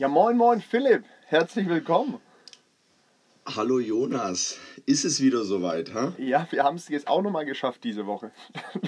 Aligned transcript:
Ja, 0.00 0.08
moin, 0.08 0.34
moin, 0.34 0.62
Philipp. 0.62 1.04
Herzlich 1.26 1.68
willkommen. 1.68 2.22
Hallo 3.44 3.78
Jonas. 3.78 4.56
Ist 4.86 5.04
es 5.04 5.20
wieder 5.20 5.44
soweit, 5.44 5.92
ha? 5.92 6.14
Ja, 6.16 6.48
wir 6.50 6.64
haben 6.64 6.76
es 6.76 6.88
jetzt 6.88 7.06
auch 7.06 7.20
nochmal 7.20 7.44
geschafft 7.44 7.84
diese 7.84 8.06
Woche. 8.06 8.30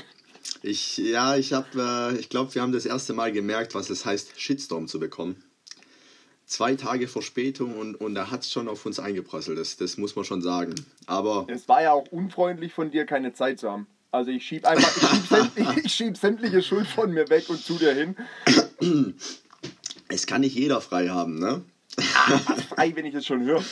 ich, 0.63 0.97
ja, 0.97 1.37
ich 1.37 1.53
habe, 1.53 2.15
äh, 2.15 2.19
ich 2.19 2.31
glaube, 2.31 2.55
wir 2.55 2.63
haben 2.63 2.73
das 2.73 2.87
erste 2.87 3.13
Mal 3.13 3.31
gemerkt, 3.31 3.75
was 3.75 3.91
es 3.91 4.07
heißt, 4.07 4.41
Shitstorm 4.41 4.89
zu 4.89 4.99
bekommen. 4.99 5.45
Zwei 6.47 6.77
Tage 6.77 7.07
Verspätung 7.09 7.77
und, 7.77 7.97
und 7.97 8.15
da 8.15 8.31
hat 8.31 8.41
es 8.41 8.51
schon 8.51 8.67
auf 8.67 8.87
uns 8.87 8.99
eingeprasselt, 8.99 9.59
das, 9.59 9.77
das 9.77 9.99
muss 9.99 10.17
man 10.17 10.25
schon 10.25 10.41
sagen. 10.41 10.75
Aber. 11.05 11.45
Es 11.51 11.69
war 11.69 11.83
ja 11.83 11.93
auch 11.93 12.11
unfreundlich 12.11 12.73
von 12.73 12.91
dir, 12.91 13.05
keine 13.05 13.35
Zeit 13.35 13.61
zu 13.61 13.71
haben. 13.71 13.87
Also 14.13 14.31
ich 14.31 14.47
schieb 14.47 14.67
einfach, 14.67 14.97
ich 14.97 15.09
schieb, 15.11 15.27
sämtliche, 15.27 15.81
ich 15.85 15.95
schieb 15.95 16.17
sämtliche 16.17 16.63
Schuld 16.63 16.87
von 16.87 17.13
mir 17.13 17.29
weg 17.29 17.51
und 17.51 17.63
zu 17.63 17.79
dir 17.79 17.93
hin. 17.93 18.17
Es 20.13 20.27
kann 20.27 20.43
nicht 20.43 20.55
jeder 20.55 20.83
frei 20.83 21.09
haben, 21.09 21.39
ne? 21.39 21.63
Ach, 21.97 22.59
frei, 22.69 22.93
wenn 22.95 23.07
ich 23.07 23.15
es 23.15 23.25
schon 23.25 23.43
höre. 23.45 23.65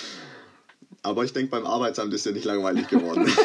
Aber 1.02 1.22
ich 1.24 1.34
denke, 1.34 1.50
beim 1.50 1.66
Arbeitsamt 1.66 2.14
ist 2.14 2.24
ja 2.24 2.32
nicht 2.32 2.44
langweilig 2.44 2.88
geworden. 2.88 3.26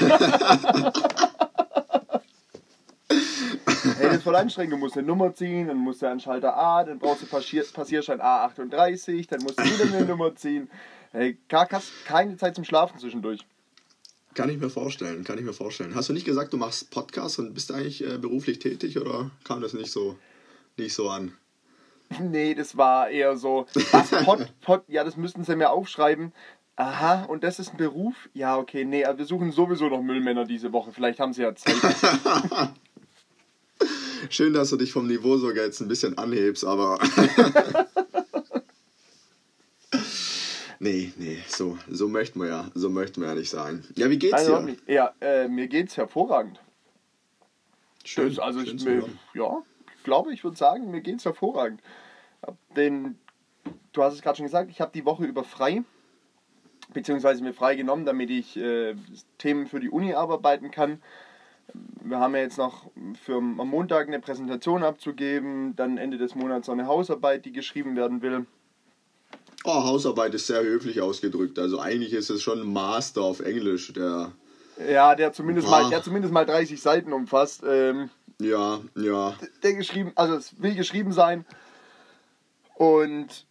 Hey, 3.97 4.07
das 4.07 4.17
ist 4.17 4.23
voll 4.23 4.35
anstrengend. 4.35 4.73
Du 4.73 4.77
musst 4.77 4.97
eine 4.97 5.05
Nummer 5.05 5.33
ziehen, 5.33 5.67
dann 5.67 5.77
musst 5.77 6.01
du 6.01 6.09
an 6.09 6.19
Schalter 6.19 6.57
A, 6.57 6.83
dann 6.83 6.97
brauchst 6.97 7.21
du 7.21 7.27
Passier 7.27 7.63
Passierschein 7.71 8.19
A38, 8.19 9.29
dann 9.29 9.41
musst 9.43 9.59
du 9.59 9.63
wieder 9.63 9.95
eine 9.95 10.05
Nummer 10.07 10.35
ziehen. 10.35 10.69
Hey, 11.11 11.37
hast 11.51 11.91
keine 12.05 12.35
Zeit 12.35 12.55
zum 12.55 12.63
Schlafen 12.63 12.99
zwischendurch. 12.99 13.45
Kann 14.33 14.49
ich 14.49 14.59
mir 14.59 14.71
vorstellen, 14.71 15.23
kann 15.23 15.37
ich 15.37 15.45
mir 15.45 15.53
vorstellen. 15.53 15.95
Hast 15.95 16.09
du 16.09 16.13
nicht 16.13 16.25
gesagt, 16.25 16.51
du 16.51 16.57
machst 16.57 16.89
Podcasts 16.89 17.37
und 17.39 17.53
bist 17.53 17.71
eigentlich 17.71 18.03
äh, 18.03 18.17
beruflich 18.17 18.59
tätig 18.59 18.99
oder 18.99 19.29
kam 19.43 19.61
das 19.61 19.73
nicht 19.73 19.91
so, 19.91 20.17
nicht 20.77 20.93
so 20.93 21.09
an? 21.09 21.33
Nee, 22.19 22.53
das 22.55 22.77
war 22.77 23.09
eher 23.09 23.35
so, 23.35 23.65
was, 23.91 24.09
Pod, 24.25 24.47
Pod, 24.61 24.83
ja, 24.87 25.03
das 25.03 25.17
müssten 25.17 25.43
sie 25.43 25.55
mir 25.55 25.71
aufschreiben. 25.71 26.31
Aha, 26.77 27.23
und 27.25 27.43
das 27.43 27.59
ist 27.59 27.71
ein 27.71 27.77
Beruf? 27.77 28.29
Ja, 28.33 28.57
okay, 28.57 28.83
nee, 28.83 29.05
wir 29.05 29.25
suchen 29.25 29.51
sowieso 29.51 29.87
noch 29.87 30.01
Müllmänner 30.01 30.45
diese 30.45 30.73
Woche. 30.73 30.91
Vielleicht 30.91 31.19
haben 31.19 31.31
sie 31.31 31.43
ja 31.43 31.55
Zeit. 31.55 31.75
Schön, 34.29 34.53
dass 34.53 34.71
du 34.71 34.77
dich 34.77 34.91
vom 34.91 35.07
Niveau 35.07 35.37
sogar 35.37 35.63
jetzt 35.63 35.79
ein 35.79 35.87
bisschen 35.87 36.17
anhebst, 36.17 36.65
aber. 36.65 36.99
nee, 40.79 41.13
nee, 41.15 41.37
so, 41.47 41.77
so 41.89 42.09
möchten 42.09 42.41
wir 42.41 42.47
ja, 42.47 42.71
so 42.73 42.89
möchten 42.89 43.21
wir 43.21 43.29
ja 43.29 43.35
nicht 43.35 43.49
sagen. 43.49 43.85
Ja, 43.95 44.09
wie 44.09 44.19
geht's 44.19 44.33
also, 44.33 44.65
dir? 44.65 44.75
Ja, 44.87 45.13
äh, 45.21 45.47
mir 45.47 45.67
geht's 45.67 45.95
hervorragend. 45.95 46.59
Schön. 48.03 48.29
Das, 48.29 48.39
also 48.39 48.65
schön 48.65 48.75
ich, 48.75 48.83
mir, 48.83 49.03
ja, 49.33 49.63
glaube, 50.05 50.33
ich 50.33 50.43
würde 50.45 50.55
sagen, 50.55 50.89
mir 50.89 51.01
geht's 51.01 51.25
hervorragend. 51.25 51.81
Den, 52.77 53.19
du 53.91 54.03
hast 54.03 54.13
es 54.13 54.21
gerade 54.21 54.37
schon 54.37 54.45
gesagt, 54.45 54.71
ich 54.71 54.79
habe 54.79 54.91
die 54.93 55.03
Woche 55.03 55.25
über 55.25 55.43
frei, 55.43 55.83
beziehungsweise 56.93 57.43
mir 57.43 57.53
frei 57.53 57.75
genommen, 57.75 58.05
damit 58.05 58.29
ich 58.29 58.55
äh, 58.55 58.95
Themen 59.37 59.67
für 59.67 59.81
die 59.81 59.89
Uni 59.89 60.13
arbeiten 60.13 60.71
kann 60.71 61.01
wir 61.73 62.19
haben 62.19 62.35
ja 62.35 62.41
jetzt 62.41 62.57
noch 62.57 62.91
für 63.23 63.37
am 63.37 63.55
Montag 63.55 64.07
eine 64.07 64.19
Präsentation 64.19 64.83
abzugeben, 64.83 65.75
dann 65.75 65.97
Ende 65.97 66.17
des 66.17 66.35
Monats 66.35 66.67
noch 66.67 66.75
eine 66.75 66.87
Hausarbeit, 66.87 67.45
die 67.45 67.51
geschrieben 67.51 67.95
werden 67.95 68.21
will. 68.21 68.45
Oh, 69.63 69.83
Hausarbeit 69.83 70.33
ist 70.35 70.47
sehr 70.47 70.61
höflich 70.61 71.01
ausgedrückt. 71.01 71.57
Also 71.57 71.79
eigentlich 71.79 72.13
ist 72.13 72.29
es 72.29 72.43
schon 72.43 72.61
ein 72.61 72.71
Master 72.71 73.21
auf 73.23 73.39
Englisch, 73.39 73.91
der. 73.93 74.31
Ja, 74.91 75.15
der 75.15 75.33
zumindest, 75.33 75.69
mal, 75.69 75.89
der 75.89 76.03
zumindest 76.03 76.33
mal 76.33 76.45
30 76.45 76.79
Seiten 76.79 77.13
umfasst. 77.13 77.63
Ähm, 77.67 78.09
ja, 78.39 78.79
ja. 78.95 79.35
Der 79.63 79.73
geschrieben, 79.73 80.11
also 80.15 80.35
es 80.35 80.61
will 80.61 80.75
geschrieben 80.75 81.11
sein. 81.11 81.45
Und 82.75 83.45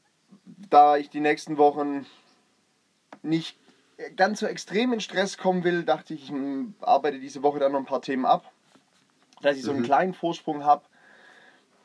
da 0.71 0.97
ich 0.97 1.11
die 1.11 1.21
nächsten 1.21 1.57
Wochen 1.57 2.07
nicht 3.23 3.57
ganz 4.17 4.41
so 4.41 4.47
extrem 4.47 4.93
in 4.93 5.01
Stress 5.01 5.39
kommen 5.39 5.65
will, 5.65 5.85
dachte 5.85 6.15
ich, 6.15 6.25
ich 6.25 6.31
hm, 6.31 6.75
arbeite 6.81 7.19
diese 7.19 7.43
Woche 7.43 7.59
dann 7.59 7.73
noch 7.73 7.79
ein 7.79 7.87
paar 7.87 8.03
Themen 8.03 8.27
ab, 8.27 8.51
dass 9.43 9.57
ich 9.57 9.63
so 9.63 9.71
einen 9.71 9.81
mhm. 9.81 9.85
kleinen 9.85 10.15
Vorsprung 10.15 10.65
habe. 10.65 10.85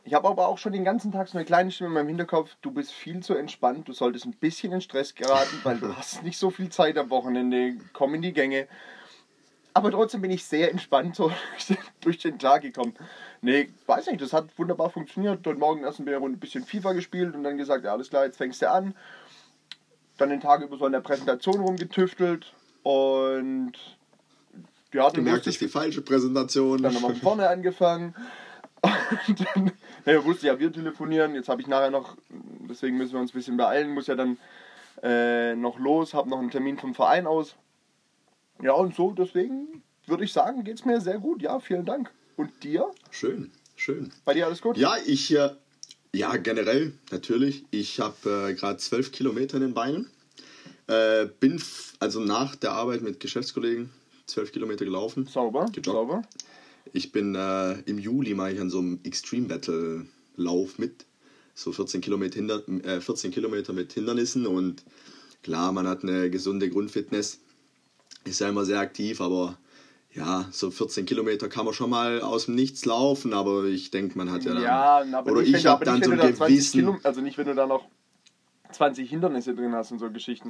Ich 0.03 0.13
habe 0.13 0.27
aber 0.27 0.47
auch 0.47 0.57
schon 0.57 0.73
den 0.73 0.83
ganzen 0.83 1.11
Tag 1.11 1.27
so 1.27 1.37
eine 1.37 1.45
kleine 1.45 1.71
Stimme 1.71 1.89
in 1.89 1.93
meinem 1.93 2.07
Hinterkopf, 2.07 2.55
du 2.61 2.71
bist 2.71 2.91
viel 2.91 3.21
zu 3.21 3.35
entspannt, 3.35 3.87
du 3.87 3.93
solltest 3.93 4.25
ein 4.25 4.33
bisschen 4.33 4.71
in 4.73 4.81
Stress 4.81 5.13
geraten, 5.13 5.59
weil 5.63 5.77
du 5.77 5.95
hast 5.97 6.23
nicht 6.23 6.37
so 6.37 6.49
viel 6.49 6.69
Zeit 6.69 6.97
am 6.97 7.09
Wochenende, 7.09 7.77
komm 7.93 8.15
in 8.15 8.21
die 8.21 8.33
Gänge. 8.33 8.67
Aber 9.73 9.91
trotzdem 9.91 10.21
bin 10.21 10.31
ich 10.31 10.43
sehr 10.43 10.71
entspannt 10.71 11.15
so 11.15 11.31
durch 12.01 12.17
den 12.17 12.39
Tag 12.39 12.63
gekommen. 12.63 12.93
Nee, 13.41 13.69
weiß 13.85 14.07
nicht, 14.07 14.21
das 14.21 14.33
hat 14.33 14.57
wunderbar 14.57 14.89
funktioniert. 14.89 15.39
Dort 15.43 15.59
Morgen 15.59 15.83
erst 15.83 15.99
ein 15.99 16.39
bisschen 16.39 16.65
FIFA 16.65 16.93
gespielt 16.93 17.35
und 17.35 17.43
dann 17.43 17.57
gesagt, 17.57 17.85
ja 17.85 17.91
alles 17.91 18.09
klar, 18.09 18.25
jetzt 18.25 18.37
fängst 18.37 18.61
du 18.61 18.69
an 18.69 18.93
dann 20.19 20.29
den 20.29 20.41
Tag 20.41 20.61
über 20.61 20.77
so 20.77 20.85
an 20.85 20.91
der 20.91 20.99
Präsentation 20.99 21.61
rumgetüftelt 21.61 22.53
und 22.83 23.73
ja, 24.93 25.09
dann 25.09 25.23
merkt, 25.23 25.45
ist 25.47 25.61
die 25.61 25.67
falsche 25.67 26.01
Präsentation. 26.01 26.81
Dann 26.81 26.93
nochmal 26.93 27.15
vorne 27.15 27.47
angefangen. 27.47 28.15
Und 29.27 29.45
dann 29.53 29.71
ja, 30.05 30.23
wusste 30.23 30.47
ja, 30.47 30.57
wir 30.57 30.71
telefonieren. 30.71 31.35
Jetzt 31.35 31.49
habe 31.49 31.61
ich 31.61 31.67
nachher 31.67 31.91
noch, 31.91 32.15
deswegen 32.29 32.97
müssen 32.97 33.13
wir 33.13 33.19
uns 33.19 33.31
ein 33.31 33.37
bisschen 33.37 33.57
beeilen, 33.57 33.93
muss 33.93 34.07
ja 34.07 34.15
dann 34.15 34.37
äh, 35.03 35.53
noch 35.55 35.77
los, 35.79 36.13
habe 36.13 36.29
noch 36.29 36.39
einen 36.39 36.49
Termin 36.49 36.77
vom 36.77 36.95
Verein 36.95 37.27
aus. 37.27 37.55
Ja, 38.61 38.73
und 38.73 38.95
so, 38.95 39.11
deswegen 39.11 39.83
würde 40.05 40.23
ich 40.23 40.33
sagen, 40.33 40.63
geht 40.63 40.75
es 40.79 40.85
mir 40.85 40.99
sehr 40.99 41.19
gut. 41.19 41.41
Ja, 41.41 41.59
vielen 41.59 41.85
Dank. 41.85 42.11
Und 42.35 42.51
dir? 42.63 42.91
Schön, 43.11 43.51
schön. 43.75 44.11
Bei 44.25 44.33
dir 44.33 44.45
alles 44.47 44.61
gut? 44.61 44.77
Ja, 44.77 44.95
ich, 45.05 45.33
äh, 45.35 45.51
ja, 46.13 46.35
generell, 46.37 46.93
natürlich. 47.11 47.63
Ich 47.71 47.99
habe 47.99 48.49
äh, 48.49 48.53
gerade 48.53 48.77
zwölf 48.77 49.11
Kilometer 49.11 49.57
in 49.57 49.61
den 49.61 49.73
Beinen. 49.73 50.09
Äh, 50.87 51.27
bin 51.39 51.61
also 51.99 52.19
nach 52.19 52.55
der 52.55 52.71
Arbeit 52.71 53.01
mit 53.01 53.19
Geschäftskollegen 53.19 53.91
zwölf 54.25 54.51
Kilometer 54.51 54.85
gelaufen. 54.85 55.25
Sauber, 55.27 55.65
gejoggt. 55.65 55.85
sauber. 55.85 56.21
Ich 56.93 57.11
bin 57.11 57.35
äh, 57.35 57.79
im 57.85 57.99
Juli 57.99 58.33
mache 58.33 58.53
ich 58.53 58.59
an 58.59 58.69
so 58.69 58.79
einem 58.79 58.99
Extreme 59.03 59.47
Battle 59.47 60.05
Lauf 60.35 60.79
mit. 60.79 61.05
So 61.53 61.71
14 61.71 62.01
Kilometer, 62.01 62.35
Hinder, 62.35 62.63
äh, 62.85 63.01
14 63.01 63.31
Kilometer 63.31 63.73
mit 63.73 63.91
Hindernissen 63.93 64.47
und 64.47 64.83
klar, 65.43 65.71
man 65.71 65.87
hat 65.87 66.03
eine 66.03 66.29
gesunde 66.29 66.69
Grundfitness. 66.69 67.39
Ist 68.25 68.39
ja 68.39 68.49
immer 68.49 68.65
sehr 68.65 68.79
aktiv, 68.79 69.21
aber 69.21 69.57
ja, 70.13 70.47
so 70.51 70.71
14 70.71 71.05
Kilometer 71.05 71.49
kann 71.49 71.65
man 71.65 71.73
schon 71.73 71.89
mal 71.89 72.21
aus 72.21 72.45
dem 72.45 72.55
Nichts 72.55 72.85
laufen, 72.85 73.33
aber 73.33 73.65
ich 73.65 73.91
denke, 73.91 74.17
man 74.17 74.31
hat 74.31 74.43
ja 74.43 74.53
dann. 74.53 74.63
Ja, 74.63 75.05
aber 75.17 75.31
oder 75.31 75.41
ich 75.41 75.65
habe 75.65 75.85
dann 75.85 76.01
so 76.03 76.11
ein 76.11 76.17
gewissen. 76.17 76.99
also 77.03 77.21
nicht, 77.21 77.37
wenn 77.37 77.47
du 77.47 77.55
da 77.55 77.67
noch 77.67 77.85
20 78.71 79.09
Hindernisse 79.09 79.55
drin 79.55 79.73
hast 79.73 79.91
und 79.91 79.99
so 79.99 80.09
Geschichten. 80.09 80.49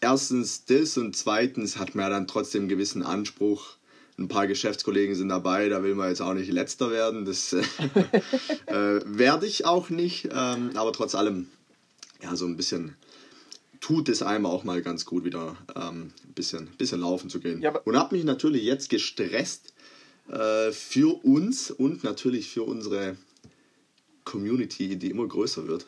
Erstens 0.00 0.64
das 0.64 0.96
und 0.96 1.16
zweitens 1.16 1.78
hat 1.78 1.94
man 1.94 2.04
ja 2.04 2.10
dann 2.10 2.26
trotzdem 2.26 2.62
einen 2.62 2.68
gewissen 2.68 3.02
Anspruch. 3.02 3.76
Ein 4.16 4.28
paar 4.28 4.46
Geschäftskollegen 4.46 5.16
sind 5.16 5.28
dabei, 5.28 5.68
da 5.68 5.82
will 5.82 5.96
man 5.96 6.08
jetzt 6.08 6.20
auch 6.20 6.34
nicht 6.34 6.52
letzter 6.52 6.90
werden. 6.92 7.24
Das 7.24 7.52
äh, 7.52 7.62
äh, 8.66 9.00
werde 9.04 9.46
ich 9.46 9.66
auch 9.66 9.90
nicht, 9.90 10.28
ähm, 10.32 10.70
aber 10.74 10.92
trotz 10.92 11.16
allem, 11.16 11.48
ja, 12.22 12.36
so 12.36 12.46
ein 12.46 12.56
bisschen 12.56 12.96
tut 13.84 14.08
es 14.08 14.22
einem 14.22 14.46
auch 14.46 14.64
mal 14.64 14.80
ganz 14.80 15.04
gut, 15.04 15.24
wieder 15.24 15.58
ähm, 15.76 16.10
ein 16.26 16.32
bisschen, 16.32 16.68
bisschen 16.78 17.02
laufen 17.02 17.28
zu 17.28 17.38
gehen. 17.38 17.60
Ja, 17.60 17.76
und 17.80 17.98
habe 17.98 18.16
mich 18.16 18.24
natürlich 18.24 18.62
jetzt 18.62 18.88
gestresst 18.88 19.74
äh, 20.30 20.72
für 20.72 21.22
uns 21.22 21.70
und 21.70 22.02
natürlich 22.02 22.48
für 22.48 22.62
unsere 22.62 23.18
Community, 24.24 24.96
die 24.96 25.10
immer 25.10 25.28
größer 25.28 25.66
wird. 25.68 25.84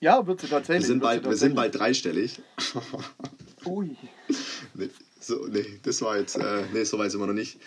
Ja, 0.00 0.26
wird 0.26 0.42
sie 0.42 0.48
tatsächlich. 0.48 0.82
Wir 0.82 0.86
sind, 0.86 1.00
bald, 1.00 1.24
wir 1.24 1.36
sind 1.36 1.54
bald 1.54 1.74
dreistellig. 1.74 2.42
Ui. 3.64 3.96
Nee, 4.74 4.90
so, 5.18 5.46
nee, 5.46 5.80
das 5.82 6.02
war 6.02 6.18
jetzt, 6.18 6.36
äh, 6.36 6.64
nee, 6.74 6.84
so 6.84 6.98
weit 6.98 7.10
sind 7.10 7.20
wir 7.20 7.26
noch 7.26 7.32
nicht. 7.32 7.58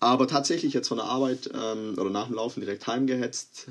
Aber 0.00 0.26
tatsächlich 0.26 0.72
jetzt 0.72 0.88
von 0.88 0.96
der 0.96 1.06
Arbeit 1.06 1.50
ähm, 1.52 1.94
oder 1.98 2.10
nach 2.10 2.26
dem 2.26 2.34
Laufen 2.34 2.60
direkt 2.60 2.86
heimgehetzt, 2.86 3.68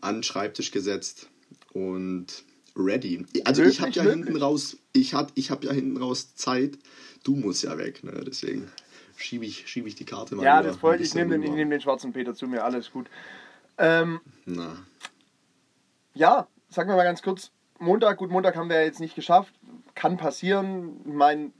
an 0.00 0.16
den 0.16 0.22
Schreibtisch 0.22 0.70
gesetzt 0.70 1.26
und 1.72 2.44
ready. 2.76 3.24
Also 3.44 3.62
ich 3.62 3.80
habe 3.80 3.90
ja 3.92 4.02
hinten 4.02 4.36
raus, 4.36 4.76
ich 4.92 5.14
habe 5.14 5.30
ich 5.34 5.50
hab 5.50 5.64
ja 5.64 5.72
hinten 5.72 5.96
raus 5.96 6.34
Zeit. 6.34 6.78
Du 7.24 7.36
musst 7.36 7.62
ja 7.62 7.76
weg, 7.76 8.02
ne? 8.02 8.22
Deswegen 8.26 8.70
schiebe 9.16 9.44
ich, 9.44 9.68
schieb 9.68 9.86
ich 9.86 9.94
die 9.94 10.04
Karte 10.04 10.34
mal. 10.34 10.44
Ja, 10.44 10.62
das 10.62 10.82
wollte 10.82 11.02
ich. 11.02 11.14
nehme 11.14 11.38
den, 11.38 11.54
nehm 11.54 11.70
den 11.70 11.80
schwarzen 11.80 12.12
Peter 12.12 12.34
zu 12.34 12.46
mir, 12.46 12.64
alles 12.64 12.90
gut. 12.90 13.08
Ähm, 13.78 14.20
Na. 14.46 14.76
Ja, 16.14 16.48
sag 16.68 16.86
mir 16.86 16.96
mal 16.96 17.04
ganz 17.04 17.22
kurz. 17.22 17.50
Montag, 17.78 18.18
gut, 18.18 18.30
Montag 18.30 18.56
haben 18.56 18.68
wir 18.68 18.84
jetzt 18.84 19.00
nicht 19.00 19.14
geschafft. 19.14 19.54
Kann 19.94 20.16
passieren. 20.16 21.00
Ich 21.06 21.12
meine, 21.12 21.52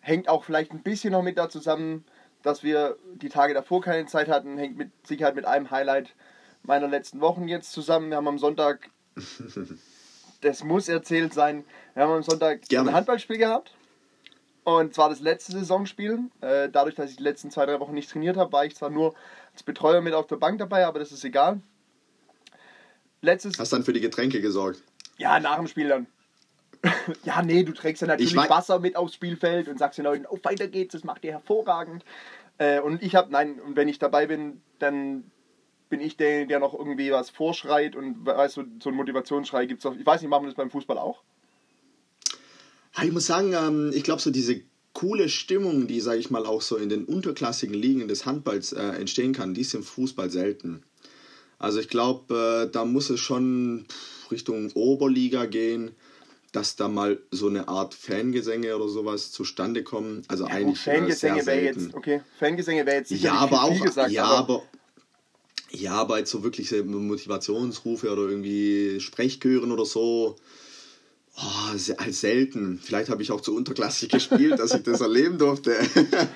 hängt 0.00 0.28
auch 0.28 0.44
vielleicht 0.44 0.72
ein 0.72 0.82
bisschen 0.82 1.12
noch 1.12 1.22
mit 1.22 1.38
da 1.38 1.48
zusammen, 1.48 2.04
dass 2.42 2.62
wir 2.62 2.96
die 3.14 3.28
Tage 3.28 3.54
davor 3.54 3.80
keine 3.80 4.06
Zeit 4.06 4.28
hatten. 4.28 4.58
Hängt 4.58 4.76
mit 4.76 4.90
Sicherheit 5.06 5.34
mit 5.34 5.44
einem 5.44 5.70
Highlight 5.70 6.14
meiner 6.62 6.88
letzten 6.88 7.20
Wochen 7.20 7.48
jetzt 7.48 7.72
zusammen. 7.72 8.10
Wir 8.10 8.16
haben 8.16 8.28
am 8.28 8.38
Sonntag 8.38 8.90
das 10.44 10.62
muss 10.62 10.88
erzählt 10.88 11.34
sein. 11.34 11.64
Wir 11.94 12.04
haben 12.04 12.12
am 12.12 12.22
Sonntag 12.22 12.62
Gerne. 12.68 12.90
ein 12.90 12.94
Handballspiel 12.94 13.38
gehabt. 13.38 13.74
Und 14.64 14.94
zwar 14.94 15.10
das 15.10 15.20
letzte 15.20 15.52
Saisonspiel. 15.52 16.30
Äh, 16.40 16.68
dadurch, 16.70 16.94
dass 16.94 17.10
ich 17.10 17.16
die 17.16 17.22
letzten 17.22 17.50
zwei, 17.50 17.66
drei 17.66 17.80
Wochen 17.80 17.94
nicht 17.94 18.10
trainiert 18.10 18.36
habe, 18.36 18.52
war 18.52 18.64
ich 18.64 18.74
zwar 18.74 18.90
nur 18.90 19.14
als 19.52 19.62
Betreuer 19.62 20.00
mit 20.00 20.14
auf 20.14 20.26
der 20.26 20.36
Bank 20.36 20.58
dabei, 20.58 20.86
aber 20.86 20.98
das 20.98 21.12
ist 21.12 21.24
egal. 21.24 21.60
Letztes 23.20 23.58
Hast 23.58 23.72
dann 23.72 23.84
für 23.84 23.92
die 23.92 24.00
Getränke 24.00 24.40
gesorgt? 24.40 24.82
Ja, 25.16 25.38
nach 25.40 25.56
dem 25.56 25.66
Spiel 25.66 25.88
dann. 25.88 26.06
ja, 27.24 27.42
nee, 27.42 27.62
du 27.62 27.72
trägst 27.72 28.02
ja 28.02 28.08
natürlich 28.08 28.36
Wasser 28.36 28.78
mit 28.78 28.96
aufs 28.96 29.14
Spielfeld 29.14 29.68
und 29.68 29.78
sagst 29.78 29.98
den 29.98 30.04
Leuten, 30.04 30.26
oh, 30.28 30.38
weiter 30.42 30.68
geht's, 30.68 30.92
das 30.92 31.04
macht 31.04 31.24
ihr 31.24 31.32
hervorragend. 31.32 32.04
Äh, 32.58 32.80
und 32.80 33.02
ich 33.02 33.14
habe, 33.14 33.32
nein, 33.32 33.60
und 33.60 33.76
wenn 33.76 33.88
ich 33.88 33.98
dabei 33.98 34.26
bin, 34.26 34.60
dann 34.78 35.30
bin 35.94 36.00
ich 36.04 36.16
der, 36.16 36.44
der 36.46 36.58
noch 36.58 36.74
irgendwie 36.74 37.12
was 37.12 37.30
vorschreit 37.30 37.94
und 37.94 38.26
weißt 38.26 38.56
du, 38.56 38.64
so 38.82 38.88
einen 38.88 38.96
Motivationsschrei 38.96 39.66
gibt 39.66 39.84
es 39.84 39.92
Ich 39.96 40.04
weiß 40.04 40.22
nicht, 40.22 40.28
machen 40.28 40.42
wir 40.42 40.48
das 40.48 40.56
beim 40.56 40.72
Fußball 40.72 40.98
auch? 40.98 41.22
Ich 43.00 43.12
muss 43.12 43.26
sagen, 43.26 43.52
ähm, 43.52 43.92
ich 43.94 44.02
glaube, 44.02 44.20
so 44.20 44.32
diese 44.32 44.62
coole 44.92 45.28
Stimmung, 45.28 45.86
die, 45.86 46.00
sage 46.00 46.18
ich 46.18 46.30
mal, 46.30 46.46
auch 46.46 46.62
so 46.62 46.76
in 46.78 46.88
den 46.88 47.04
unterklassigen 47.04 47.76
Ligen 47.76 48.08
des 48.08 48.26
Handballs 48.26 48.72
äh, 48.72 48.82
entstehen 48.82 49.32
kann, 49.32 49.54
die 49.54 49.60
ist 49.60 49.72
im 49.74 49.84
Fußball 49.84 50.30
selten. 50.30 50.82
Also 51.60 51.78
ich 51.78 51.88
glaube, 51.88 52.66
äh, 52.66 52.72
da 52.72 52.84
muss 52.84 53.08
es 53.10 53.20
schon 53.20 53.86
Richtung 54.32 54.72
Oberliga 54.72 55.46
gehen, 55.46 55.92
dass 56.50 56.74
da 56.74 56.88
mal 56.88 57.20
so 57.30 57.46
eine 57.46 57.68
Art 57.68 57.94
Fangesänge 57.94 58.74
oder 58.74 58.88
sowas 58.88 59.30
zustande 59.30 59.84
kommen. 59.84 60.22
Also 60.26 60.48
ja, 60.48 60.54
eigentlich 60.54 60.84
äh, 60.88 60.96
Fangesänge 60.96 61.46
wäre 61.46 61.60
jetzt 61.60 61.94
okay. 61.94 62.22
Fangesänge 62.40 62.84
wäre 62.84 62.96
jetzt 62.96 63.10
sicher 63.10 63.26
ja, 63.26 63.34
aber 63.34 63.62
auch 63.62 63.80
gesagt, 63.80 64.10
ja, 64.10 64.24
aber, 64.24 64.54
aber 64.54 64.62
ja, 65.74 65.92
aber 65.92 66.18
jetzt 66.18 66.30
so 66.30 66.42
wirklich 66.42 66.72
Motivationsrufe 66.84 68.10
oder 68.10 68.22
irgendwie 68.22 69.00
Sprechchören 69.00 69.72
oder 69.72 69.84
so, 69.84 70.36
Oh, 71.36 71.72
als 71.96 72.20
selten. 72.20 72.78
Vielleicht 72.80 73.10
habe 73.10 73.20
ich 73.20 73.32
auch 73.32 73.40
zu 73.40 73.56
unterklassig 73.56 74.08
gespielt, 74.08 74.56
dass 74.60 74.72
ich 74.72 74.84
das 74.84 75.00
erleben 75.00 75.36
durfte. 75.36 75.74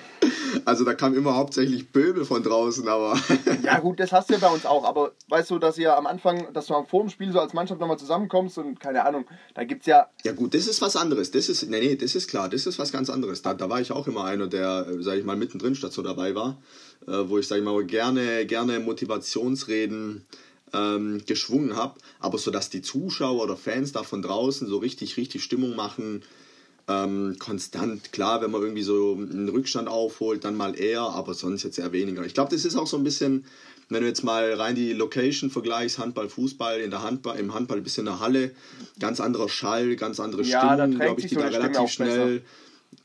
also 0.65 0.83
da 0.83 0.93
kam 0.93 1.15
immer 1.15 1.37
hauptsächlich 1.37 1.93
Pöbel 1.93 2.25
von 2.25 2.43
draußen, 2.43 2.85
aber. 2.85 3.17
ja 3.63 3.79
gut, 3.79 4.01
das 4.01 4.11
hast 4.11 4.29
du 4.29 4.33
ja 4.33 4.39
bei 4.39 4.49
uns 4.49 4.65
auch. 4.65 4.83
Aber 4.83 5.13
weißt 5.29 5.51
du, 5.51 5.57
dass 5.57 5.77
ihr 5.77 5.95
am 5.95 6.05
Anfang, 6.05 6.51
dass 6.51 6.65
du 6.65 6.83
vor 6.83 7.01
dem 7.01 7.09
Spiel 7.09 7.31
so 7.31 7.39
als 7.39 7.53
Mannschaft 7.53 7.79
nochmal 7.79 7.97
zusammenkommst 7.97 8.57
und 8.57 8.77
keine 8.81 9.05
Ahnung, 9.05 9.23
da 9.53 9.63
gibt 9.63 9.83
es 9.83 9.87
ja. 9.87 10.07
Ja 10.25 10.33
gut, 10.33 10.53
das 10.53 10.67
ist 10.67 10.81
was 10.81 10.97
anderes. 10.97 11.31
Das 11.31 11.47
ist, 11.47 11.63
nee, 11.69 11.79
nee, 11.79 11.95
das 11.95 12.15
ist 12.15 12.27
klar, 12.27 12.49
das 12.49 12.65
ist 12.65 12.77
was 12.77 12.91
ganz 12.91 13.09
anderes. 13.09 13.41
Da, 13.41 13.53
da 13.53 13.69
war 13.69 13.79
ich 13.79 13.93
auch 13.93 14.05
immer 14.05 14.25
einer, 14.25 14.47
der, 14.47 14.85
sag 14.99 15.17
ich 15.17 15.23
mal, 15.23 15.37
mittendrin 15.37 15.75
statt 15.75 15.93
so 15.93 16.01
dabei 16.01 16.35
war. 16.35 16.57
Äh, 17.07 17.29
wo 17.29 17.37
ich, 17.37 17.47
sag 17.47 17.57
ich 17.57 17.63
mal, 17.63 17.83
gerne, 17.85 18.45
gerne 18.45 18.79
Motivationsreden 18.79 20.25
ähm, 20.73 21.21
geschwungen 21.25 21.75
habe, 21.75 21.95
aber 22.19 22.37
so 22.37 22.51
dass 22.51 22.69
die 22.69 22.81
Zuschauer 22.81 23.43
oder 23.43 23.57
Fans 23.57 23.91
da 23.91 24.03
von 24.03 24.21
draußen 24.21 24.67
so 24.67 24.77
richtig, 24.77 25.17
richtig 25.17 25.43
Stimmung 25.43 25.75
machen, 25.75 26.23
ähm, 26.87 27.37
konstant. 27.39 28.11
Klar, 28.11 28.41
wenn 28.41 28.51
man 28.51 28.61
irgendwie 28.61 28.83
so 28.83 29.15
einen 29.15 29.49
Rückstand 29.49 29.87
aufholt, 29.87 30.43
dann 30.43 30.55
mal 30.55 30.77
eher, 30.79 31.01
aber 31.01 31.33
sonst 31.33 31.63
jetzt 31.63 31.79
eher 31.79 31.91
weniger. 31.91 32.25
Ich 32.25 32.33
glaube, 32.33 32.53
das 32.53 32.65
ist 32.65 32.75
auch 32.75 32.87
so 32.87 32.97
ein 32.97 33.03
bisschen, 33.03 33.45
wenn 33.89 34.01
du 34.01 34.07
jetzt 34.07 34.23
mal 34.23 34.53
rein 34.53 34.75
die 34.75 34.93
Location 34.93 35.49
vergleichst, 35.49 35.99
Handball, 35.99 36.29
Fußball, 36.29 36.79
in 36.79 36.91
der 36.91 37.01
Handball, 37.01 37.39
im 37.39 37.53
Handball 37.53 37.77
ein 37.77 37.83
bisschen 37.83 38.07
in 38.07 38.13
der 38.13 38.19
Halle, 38.19 38.51
ganz 38.99 39.19
anderer 39.19 39.49
Schall, 39.49 39.95
ganz 39.95 40.19
andere 40.19 40.43
ja, 40.43 40.75
Stimmung, 40.75 40.99
glaube 40.99 41.21
ich, 41.21 41.27
die 41.27 41.35
da 41.35 41.47
relativ 41.47 41.89
schnell 41.89 42.41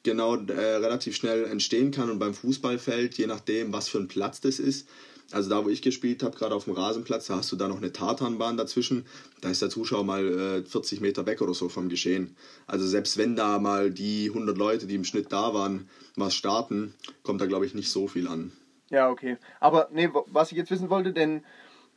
genau 0.04 0.36
äh, 0.36 0.76
relativ 0.76 1.16
schnell 1.16 1.44
entstehen 1.46 1.90
kann 1.90 2.10
und 2.10 2.20
beim 2.20 2.34
Fußballfeld, 2.34 3.18
je 3.18 3.26
nachdem, 3.26 3.72
was 3.72 3.88
für 3.88 3.98
ein 3.98 4.08
Platz 4.08 4.40
das 4.40 4.60
ist, 4.60 4.86
also 5.32 5.50
da, 5.50 5.64
wo 5.64 5.68
ich 5.68 5.82
gespielt 5.82 6.22
habe, 6.22 6.36
gerade 6.36 6.54
auf 6.54 6.64
dem 6.64 6.74
Rasenplatz, 6.74 7.26
da 7.26 7.36
hast 7.36 7.50
du 7.50 7.56
da 7.56 7.66
noch 7.66 7.78
eine 7.78 7.92
Tartanbahn 7.92 8.56
dazwischen. 8.56 9.06
Da 9.40 9.50
ist 9.50 9.62
der 9.62 9.70
Zuschauer 9.70 10.04
mal 10.04 10.60
äh, 10.60 10.62
40 10.62 11.00
Meter 11.00 11.26
weg 11.26 11.40
oder 11.40 11.54
so 11.54 11.68
vom 11.68 11.88
Geschehen. 11.88 12.36
Also 12.66 12.86
selbst 12.86 13.16
wenn 13.16 13.34
da 13.34 13.58
mal 13.58 13.90
die 13.90 14.28
100 14.28 14.56
Leute, 14.56 14.86
die 14.86 14.94
im 14.94 15.04
Schnitt 15.04 15.32
da 15.32 15.54
waren, 15.54 15.88
was 16.14 16.34
starten, 16.34 16.94
kommt 17.22 17.40
da, 17.40 17.46
glaube 17.46 17.66
ich, 17.66 17.74
nicht 17.74 17.90
so 17.90 18.06
viel 18.06 18.28
an. 18.28 18.52
Ja, 18.90 19.10
okay. 19.10 19.38
Aber 19.60 19.88
nee, 19.92 20.08
was 20.26 20.52
ich 20.52 20.58
jetzt 20.58 20.70
wissen 20.70 20.90
wollte, 20.90 21.12
denn 21.12 21.42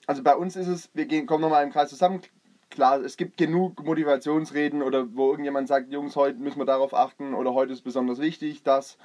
also 0.07 0.23
bei 0.23 0.35
uns 0.35 0.55
ist 0.55 0.67
es, 0.67 0.89
wir 0.93 1.05
gehen, 1.05 1.25
kommen 1.25 1.41
nochmal 1.41 1.65
im 1.65 1.71
Kreis 1.71 1.89
zusammen. 1.89 2.21
Klar, 2.69 3.01
es 3.01 3.15
gibt 3.15 3.37
genug 3.37 3.83
Motivationsreden 3.83 4.81
oder 4.81 5.07
wo 5.15 5.29
irgendjemand 5.29 5.67
sagt, 5.67 5.91
Jungs, 5.91 6.15
heute 6.15 6.37
müssen 6.39 6.59
wir 6.59 6.65
darauf 6.65 6.93
achten 6.93 7.33
oder 7.33 7.53
heute 7.53 7.71
ist 7.73 7.81
besonders 7.81 8.19
wichtig, 8.19 8.63
das, 8.63 8.97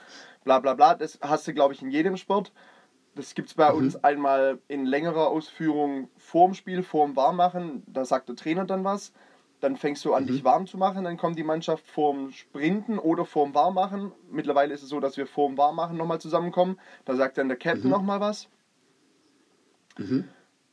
bla 0.45 0.59
bla 0.59 0.75
bla. 0.75 0.95
Das 0.95 1.19
hast 1.23 1.47
du, 1.47 1.55
glaube 1.55 1.73
ich, 1.73 1.83
in 1.83 1.91
jedem 1.91 2.17
Sport. 2.17 2.53
Das 3.15 3.35
gibt 3.35 3.49
es 3.49 3.55
bei 3.55 3.71
mhm. 3.71 3.79
uns 3.79 4.03
einmal 4.03 4.59
in 4.69 4.87
längerer 4.87 5.29
Ausführung 5.29 6.09
vorm 6.17 6.55
Spiel, 6.55 6.83
vorm 6.83 7.15
Warmmachen. 7.15 7.83
Da 7.87 8.05
sagt 8.05 8.29
der 8.29 8.37
Trainer 8.37 8.65
dann 8.65 8.85
was. 8.85 9.13
Dann 9.61 9.77
fängst 9.77 10.05
du 10.05 10.13
an, 10.13 10.25
mhm. 10.25 10.29
dich 10.29 10.45
warm 10.45 10.67
zu 10.67 10.77
machen. 10.77 11.05
Dann 11.05 11.17
kommt 11.17 11.39
die 11.39 11.45
Mannschaft 11.45 11.87
vorm 11.87 12.33
Sprinten 12.33 12.99
oder 12.99 13.25
vorm 13.25 13.55
Warmmachen. 13.55 14.13
Mittlerweile 14.31 14.75
ist 14.75 14.83
es 14.83 14.89
so, 14.89 14.99
dass 14.99 15.17
wir 15.17 15.27
vorm 15.27 15.57
Warmmachen 15.57 15.97
nochmal 15.97 16.21
zusammenkommen. 16.21 16.81
Da 17.05 17.15
sagt 17.15 17.39
dann 17.39 17.49
der 17.49 17.59
Captain 17.59 17.85
mhm. 17.85 17.91
nochmal 17.91 18.21
was. 18.21 18.49
Mhm. 19.99 20.29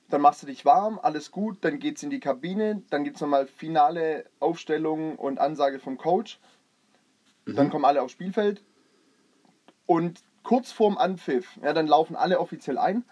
Dann 0.10 0.22
machst 0.22 0.42
du 0.42 0.48
dich 0.48 0.66
warm, 0.66 1.00
alles 1.02 1.32
gut. 1.32 1.58
Dann 1.62 1.80
geht 1.80 1.98
es 1.98 2.04
in 2.04 2.10
die 2.10 2.20
Kabine. 2.20 2.82
Dann 2.90 3.04
gibt 3.04 3.18
es 3.18 3.22
nochmal 3.22 3.48
finale 3.48 4.26
Aufstellung 4.40 5.16
und 5.16 5.40
Ansage 5.40 5.80
vom 5.80 5.98
Coach. 5.98 6.40
Dann 7.46 7.68
mhm. 7.68 7.70
kommen 7.72 7.86
alle 7.86 8.02
aufs 8.02 8.14
Spielfeld. 8.14 8.64
Und 9.86 10.22
kurz 10.44 10.72
vorm 10.72 10.98
Anpfiff, 10.98 11.58
ja, 11.64 11.74
dann 11.74 11.88
laufen 11.88 12.16
alle 12.16 12.40
offiziell 12.40 12.78
ein 12.78 13.04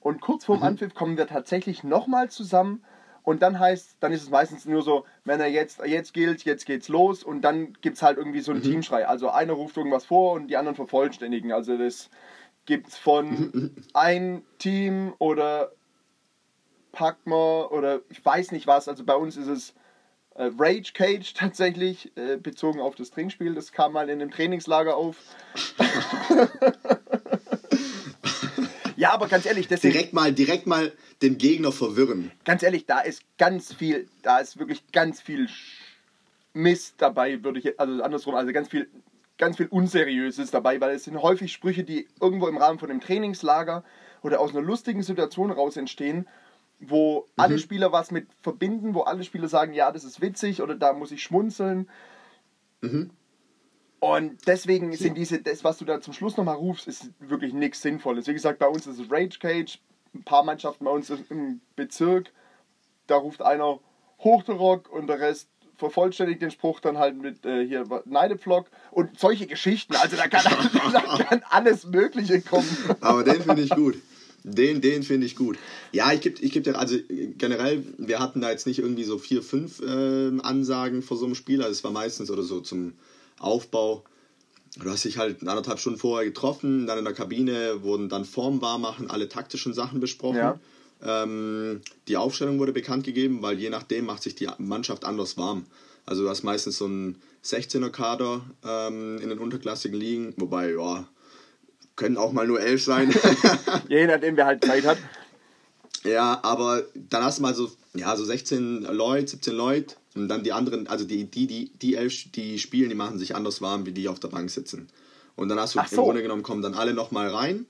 und 0.00 0.20
kurz 0.20 0.44
vorm 0.44 0.58
mhm. 0.58 0.64
Anpfiff 0.64 0.94
kommen 0.94 1.16
wir 1.16 1.26
tatsächlich 1.26 1.84
nochmal 1.84 2.30
zusammen 2.30 2.82
und 3.22 3.42
dann 3.42 3.58
heißt, 3.58 3.98
dann 4.00 4.12
ist 4.12 4.22
es 4.22 4.30
meistens 4.30 4.64
nur 4.64 4.82
so, 4.82 5.04
wenn 5.24 5.40
er 5.40 5.46
jetzt, 5.46 5.80
jetzt 5.86 6.12
gilt, 6.12 6.44
jetzt 6.44 6.66
geht's 6.66 6.88
los 6.88 7.22
und 7.22 7.42
dann 7.42 7.74
gibt 7.80 7.96
es 7.96 8.02
halt 8.02 8.18
irgendwie 8.18 8.40
so 8.40 8.50
einen 8.50 8.60
mhm. 8.60 8.64
Teamschrei. 8.64 9.06
Also 9.06 9.30
einer 9.30 9.52
ruft 9.52 9.76
irgendwas 9.76 10.04
vor 10.04 10.32
und 10.32 10.48
die 10.48 10.56
anderen 10.56 10.74
vervollständigen. 10.74 11.52
Also 11.52 11.78
das 11.78 12.10
gibt 12.66 12.88
es 12.88 12.98
von 12.98 13.30
mhm. 13.30 13.76
ein 13.94 14.42
Team 14.58 15.14
oder 15.18 15.70
Packmer 16.92 17.72
oder 17.72 18.00
ich 18.10 18.24
weiß 18.24 18.52
nicht 18.52 18.66
was. 18.66 18.88
Also 18.88 19.04
bei 19.04 19.16
uns 19.16 19.36
ist 19.36 19.48
es 19.48 19.74
äh, 20.34 20.50
Rage 20.58 20.92
Cage 20.92 21.34
tatsächlich, 21.34 22.16
äh, 22.16 22.36
bezogen 22.36 22.80
auf 22.80 22.94
das 22.94 23.10
Trinkspiel. 23.10 23.54
Das 23.54 23.72
kam 23.72 23.92
mal 23.92 24.08
in 24.08 24.20
einem 24.20 24.30
Trainingslager 24.30 24.96
auf. 24.96 25.16
ja, 28.96 29.12
aber 29.12 29.28
ganz 29.28 29.46
ehrlich, 29.46 29.68
deswegen, 29.68 29.92
direkt 29.92 30.12
mal, 30.12 30.32
direkt 30.32 30.66
mal 30.66 30.92
den 31.22 31.38
Gegner 31.38 31.72
verwirren. 31.72 32.30
Ganz 32.44 32.62
ehrlich, 32.62 32.86
da 32.86 33.00
ist 33.00 33.22
ganz 33.38 33.72
viel, 33.72 34.08
da 34.22 34.38
ist 34.38 34.58
wirklich 34.58 34.90
ganz 34.92 35.20
viel 35.20 35.48
Mist 36.54 36.96
dabei, 36.98 37.42
würde 37.42 37.58
ich, 37.58 37.80
also 37.80 38.02
andersrum, 38.02 38.34
also 38.34 38.52
ganz 38.52 38.68
viel, 38.68 38.88
ganz 39.38 39.56
viel 39.56 39.66
Unseriöses 39.66 40.50
dabei, 40.50 40.80
weil 40.80 40.94
es 40.94 41.04
sind 41.04 41.20
häufig 41.20 41.52
Sprüche, 41.52 41.84
die 41.84 42.06
irgendwo 42.20 42.46
im 42.48 42.58
Rahmen 42.58 42.78
von 42.78 42.90
einem 42.90 43.00
Trainingslager 43.00 43.84
oder 44.22 44.40
aus 44.40 44.50
einer 44.50 44.60
lustigen 44.60 45.02
Situation 45.02 45.50
raus 45.50 45.76
entstehen 45.76 46.26
wo 46.80 47.20
mhm. 47.20 47.26
alle 47.36 47.58
Spieler 47.58 47.92
was 47.92 48.10
mit 48.10 48.28
verbinden, 48.40 48.94
wo 48.94 49.02
alle 49.02 49.24
Spieler 49.24 49.48
sagen, 49.48 49.72
ja, 49.74 49.92
das 49.92 50.04
ist 50.04 50.20
witzig 50.20 50.62
oder 50.62 50.74
da 50.74 50.92
muss 50.92 51.12
ich 51.12 51.22
schmunzeln. 51.22 51.88
Mhm. 52.80 53.10
Und 54.00 54.48
deswegen 54.48 54.92
sind 54.96 55.16
diese, 55.16 55.40
das, 55.40 55.62
was 55.62 55.78
du 55.78 55.84
da 55.84 56.00
zum 56.00 56.12
Schluss 56.12 56.36
nochmal 56.36 56.56
rufst, 56.56 56.88
ist 56.88 57.10
wirklich 57.20 57.52
nichts 57.52 57.82
Sinnvolles. 57.82 58.26
Wie 58.26 58.32
gesagt, 58.32 58.58
bei 58.58 58.66
uns 58.66 58.86
ist 58.88 58.98
es 58.98 59.10
Rage 59.10 59.38
Cage, 59.38 59.78
ein 60.12 60.24
paar 60.24 60.42
Mannschaften 60.42 60.84
bei 60.84 60.90
uns 60.90 61.08
im 61.08 61.60
Bezirk, 61.76 62.32
da 63.06 63.16
ruft 63.16 63.42
einer 63.42 63.78
hoch 64.18 64.42
der 64.42 64.56
Rock 64.56 64.90
und 64.90 65.06
der 65.06 65.20
Rest 65.20 65.48
vervollständigt 65.76 66.42
den 66.42 66.50
Spruch 66.50 66.80
dann 66.80 66.98
halt 66.98 67.16
mit 67.16 67.44
äh, 67.44 67.66
hier 67.66 67.84
Neidepflock 68.04 68.66
und 68.90 69.18
solche 69.18 69.46
Geschichten. 69.46 69.94
Also 69.96 70.16
da 70.16 70.28
kann, 70.28 70.44
da 70.92 71.00
kann 71.00 71.42
alles 71.50 71.86
Mögliche 71.86 72.40
kommen. 72.40 72.68
Aber 73.00 73.24
den 73.24 73.42
finde 73.42 73.62
ich 73.62 73.70
gut. 73.70 73.96
Den, 74.44 74.80
den 74.80 75.02
finde 75.02 75.26
ich 75.26 75.36
gut. 75.36 75.56
Ja, 75.92 76.12
ich 76.12 76.20
gebe 76.20 76.40
ich 76.40 76.52
geb 76.52 76.64
dir, 76.64 76.78
also 76.78 76.96
generell, 77.38 77.84
wir 77.98 78.18
hatten 78.18 78.40
da 78.40 78.50
jetzt 78.50 78.66
nicht 78.66 78.80
irgendwie 78.80 79.04
so 79.04 79.18
vier, 79.18 79.42
fünf 79.42 79.80
äh, 79.80 80.40
Ansagen 80.40 81.02
vor 81.02 81.16
so 81.16 81.26
einem 81.26 81.34
Spiel. 81.34 81.62
Also 81.62 81.72
es 81.72 81.84
war 81.84 81.92
meistens 81.92 82.30
oder 82.30 82.42
so 82.42 82.60
zum 82.60 82.94
Aufbau. 83.38 84.04
Du 84.78 84.90
hast 84.90 85.04
dich 85.04 85.18
halt 85.18 85.40
anderthalb 85.46 85.78
Stunden 85.78 85.98
vorher 85.98 86.26
getroffen, 86.26 86.86
dann 86.86 86.98
in 86.98 87.04
der 87.04 87.12
Kabine 87.12 87.82
wurden 87.82 88.08
dann 88.08 88.24
vorm 88.24 88.62
Warmmachen 88.62 89.10
alle 89.10 89.28
taktischen 89.28 89.74
Sachen 89.74 90.00
besprochen. 90.00 90.38
Ja. 90.38 90.60
Ähm, 91.04 91.82
die 92.08 92.16
Aufstellung 92.16 92.58
wurde 92.58 92.72
bekannt 92.72 93.04
gegeben, 93.04 93.42
weil 93.42 93.58
je 93.58 93.70
nachdem 93.70 94.06
macht 94.06 94.22
sich 94.22 94.34
die 94.34 94.48
Mannschaft 94.58 95.04
anders 95.04 95.36
warm. 95.36 95.66
Also 96.06 96.22
du 96.22 96.28
hast 96.28 96.42
meistens 96.42 96.78
so 96.78 96.86
einen 96.86 97.20
16er-Kader 97.44 98.42
ähm, 98.64 99.18
in 99.18 99.28
den 99.28 99.38
unterklassigen 99.38 99.98
Ligen, 99.98 100.34
wobei, 100.36 100.70
ja, 100.70 101.06
können 102.02 102.16
auch 102.16 102.32
mal 102.32 102.46
nur 102.46 102.60
elf 102.60 102.82
sein. 102.82 103.14
Je 103.88 104.06
nachdem, 104.06 104.36
wer 104.36 104.46
halt 104.46 104.64
Zeit 104.64 104.84
hat. 104.84 104.98
Ja, 106.02 106.40
aber 106.42 106.82
dann 106.94 107.22
hast 107.22 107.38
du 107.38 107.42
mal 107.42 107.54
so, 107.54 107.70
ja, 107.94 108.16
so 108.16 108.24
16 108.24 108.82
Leute, 108.82 109.28
17 109.28 109.54
Leute 109.54 109.94
und 110.16 110.28
dann 110.28 110.42
die 110.42 110.52
anderen, 110.52 110.88
also 110.88 111.04
die, 111.04 111.24
die, 111.24 111.46
die, 111.46 111.70
die 111.80 111.94
elf, 111.94 112.32
die 112.32 112.58
spielen, 112.58 112.88
die 112.88 112.96
machen 112.96 113.20
sich 113.20 113.36
anders 113.36 113.62
warm, 113.62 113.86
wie 113.86 113.92
die 113.92 114.08
auf 114.08 114.18
der 114.18 114.28
Bank 114.28 114.50
sitzen. 114.50 114.88
Und 115.36 115.48
dann 115.48 115.60
hast 115.60 115.76
du 115.76 115.80
so. 115.88 115.96
im 115.96 116.02
Grunde 116.02 116.22
genommen, 116.22 116.42
kommen 116.42 116.60
dann 116.60 116.74
alle 116.74 116.92
nochmal 116.92 117.28
rein. 117.28 117.66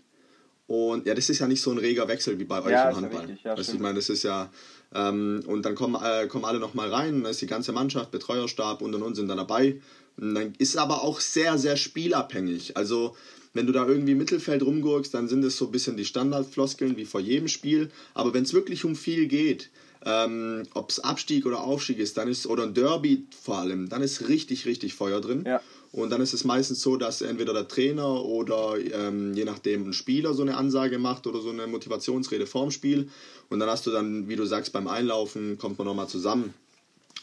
Und 0.67 1.07
ja, 1.07 1.15
das 1.15 1.29
ist 1.29 1.41
ja 1.41 1.47
nicht 1.47 1.61
so 1.61 1.71
ein 1.71 1.79
reger 1.79 2.09
Wechsel 2.09 2.39
wie 2.39 2.45
bei 2.45 2.63
euch 2.63 2.71
ja, 2.73 2.89
im 2.89 2.97
Handball. 2.97 3.29
Ja 3.29 3.51
ja, 3.51 3.59
weißt, 3.59 3.75
ich 3.75 3.81
meine, 3.81 3.97
das 3.97 4.09
ist 4.09 4.23
ja, 4.23 4.51
ähm, 4.95 5.43
und 5.47 5.67
dann 5.67 5.75
kommen, 5.75 6.03
äh, 6.03 6.27
kommen 6.27 6.47
alle 6.47 6.59
nochmal 6.59 6.89
rein, 6.89 7.23
dann 7.23 7.31
ist 7.31 7.43
die 7.43 7.47
ganze 7.47 7.73
Mannschaft, 7.73 8.11
Betreuerstab 8.11 8.81
und 8.81 8.95
und 8.95 9.03
und 9.03 9.15
sind 9.15 9.29
dann 9.29 9.37
dabei. 9.37 9.83
Und 10.17 10.35
dann 10.35 10.55
ist 10.57 10.79
aber 10.79 11.03
auch 11.03 11.21
sehr, 11.21 11.59
sehr 11.59 11.77
spielabhängig. 11.77 12.79
Also 12.79 13.15
wenn 13.55 13.67
du 13.67 13.73
da 13.73 13.87
irgendwie 13.87 14.15
Mittelfeld 14.15 14.63
rumgurkst, 14.63 15.13
dann 15.13 15.29
sind 15.29 15.45
es 15.45 15.57
so 15.57 15.67
ein 15.67 15.73
bisschen 15.73 15.97
die 15.97 16.05
Standardfloskeln 16.05 16.97
wie 16.97 17.05
vor 17.05 17.21
jedem 17.21 17.49
Spiel. 17.49 17.91
Aber 18.15 18.33
wenn 18.35 18.45
es 18.45 18.55
wirklich 18.55 18.85
um 18.85 18.97
viel 18.97 19.27
geht, 19.27 19.71
Ähm, 20.05 20.65
Ob 20.75 20.91
es 20.91 20.99
Abstieg 20.99 21.47
oder 21.47 21.61
Aufstieg 21.61 22.01
ist, 22.01 22.17
dann 22.17 22.27
ist, 22.27 22.49
oder 22.49 22.65
ein 22.65 22.75
Derby 22.75 23.25
vor 23.41 23.59
allem, 23.59 23.89
dann 23.89 24.03
ist 24.03 24.29
richtig, 24.29 24.67
richtig 24.67 24.95
Feuer 24.95 25.21
drin. 25.21 25.45
Ja. 25.47 25.61
Und 25.93 26.11
dann 26.11 26.21
ist 26.21 26.35
es 26.35 26.43
meistens 26.43 26.81
so, 26.81 26.97
dass 26.97 27.23
entweder 27.23 27.53
der 27.53 27.69
Trainer 27.69 28.25
oder 28.25 28.75
ähm, 28.81 29.33
je 29.35 29.45
nachdem 29.45 29.87
ein 29.89 29.93
Spieler 29.93 30.35
so 30.35 30.43
eine 30.43 30.57
Ansage 30.57 30.99
macht 30.99 31.29
oder 31.29 31.41
so 31.41 31.51
eine 31.51 31.69
Motivationsrede 31.69 32.47
vorm 32.47 32.73
Spiel. 32.73 33.11
Und 33.49 33.61
dann 33.61 33.69
hast 33.69 33.87
du 33.87 33.93
dann, 33.93 34.27
wie 34.29 34.35
du 34.35 34.45
sagst, 34.45 34.73
beim 34.73 34.89
Einlaufen 34.89 35.57
kommt 35.57 35.79
man 35.79 35.87
nochmal 35.87 36.09
zusammen. 36.09 36.53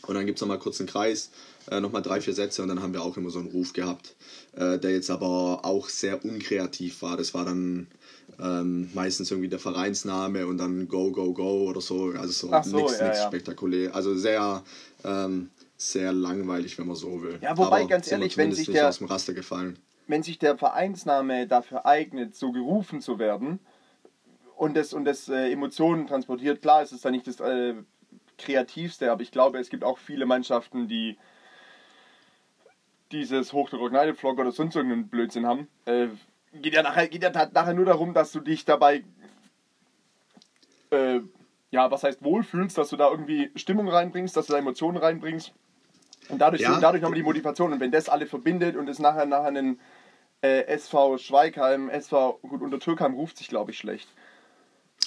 Und 0.07 0.15
dann 0.15 0.25
gibt 0.25 0.37
es 0.37 0.41
nochmal 0.41 0.59
kurz 0.59 0.79
einen 0.79 0.89
Kreis, 0.89 1.29
äh, 1.69 1.79
nochmal 1.79 2.01
drei, 2.01 2.21
vier 2.21 2.33
Sätze 2.33 2.61
und 2.63 2.69
dann 2.69 2.81
haben 2.81 2.93
wir 2.93 3.03
auch 3.03 3.17
immer 3.17 3.29
so 3.29 3.39
einen 3.39 3.49
Ruf 3.51 3.73
gehabt, 3.73 4.15
äh, 4.55 4.77
der 4.79 4.91
jetzt 4.91 5.09
aber 5.11 5.59
auch 5.63 5.89
sehr 5.89 6.23
unkreativ 6.25 7.01
war. 7.01 7.17
Das 7.17 7.33
war 7.33 7.45
dann 7.45 7.87
ähm, 8.41 8.89
meistens 8.93 9.29
irgendwie 9.31 9.49
der 9.49 9.59
Vereinsname 9.59 10.47
und 10.47 10.57
dann 10.57 10.87
Go, 10.87 11.11
Go, 11.11 11.33
Go 11.33 11.69
oder 11.69 11.81
so. 11.81 12.13
Also 12.17 12.31
so, 12.31 12.61
so, 12.63 12.77
nichts 12.77 12.99
ja, 12.99 13.07
ja. 13.13 13.27
spektakulär. 13.27 13.93
Also 13.93 14.15
sehr, 14.15 14.63
ähm, 15.03 15.49
sehr 15.77 16.13
langweilig, 16.13 16.77
wenn 16.77 16.87
man 16.87 16.95
so 16.95 17.21
will. 17.21 17.37
Ja, 17.41 17.57
wobei, 17.57 17.83
ganz 17.85 18.05
sind 18.05 18.19
wir 18.19 18.21
ehrlich, 18.23 18.37
wenn 18.37 18.51
sich 18.53 18.67
der- 18.67 18.91
wenn 20.07 20.23
sich 20.23 20.39
der 20.39 20.57
Vereinsname 20.57 21.45
dafür 21.47 21.85
eignet, 21.85 22.35
so 22.35 22.51
gerufen 22.51 23.01
zu 23.01 23.19
werden 23.19 23.59
und 24.55 24.75
das, 24.75 24.93
und 24.93 25.05
das 25.05 25.29
äh, 25.29 25.51
Emotionen 25.51 26.07
transportiert, 26.07 26.61
klar, 26.61 26.81
es 26.81 26.91
ist 26.91 27.05
da 27.05 27.11
nicht 27.11 27.27
das 27.27 27.39
äh, 27.39 27.75
kreativste, 28.39 29.11
aber 29.11 29.21
ich 29.21 29.31
glaube, 29.31 29.59
es 29.59 29.69
gibt 29.69 29.83
auch 29.83 29.97
viele 29.97 30.25
Mannschaften, 30.25 30.87
die 30.87 31.17
dieses 33.11 33.53
Hochdruck 33.53 33.91
Vlog 34.15 34.39
oder 34.39 34.51
sonst 34.51 34.75
irgendeinen 34.75 35.07
Blödsinn 35.07 35.45
haben. 35.45 35.67
Äh, 35.85 36.07
geht 36.53 36.73
ja 36.73 36.83
nachher, 36.83 37.07
geht 37.07 37.23
ja 37.23 37.31
nachher 37.31 37.73
nur 37.73 37.85
darum, 37.85 38.13
dass 38.13 38.31
du 38.31 38.39
dich 38.39 38.65
dabei 38.65 39.03
äh, 40.91 41.21
ja, 41.71 41.91
was 41.91 42.03
heißt 42.03 42.23
wohlfühlst, 42.23 42.77
dass 42.77 42.89
du 42.89 42.97
da 42.97 43.09
irgendwie 43.09 43.51
Stimmung 43.55 43.87
reinbringst, 43.87 44.35
dass 44.35 44.47
du 44.47 44.53
da 44.53 44.59
Emotionen 44.59 44.97
reinbringst. 44.97 45.53
Und 46.29 46.39
dadurch, 46.39 46.61
Ja. 46.61 46.79
dadurch 46.79 47.01
nochmal 47.01 47.17
die 47.17 47.23
Motivation. 47.23 47.73
Und 47.73 47.79
wenn 47.79 47.91
das 47.91 48.09
alle 48.09 48.25
verbindet 48.25 48.75
und 48.75 48.87
es 48.89 48.99
nachher 48.99 49.25
nachher 49.25 49.47
einen 49.47 49.79
äh, 50.41 50.65
SV 50.67 51.17
Schweigheim, 51.17 51.89
SV, 51.89 52.39
gut, 52.41 52.61
unter 52.61 52.79
Türkheim 52.79 53.13
ruft 53.13 53.37
sich, 53.37 53.49
glaube 53.49 53.71
ich, 53.71 53.77
schlecht. 53.77 54.09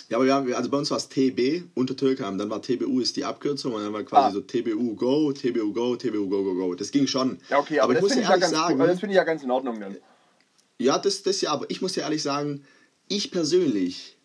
Ja, 0.09 0.17
aber 0.19 0.27
wir 0.27 0.35
haben, 0.35 0.53
also 0.55 0.69
bei 0.71 0.77
uns 0.79 0.91
war 0.91 0.99
es 0.99 1.09
TB 1.09 1.65
unter 1.75 1.97
Türkheim, 1.97 2.37
dann 2.39 2.51
war 2.51 2.61
TBU 2.61 3.01
ist 3.01 3.17
die 3.17 3.25
Abkürzung 3.25 3.73
und 3.75 3.83
dann 3.83 3.93
war 3.93 4.03
quasi 4.03 4.29
Ah. 4.29 4.33
so 4.33 4.41
TBU 4.41 4.95
Go, 4.97 5.33
TBU 5.33 5.73
Go, 5.73 5.97
TBU 5.97 6.29
Go, 6.29 6.43
Go, 6.45 6.55
Go. 6.55 6.75
Das 6.75 6.91
ging 6.91 7.07
schon. 7.07 7.39
Ja, 7.49 7.59
okay, 7.59 7.81
aber, 7.81 7.93
ich 7.93 7.97
das 7.97 8.03
muss 8.03 8.13
finde 8.13 8.23
dir 8.23 8.23
ich, 8.23 8.29
ja 8.29 8.35
ehrlich 8.35 8.43
ganz, 8.43 8.55
sagen, 8.55 8.81
cool, 8.81 8.87
das 8.87 9.01
finde 9.01 9.13
ich 9.13 9.17
ja 9.17 9.25
ganz 9.25 9.43
in 9.43 9.51
Ordnung 9.51 9.81
dann. 9.81 9.97
ja, 10.79 10.99
das, 10.99 11.23
das 11.23 11.41
ja, 11.41 11.53
aber 11.53 11.71
ich 11.71 11.81
muss 11.81 11.93
dir 11.95 12.03
ehrlich 12.03 12.23
sagen, 12.23 12.65
ich 13.09 13.31
persönlich, 13.31 14.17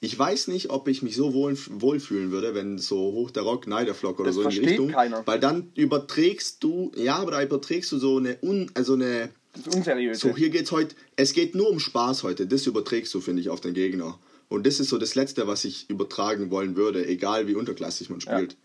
ich 0.00 0.18
weiß 0.18 0.48
nicht, 0.48 0.68
ob 0.70 0.88
ich 0.88 1.02
mich 1.02 1.16
so 1.16 1.32
wohl, 1.32 1.56
wohlfühlen 1.70 2.30
würde, 2.30 2.54
wenn 2.54 2.78
so 2.78 2.96
hoch 2.98 3.30
der 3.30 3.42
Rock, 3.44 3.66
Neiderflock 3.66 4.18
oder 4.20 4.26
Das 4.28 4.34
so 4.34 4.42
in 4.42 4.50
die 4.50 4.58
Richtung. 4.58 4.88
keiner. 4.90 5.26
Weil 5.26 5.40
dann 5.40 5.70
überträgst 5.74 6.62
du, 6.62 6.92
ja, 6.96 7.16
aber 7.16 7.30
da 7.32 7.42
überträgst 7.42 7.90
du 7.92 7.98
so 7.98 8.18
eine, 8.18 8.36
un, 8.42 8.70
also 8.74 8.94
eine, 8.94 9.30
Das 9.54 9.66
ist 9.66 9.74
unseriös. 9.74 10.20
so 10.20 10.36
hier 10.36 10.50
geht's 10.50 10.72
heute, 10.72 10.94
es 11.16 11.32
geht 11.32 11.54
nur 11.54 11.70
um 11.70 11.78
Spaß 11.80 12.22
heute, 12.22 12.46
das 12.46 12.66
überträgst 12.66 13.14
du, 13.14 13.20
finde 13.20 13.40
ich, 13.40 13.48
auf 13.48 13.60
den 13.62 13.72
Gegner. 13.72 14.18
Und 14.54 14.66
das 14.66 14.80
ist 14.80 14.88
so 14.88 14.98
das 14.98 15.14
Letzte, 15.14 15.46
was 15.46 15.64
ich 15.64 15.90
übertragen 15.90 16.50
wollen 16.50 16.76
würde, 16.76 17.06
egal 17.06 17.46
wie 17.48 17.54
unterklassig 17.54 18.08
man 18.10 18.20
spielt. 18.20 18.56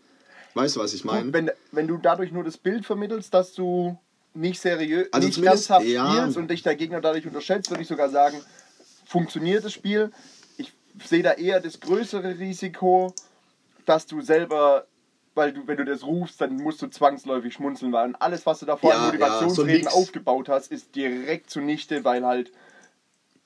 Weißt 0.54 0.76
du, 0.76 0.80
was 0.80 0.94
ich 0.94 1.04
meine? 1.04 1.32
Wenn, 1.32 1.50
wenn 1.72 1.86
du 1.86 1.96
dadurch 1.96 2.32
nur 2.32 2.44
das 2.44 2.56
Bild 2.58 2.84
vermittelst, 2.86 3.32
dass 3.34 3.52
du 3.52 3.98
nicht 4.34 4.60
seriös, 4.60 5.08
Also 5.12 5.26
nicht 5.26 5.42
ernsthaft 5.42 5.86
ja. 5.86 6.12
spielst 6.12 6.36
und 6.36 6.50
dich 6.50 6.62
der 6.62 6.76
Gegner 6.76 7.00
dadurch 7.00 7.26
unterschätzt, 7.26 7.70
würde 7.70 7.82
ich 7.82 7.88
sogar 7.88 8.08
sagen, 8.08 8.40
funktioniert 9.04 9.64
das 9.64 9.72
Spiel. 9.72 10.10
Ich 10.56 10.72
sehe 11.04 11.22
da 11.22 11.32
eher 11.32 11.60
das 11.60 11.80
größere 11.80 12.38
Risiko, 12.38 13.12
dass 13.86 14.06
du 14.06 14.20
selber, 14.20 14.86
weil 15.34 15.52
du, 15.52 15.66
wenn 15.66 15.76
du 15.76 15.84
das 15.84 16.04
rufst, 16.04 16.40
dann 16.40 16.56
musst 16.56 16.82
du 16.82 16.86
zwangsläufig 16.88 17.54
schmunzeln, 17.54 17.92
weil 17.92 18.14
alles, 18.16 18.46
was 18.46 18.60
du 18.60 18.66
davor 18.66 18.90
Ja, 18.90 18.96
an 18.96 19.02
ja, 19.02 19.06
Motivationsreden 19.08 19.54
so 19.54 19.62
ein 19.64 19.70
Mix. 19.80 19.94
aufgebaut 19.94 20.48
hast, 20.48 20.70
ist 20.70 20.94
direkt 20.94 21.50
zunichte, 21.50 22.04
weil 22.04 22.24
halt, 22.24 22.52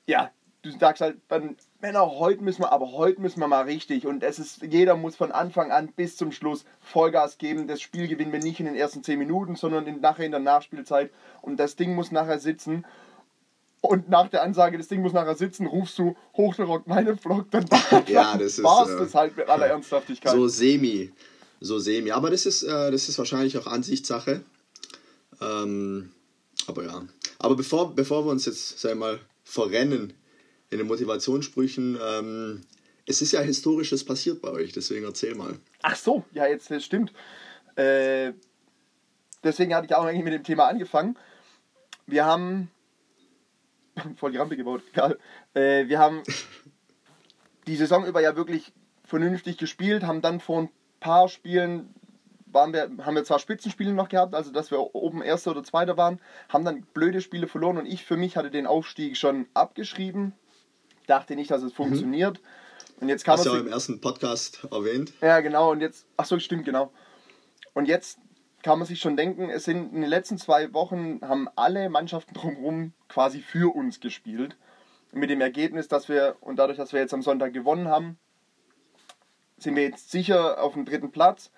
ja, 0.06 0.30
du 0.62 0.70
sagst 0.70 1.00
halt 1.02 1.18
dann, 1.28 1.56
Männer, 1.85 2.12
heute 2.19 2.43
müssen 2.43 2.62
wir, 2.62 2.73
aber 2.73 2.93
heute 2.93 3.21
müssen 3.21 3.41
wir 3.41 3.47
mal 3.47 3.64
richtig. 3.64 4.07
Und 4.07 4.23
es 4.23 4.38
ist, 4.38 4.62
jeder 4.62 4.97
muss 4.97 5.17
von 5.17 5.33
Anfang 5.33 5.71
an 5.71 5.93
bis 5.95 6.17
zum 6.17 6.33
Schluss 6.33 6.64
Vollgas 6.81 7.37
geben. 7.37 7.69
Das 7.69 7.83
Spiel 7.83 8.09
gewinnen 8.09 8.33
wir 8.33 8.38
nicht 8.38 8.59
in 8.59 8.64
den 8.64 8.75
ersten 8.75 9.05
10 9.05 9.19
Minuten, 9.19 9.55
sondern 9.55 9.87
in, 9.87 10.00
nachher 10.00 10.25
in 10.25 10.31
der 10.31 10.41
Nachspielzeit. 10.41 11.11
Und 11.43 11.59
das 11.59 11.76
Ding 11.76 11.95
muss 11.95 12.11
nachher 12.11 12.38
sitzen. 12.38 12.87
Und 13.83 14.09
nach 14.09 14.29
der 14.29 14.43
Ansage, 14.43 14.79
das 14.79 14.88
Ding 14.88 15.03
muss 15.03 15.12
nachher 15.12 15.35
sitzen, 15.35 15.67
rufst 15.67 15.99
du 15.99 16.17
hoch 16.35 16.55
der 16.55 16.64
Rock 16.64 16.87
meine 16.87 17.19
Vlog, 17.19 17.50
dann 17.50 17.67
Ja, 18.07 18.38
das 18.38 18.53
ist, 18.57 18.62
war's 18.64 18.88
äh, 18.88 18.97
das 18.97 19.14
halt 19.14 19.37
mit 19.37 19.47
aller 19.47 19.67
Ernsthaftigkeit. 19.67 20.33
So 20.33 20.49
semi. 20.49 21.12
So 21.61 21.79
semi. 21.79 22.12
Aber 22.12 22.31
das 22.31 22.47
ist, 22.47 22.62
äh, 22.62 22.91
das 22.93 23.11
ist 23.11 23.19
wahrscheinlich 23.19 23.59
auch 23.59 23.67
Ansichtssache. 23.67 24.43
Ähm, 25.38 26.12
aber 26.67 26.85
ja. 26.85 27.03
Aber 27.38 27.57
bevor, 27.57 27.95
bevor 27.95 28.25
wir 28.25 28.31
uns 28.31 28.47
jetzt, 28.47 28.81
sag 28.81 28.97
mal, 28.97 29.21
verrennen 29.45 30.14
in 30.75 30.78
den 30.78 30.88
Motivationssprüchen, 30.88 31.97
ähm, 32.04 32.61
es 33.07 33.23
ist 33.23 33.31
ja 33.31 33.40
Historisches 33.40 34.04
passiert 34.04 34.43
bei 34.43 34.50
euch, 34.50 34.73
deswegen 34.73 35.04
erzähl 35.04 35.37
mal. 35.37 35.57
Ach 35.83 35.95
so, 35.95 36.25
ja, 36.33 36.47
jetzt 36.47 36.69
das 36.69 36.85
stimmt. 36.85 37.12
Äh, 37.76 38.33
deswegen 39.45 39.73
hatte 39.73 39.87
ich 39.87 39.95
auch 39.95 40.04
eigentlich 40.04 40.25
mit 40.25 40.33
dem 40.33 40.43
Thema 40.43 40.66
angefangen. 40.66 41.16
Wir 42.07 42.25
haben 42.26 42.73
voll 44.16 44.33
die 44.33 44.38
Rampe 44.38 44.57
gebaut, 44.57 44.83
egal. 44.93 45.16
Äh, 45.54 45.87
wir 45.87 46.00
haben 46.00 46.25
die 47.69 47.76
Saison 47.76 48.04
über 48.04 48.21
ja 48.21 48.35
wirklich 48.35 48.73
vernünftig 49.04 49.59
gespielt, 49.59 50.02
haben 50.02 50.23
dann 50.23 50.40
vor 50.40 50.62
ein 50.62 50.71
paar 50.99 51.28
Spielen 51.28 51.95
waren 52.47 52.73
wir, 52.73 52.88
haben 53.04 53.16
wir 53.16 53.25
zwar 53.25 53.40
Spitzenspiele 53.40 53.93
noch 53.93 54.09
gehabt, 54.09 54.35
also 54.35 54.52
dass 54.52 54.71
wir 54.71 54.95
oben 54.95 55.23
Erster 55.23 55.50
oder 55.50 55.64
Zweiter 55.64 55.97
waren, 55.97 56.21
haben 56.49 56.64
dann 56.64 56.83
blöde 56.95 57.21
Spiele 57.21 57.49
verloren 57.49 57.78
und 57.78 57.87
ich 57.87 58.04
für 58.04 58.16
mich 58.16 58.37
hatte 58.37 58.50
den 58.50 58.69
Aufstieg 58.69 59.16
schon 59.16 59.47
abgeschrieben. 59.54 60.35
Dachte 61.06 61.37
nicht, 61.37 61.50
dass 61.50 61.62
es 61.62 61.73
funktioniert. 61.73 62.40
Und 63.00 63.08
jetzt 63.08 63.25
kam 63.25 63.34
Hast 63.34 63.46
es 63.46 63.52
du 63.52 63.58
ja 63.58 63.62
im 63.62 63.68
ersten 63.68 64.00
Podcast 64.00 64.66
erwähnt. 64.70 65.12
ja, 65.20 65.40
genau. 65.40 65.73
Und 65.73 65.80
jetzt, 65.80 66.06
ach 66.16 66.25
so, 66.25 66.38
stimmt, 66.38 66.64
genau. 66.64 66.92
Und 67.75 67.87
jetzt 67.87 68.18
kann 68.62 68.78
man 68.78 68.87
sich 68.87 69.00
schon 69.00 69.16
denken, 69.16 69.50
es 69.50 69.64
sind 69.64 69.92
in 69.92 70.00
den 70.00 70.08
letzten 70.11 70.38
zwei 70.38 70.73
Wochen 70.73 71.20
haben 71.23 71.49
alle 71.54 71.90
Mannschaften 71.90 72.34
drumherum 72.34 72.92
quasi 73.08 73.40
für 73.40 73.75
uns 73.75 74.00
gespielt. 74.00 74.56
Mit 75.12 75.28
dem 75.28 75.40
Ergebnis, 75.40 75.87
dass 75.87 76.08
wir, 76.08 76.37
und 76.40 76.56
dadurch, 76.56 76.78
dass 76.78 76.92
wir 76.92 77.00
jetzt 77.00 77.14
am 77.14 77.23
Sonntag 77.23 77.52
gewonnen 77.52 77.88
haben, 77.88 78.18
sind 79.58 79.76
wir 79.76 79.84
jetzt 79.84 80.11
sicher 80.11 80.62
auf 80.62 80.73
dem 80.73 80.84
dritten 80.84 81.11
Platz. 81.11 81.50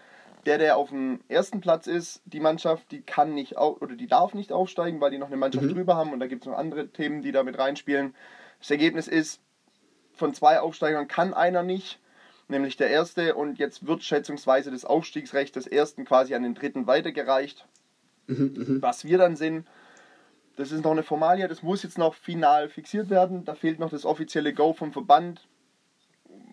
Der, 0.47 0.59
der 0.59 0.77
auf 0.77 0.91
dem 0.91 1.21
ersten 1.29 1.61
Platz 1.61 1.87
ist, 1.87 2.23
die 2.25 2.39
Mannschaft, 2.39 2.91
die 2.93 3.03
kann 3.03 3.35
nicht 3.35 3.57
oder 3.57 3.97
die 3.97 4.07
darf 4.07 4.33
nicht 4.35 4.53
aufsteigen, 4.53 5.01
weil 5.01 5.11
die 5.11 5.19
noch 5.19 5.27
eine 5.27 5.37
Mannschaft 5.37 5.67
drüber 5.73 5.97
haben 5.97 6.13
und 6.13 6.21
da 6.21 6.29
gibt 6.29 6.43
es 6.43 6.49
noch 6.49 6.57
andere 6.57 6.89
Themen, 6.89 7.23
die 7.23 7.33
da 7.33 7.43
mit 7.43 7.59
reinspielen. 7.59 8.15
Das 8.61 8.71
Ergebnis 8.71 9.09
ist, 9.09 9.41
von 10.15 10.35
zwei 10.35 10.61
Aufsteigern 10.61 11.09
kann 11.09 11.35
einer 11.35 11.63
nicht, 11.63 12.01
nämlich 12.49 12.77
der 12.77 12.91
erste. 12.91 13.35
Und 13.35 13.59
jetzt 13.59 13.87
wird 13.87 14.03
schätzungsweise 14.03 14.71
das 14.71 14.85
Aufstiegsrecht 14.85 15.57
des 15.57 15.67
ersten 15.67 16.05
quasi 16.05 16.35
an 16.35 16.43
den 16.43 16.55
dritten 16.55 16.87
weitergereicht. 16.87 17.67
Was 18.81 19.05
wir 19.05 19.19
dann 19.19 19.37
sind, 19.37 19.67
das 20.57 20.73
ist 20.73 20.83
noch 20.83 20.93
eine 20.93 21.03
Formalie, 21.03 21.49
das 21.49 21.63
muss 21.63 21.83
jetzt 21.83 21.99
noch 21.99 22.15
final 22.15 22.69
fixiert 22.69 23.11
werden. 23.11 23.45
Da 23.45 23.55
fehlt 23.55 23.79
noch 23.79 23.91
das 23.91 24.05
offizielle 24.07 24.55
Go 24.55 24.73
vom 24.73 24.93
Verband. 24.93 25.47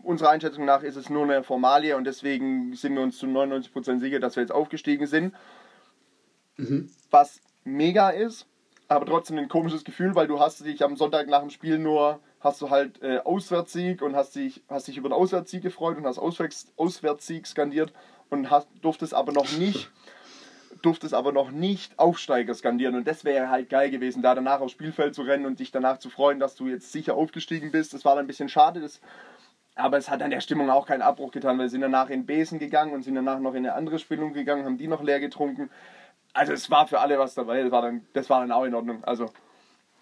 Unserer 0.04 0.30
Einschätzung 0.30 0.66
nach 0.66 0.84
ist 0.84 0.98
es 0.98 1.10
nur 1.10 1.24
eine 1.24 1.44
Formalie 1.44 1.96
und 1.96 2.04
deswegen 2.04 2.76
sind 2.76 2.96
wir 2.96 3.02
uns 3.02 3.18
zu 3.18 3.26
99% 3.26 4.00
sicher, 4.00 4.20
dass 4.20 4.36
wir 4.36 4.44
jetzt 4.44 4.52
aufgestiegen 4.52 5.08
sind. 5.08 5.34
Was 7.10 7.40
mega 7.64 8.10
ist, 8.10 8.46
aber 8.94 9.06
trotzdem 9.06 9.38
ein 9.38 9.50
komisches 9.50 9.84
Gefühl, 9.84 10.16
weil 10.16 10.28
du 10.28 10.40
hast 10.40 10.66
dich 10.66 10.84
am 10.84 10.96
Sonntag 10.96 11.28
nach 11.28 11.42
dem 11.42 11.50
Spiel 11.50 11.78
nur, 11.78 12.20
hast 12.40 12.62
du 12.62 12.70
halt 12.70 13.02
äh, 13.02 13.20
Auswärtssieg 13.20 14.02
und 14.02 14.16
hast 14.16 14.36
dich, 14.36 14.64
hast 14.70 14.88
dich 14.88 14.98
über 14.98 15.10
den 15.10 15.14
Auswärtssieg 15.14 15.62
gefreut 15.62 15.98
und 15.98 16.06
hast 16.06 16.20
Auswärts, 16.20 16.72
Auswärtssieg 16.78 17.48
skandiert 17.48 17.94
und 18.30 18.50
hast, 18.50 18.68
durftest 18.82 19.14
aber 19.14 19.32
noch 19.32 19.52
nicht 19.58 19.90
durftest 20.82 21.14
aber 21.14 21.32
noch 21.32 21.52
nicht 21.52 21.98
Aufsteiger 21.98 22.54
skandieren 22.54 22.96
und 22.96 23.08
das 23.08 23.24
wäre 23.24 23.50
halt 23.50 23.70
geil 23.70 23.90
gewesen, 23.90 24.22
da 24.22 24.36
danach 24.36 24.60
aufs 24.60 24.74
Spielfeld 24.74 25.16
zu 25.16 25.22
rennen 25.22 25.46
und 25.46 25.60
dich 25.60 25.72
danach 25.72 25.98
zu 25.98 26.10
freuen, 26.10 26.40
dass 26.40 26.56
du 26.56 26.68
jetzt 26.68 26.92
sicher 26.92 27.16
aufgestiegen 27.16 27.72
bist. 27.72 27.94
Das 27.94 28.04
war 28.04 28.16
dann 28.16 28.26
ein 28.26 28.28
bisschen 28.28 28.50
schade, 28.50 28.82
das, 28.82 29.00
aber 29.76 29.98
es 29.98 30.10
hat 30.10 30.22
an 30.22 30.32
der 30.32 30.42
Stimmung 30.42 30.70
auch 30.70 30.86
keinen 30.86 31.02
Abbruch 31.02 31.32
getan, 31.32 31.58
weil 31.58 31.66
wir 31.66 31.70
sind 31.70 31.82
danach 31.82 32.10
in 32.10 32.26
Besen 32.26 32.60
gegangen 32.60 32.94
und 32.94 33.04
sind 33.04 33.16
danach 33.16 33.40
noch 33.40 33.54
in 33.54 33.66
eine 33.66 33.74
andere 33.74 33.98
Spielung 33.98 34.34
gegangen, 34.34 34.66
haben 34.66 34.78
die 34.78 34.88
noch 34.88 35.02
leer 35.02 35.20
getrunken. 35.20 35.70
Also 36.34 36.52
es 36.54 36.70
war 36.70 36.88
für 36.88 37.00
alle 37.00 37.18
was 37.20 37.36
dabei, 37.36 37.62
das 37.62 37.72
war 37.72 37.82
dann, 37.84 38.02
das 38.14 38.30
war 38.30 38.42
dann 38.42 38.52
auch 38.52 38.64
in 38.66 38.74
Ordnung. 38.74 39.04
Also 39.04 39.32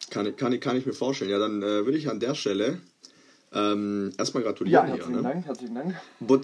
Kann, 0.10 0.26
ich- 0.28 0.36
kann, 0.38 0.54
ich- 0.54 0.62
kann 0.62 0.78
ich 0.78 0.86
mir 0.86 0.94
vorstellen. 0.94 1.30
Ja, 1.32 1.40
dann 1.40 1.62
äh, 1.62 1.86
würde 1.86 1.98
ich 1.98 2.10
an 2.10 2.20
der 2.20 2.36
Stelle 2.36 2.80
ähm, 3.54 4.14
erstmal 4.18 4.44
gratulieren. 4.44 4.74
ja, 4.74 4.86
hier, 4.86 4.96
herzlichen 4.96 5.22
ne? 5.22 5.28
Dank, 5.28 5.46
herzlichen 5.46 5.76
Dank. 5.76 5.96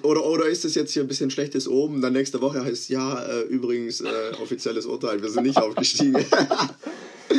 Oder, 0.04 0.26
oder 0.26 0.46
ist 0.48 0.66
es 0.66 0.76
jetzt 0.76 0.92
hier 0.92 1.04
ein 1.04 1.08
bisschen 1.08 1.32
schlechtes 1.32 1.68
oben, 1.68 2.02
dann 2.02 2.12
nächste 2.14 2.42
Woche 2.42 2.66
heißt 2.66 2.90
ja, 2.90 3.24
äh, 3.24 3.42
übrigens 3.44 4.02
äh, 4.02 4.34
offizielles 4.42 4.86
Urteil, 4.86 5.22
wir 5.22 5.30
sind 5.30 5.44
nicht 5.44 5.58
aufgestiegen. 5.58 6.26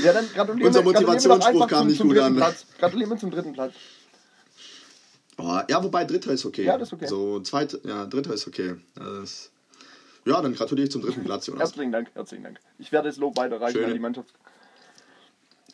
Ja, 0.05 0.13
dann 0.13 0.29
gratulieren 0.29 0.67
Unser 0.67 0.83
Motivationsspruch 0.83 1.67
kam 1.67 1.79
zum, 1.81 1.87
nicht 1.89 1.97
zum 1.97 2.09
gut 2.09 2.19
dritten 2.19 2.27
an. 2.27 2.37
Platz. 2.37 2.67
Gratulieren 2.79 3.11
wir 3.11 3.17
zum 3.17 3.31
dritten 3.31 3.53
Platz. 3.55 3.73
Oh, 5.39 5.59
ja, 5.67 5.83
wobei 5.83 6.05
dritter 6.05 6.31
ist 6.33 6.45
okay. 6.45 6.65
Ja, 6.65 6.77
das 6.77 6.89
ist 6.89 6.93
okay. 6.93 7.07
So 7.07 7.41
zweiter, 7.41 7.79
ja, 7.85 8.05
dritter 8.07 8.35
ist 8.35 8.47
okay. 8.47 8.75
Das, 8.95 9.51
ja, 10.29 10.41
dann 10.43 10.55
gratuliere 10.55 10.87
ich 10.87 10.93
zum 10.93 11.03
dritten 11.03 11.25
Platz, 11.25 11.47
Jonas. 11.47 11.61
Herzlichen 11.71 11.93
Dank, 11.93 12.11
herzlichen 12.15 12.45
Dank. 12.45 12.61
Ich 12.79 12.93
werde 12.93 13.09
das 13.09 13.17
Lob 13.19 13.37
weiterreichen 13.37 13.75
Schöne- 13.75 13.87
an 13.89 13.93
die 13.95 13.99
Mannschaft. 13.99 14.35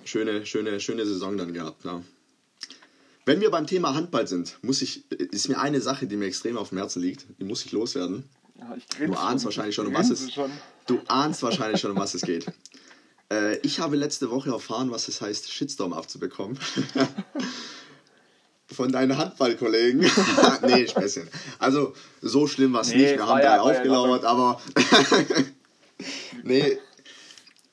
Schöne, 0.05 0.45
schöne, 0.47 0.81
schöne 0.81 1.07
Saison 1.07 1.37
dann 1.37 1.53
gehabt, 1.55 1.85
ja. 1.85 2.03
Wenn 3.27 3.41
wir 3.41 3.51
beim 3.51 3.67
Thema 3.67 3.95
Handball 3.95 4.27
sind, 4.29 4.59
muss 4.63 4.83
ich, 4.83 5.11
ist 5.11 5.49
mir 5.49 5.59
eine 5.59 5.81
Sache, 5.81 6.07
die 6.07 6.17
mir 6.17 6.27
extrem 6.27 6.59
auf 6.59 6.69
dem 6.69 6.79
Herzen 6.79 7.01
liegt, 7.01 7.25
die 7.39 7.45
muss 7.45 7.65
ich 7.65 7.73
loswerden. 7.73 8.25
Ja, 8.59 8.77
ich 8.77 8.87
Du 8.87 9.15
ahnst 9.15 9.45
wahrscheinlich 9.47 9.75
schon, 9.75 9.87
um 9.87 9.95
was 9.95 10.11
es- 10.11 10.33
Schon. 10.33 10.51
Du 10.87 11.01
ahnst 11.09 11.43
wahrscheinlich 11.43 11.81
schon, 11.81 11.91
um 11.93 11.97
was 11.99 12.13
es 12.15 12.21
geht. 12.23 12.47
Äh, 13.33 13.57
ich 13.61 13.81
habe 13.81 13.97
letzte 13.97 14.31
Woche 14.31 14.51
erfahren, 14.51 14.91
was 14.91 15.09
es 15.09 15.23
heißt, 15.23 15.51
Shitstorm 15.51 15.95
abzubekommen. 15.95 16.59
Von 18.75 18.93
deinen 18.93 19.17
Handballkollegen. 19.17 20.01
nee, 20.67 20.87
Späßchen. 20.87 21.29
Also, 21.59 21.95
so 22.21 22.47
schlimm 22.47 22.73
war 22.73 22.83
es 22.83 22.89
Nee, 22.89 22.97
nicht. 22.97 23.17
Wir 23.17 23.27
haben 23.27 23.39
ja- 23.41 23.45
war 23.45 23.57
ja 23.57 23.61
aufgelauert, 23.61 24.25
aber. 24.25 24.61
nee. 26.43 26.79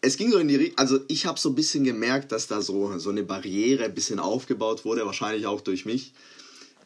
Es 0.04 0.18
ging 0.18 0.32
so 0.32 0.40
in 0.40 0.48
die 0.48 0.56
Richtung, 0.56 0.78
also 0.80 1.00
ich 1.10 1.28
habe 1.28 1.40
so 1.40 1.50
ein 1.50 1.56
bisschen 1.56 1.84
gemerkt, 1.84 2.32
dass 2.32 2.48
da 2.48 2.62
so, 2.62 2.98
so 2.98 3.12
eine 3.12 3.22
Barriere 3.22 3.86
ein 3.86 3.94
bisschen 3.94 4.20
aufgebaut 4.20 4.84
wurde, 4.84 5.06
wahrscheinlich 5.06 5.46
auch 5.46 5.62
durch 5.62 5.86
mich 5.86 6.14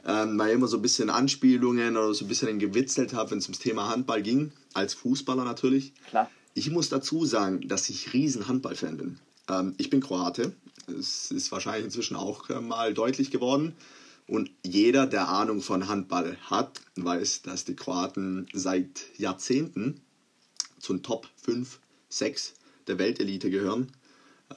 ähm, 0.05 0.37
weil 0.37 0.49
ich 0.49 0.55
immer 0.55 0.67
so 0.67 0.77
ein 0.77 0.81
bisschen 0.81 1.09
Anspielungen 1.09 1.97
oder 1.97 2.13
so 2.13 2.25
ein 2.25 2.27
bisschen 2.27 2.59
gewitzelt 2.59 3.13
habe, 3.13 3.31
wenn 3.31 3.39
es 3.39 3.45
ums 3.45 3.59
Thema 3.59 3.89
Handball 3.89 4.21
ging, 4.21 4.51
als 4.73 4.93
Fußballer 4.93 5.43
natürlich. 5.43 5.93
Klar. 6.09 6.29
Ich 6.53 6.69
muss 6.69 6.89
dazu 6.89 7.25
sagen, 7.25 7.67
dass 7.67 7.89
ich 7.89 8.13
riesen 8.13 8.47
Handballfan 8.47 8.97
bin. 8.97 9.19
Ähm, 9.49 9.73
ich 9.77 9.89
bin 9.89 10.01
Kroate, 10.01 10.53
es 10.87 11.31
ist 11.31 11.51
wahrscheinlich 11.51 11.85
inzwischen 11.85 12.15
auch 12.15 12.49
äh, 12.49 12.61
mal 12.61 12.93
deutlich 12.93 13.31
geworden. 13.31 13.73
Und 14.27 14.49
jeder, 14.63 15.05
der 15.05 15.29
Ahnung 15.29 15.61
von 15.61 15.87
Handball 15.87 16.37
hat, 16.49 16.81
weiß, 16.95 17.43
dass 17.43 17.65
die 17.65 17.75
Kroaten 17.75 18.47
seit 18.53 19.05
Jahrzehnten 19.17 20.01
zu 20.79 20.93
den 20.93 21.03
Top 21.03 21.27
5, 21.43 21.79
6 22.09 22.55
der 22.87 22.97
Weltelite 22.97 23.49
gehören. 23.49 23.91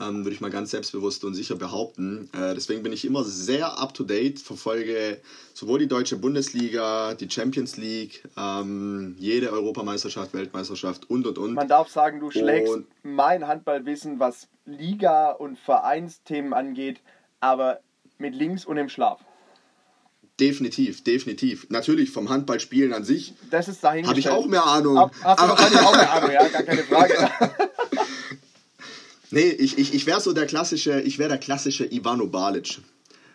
Ähm, 0.01 0.19
würde 0.25 0.35
ich 0.35 0.43
mal 0.43 0.51
ganz 0.51 0.71
selbstbewusst 0.71 1.25
und 1.25 1.33
sicher 1.35 1.57
behaupten. 1.57 2.29
Äh, 2.35 2.55
deswegen 2.55 2.83
bin 2.83 2.93
ich 2.93 3.07
immer 3.07 3.25
sehr 3.25 3.79
up 3.79 3.95
to 3.95 4.05
date, 4.05 4.39
verfolge 4.39 5.19
sowohl 5.55 5.79
die 5.79 5.89
deutsche 5.89 6.17
Bundesliga, 6.19 7.15
die 7.15 7.29
Champions 7.31 7.79
League, 7.79 8.23
ähm, 8.37 9.17
jede 9.19 9.51
Europameisterschaft, 9.51 10.35
Weltmeisterschaft 10.35 11.09
und 11.09 11.27
und 11.27 11.39
und. 11.39 11.55
Man 11.55 11.69
darf 11.69 11.89
sagen, 11.89 12.21
du 12.21 12.31
schlägst 12.31 12.73
Und- 12.75 12.87
mein 13.03 13.47
Handballwissen, 13.47 14.21
was 14.21 14.49
Liga- 14.67 15.31
und 15.31 15.59
Vereinsthemen 15.59 16.53
angeht, 16.53 17.01
aber 17.41 17.81
mit 18.19 18.35
links 18.35 18.67
und 18.67 18.77
im 18.77 18.91
Schlaf. 18.91 19.21
Definitiv, 20.41 21.03
definitiv. 21.03 21.67
Natürlich 21.69 22.11
vom 22.11 22.29
Handballspielen 22.29 22.93
an 22.93 23.05
sich 23.05 23.35
Das 23.51 23.67
ist 23.69 23.83
dahingestellt. 23.83 24.27
habe 24.27 24.39
ich 24.39 24.45
auch 24.45 24.47
mehr 24.49 24.65
Ahnung. 24.65 24.97
Ab, 24.99 25.13
hast 25.23 25.39
du 25.41 25.45
Aber- 25.45 25.53
auch 25.55 25.93
eine 25.95 26.11
Ahnung, 26.11 26.31
ja, 26.31 26.49
gar 26.49 26.63
keine 26.63 26.83
Frage. 26.85 27.31
Nee, 29.31 29.51
ich, 29.51 29.77
ich, 29.77 29.93
ich 29.93 30.07
wäre 30.07 30.21
so 30.23 30.33
der 30.33 30.47
klassische, 30.47 31.01
ich 31.03 31.19
wäre 31.19 31.29
der 31.29 31.37
klassische 31.39 31.85
Ivano 31.85 32.27
Balic. 32.29 32.79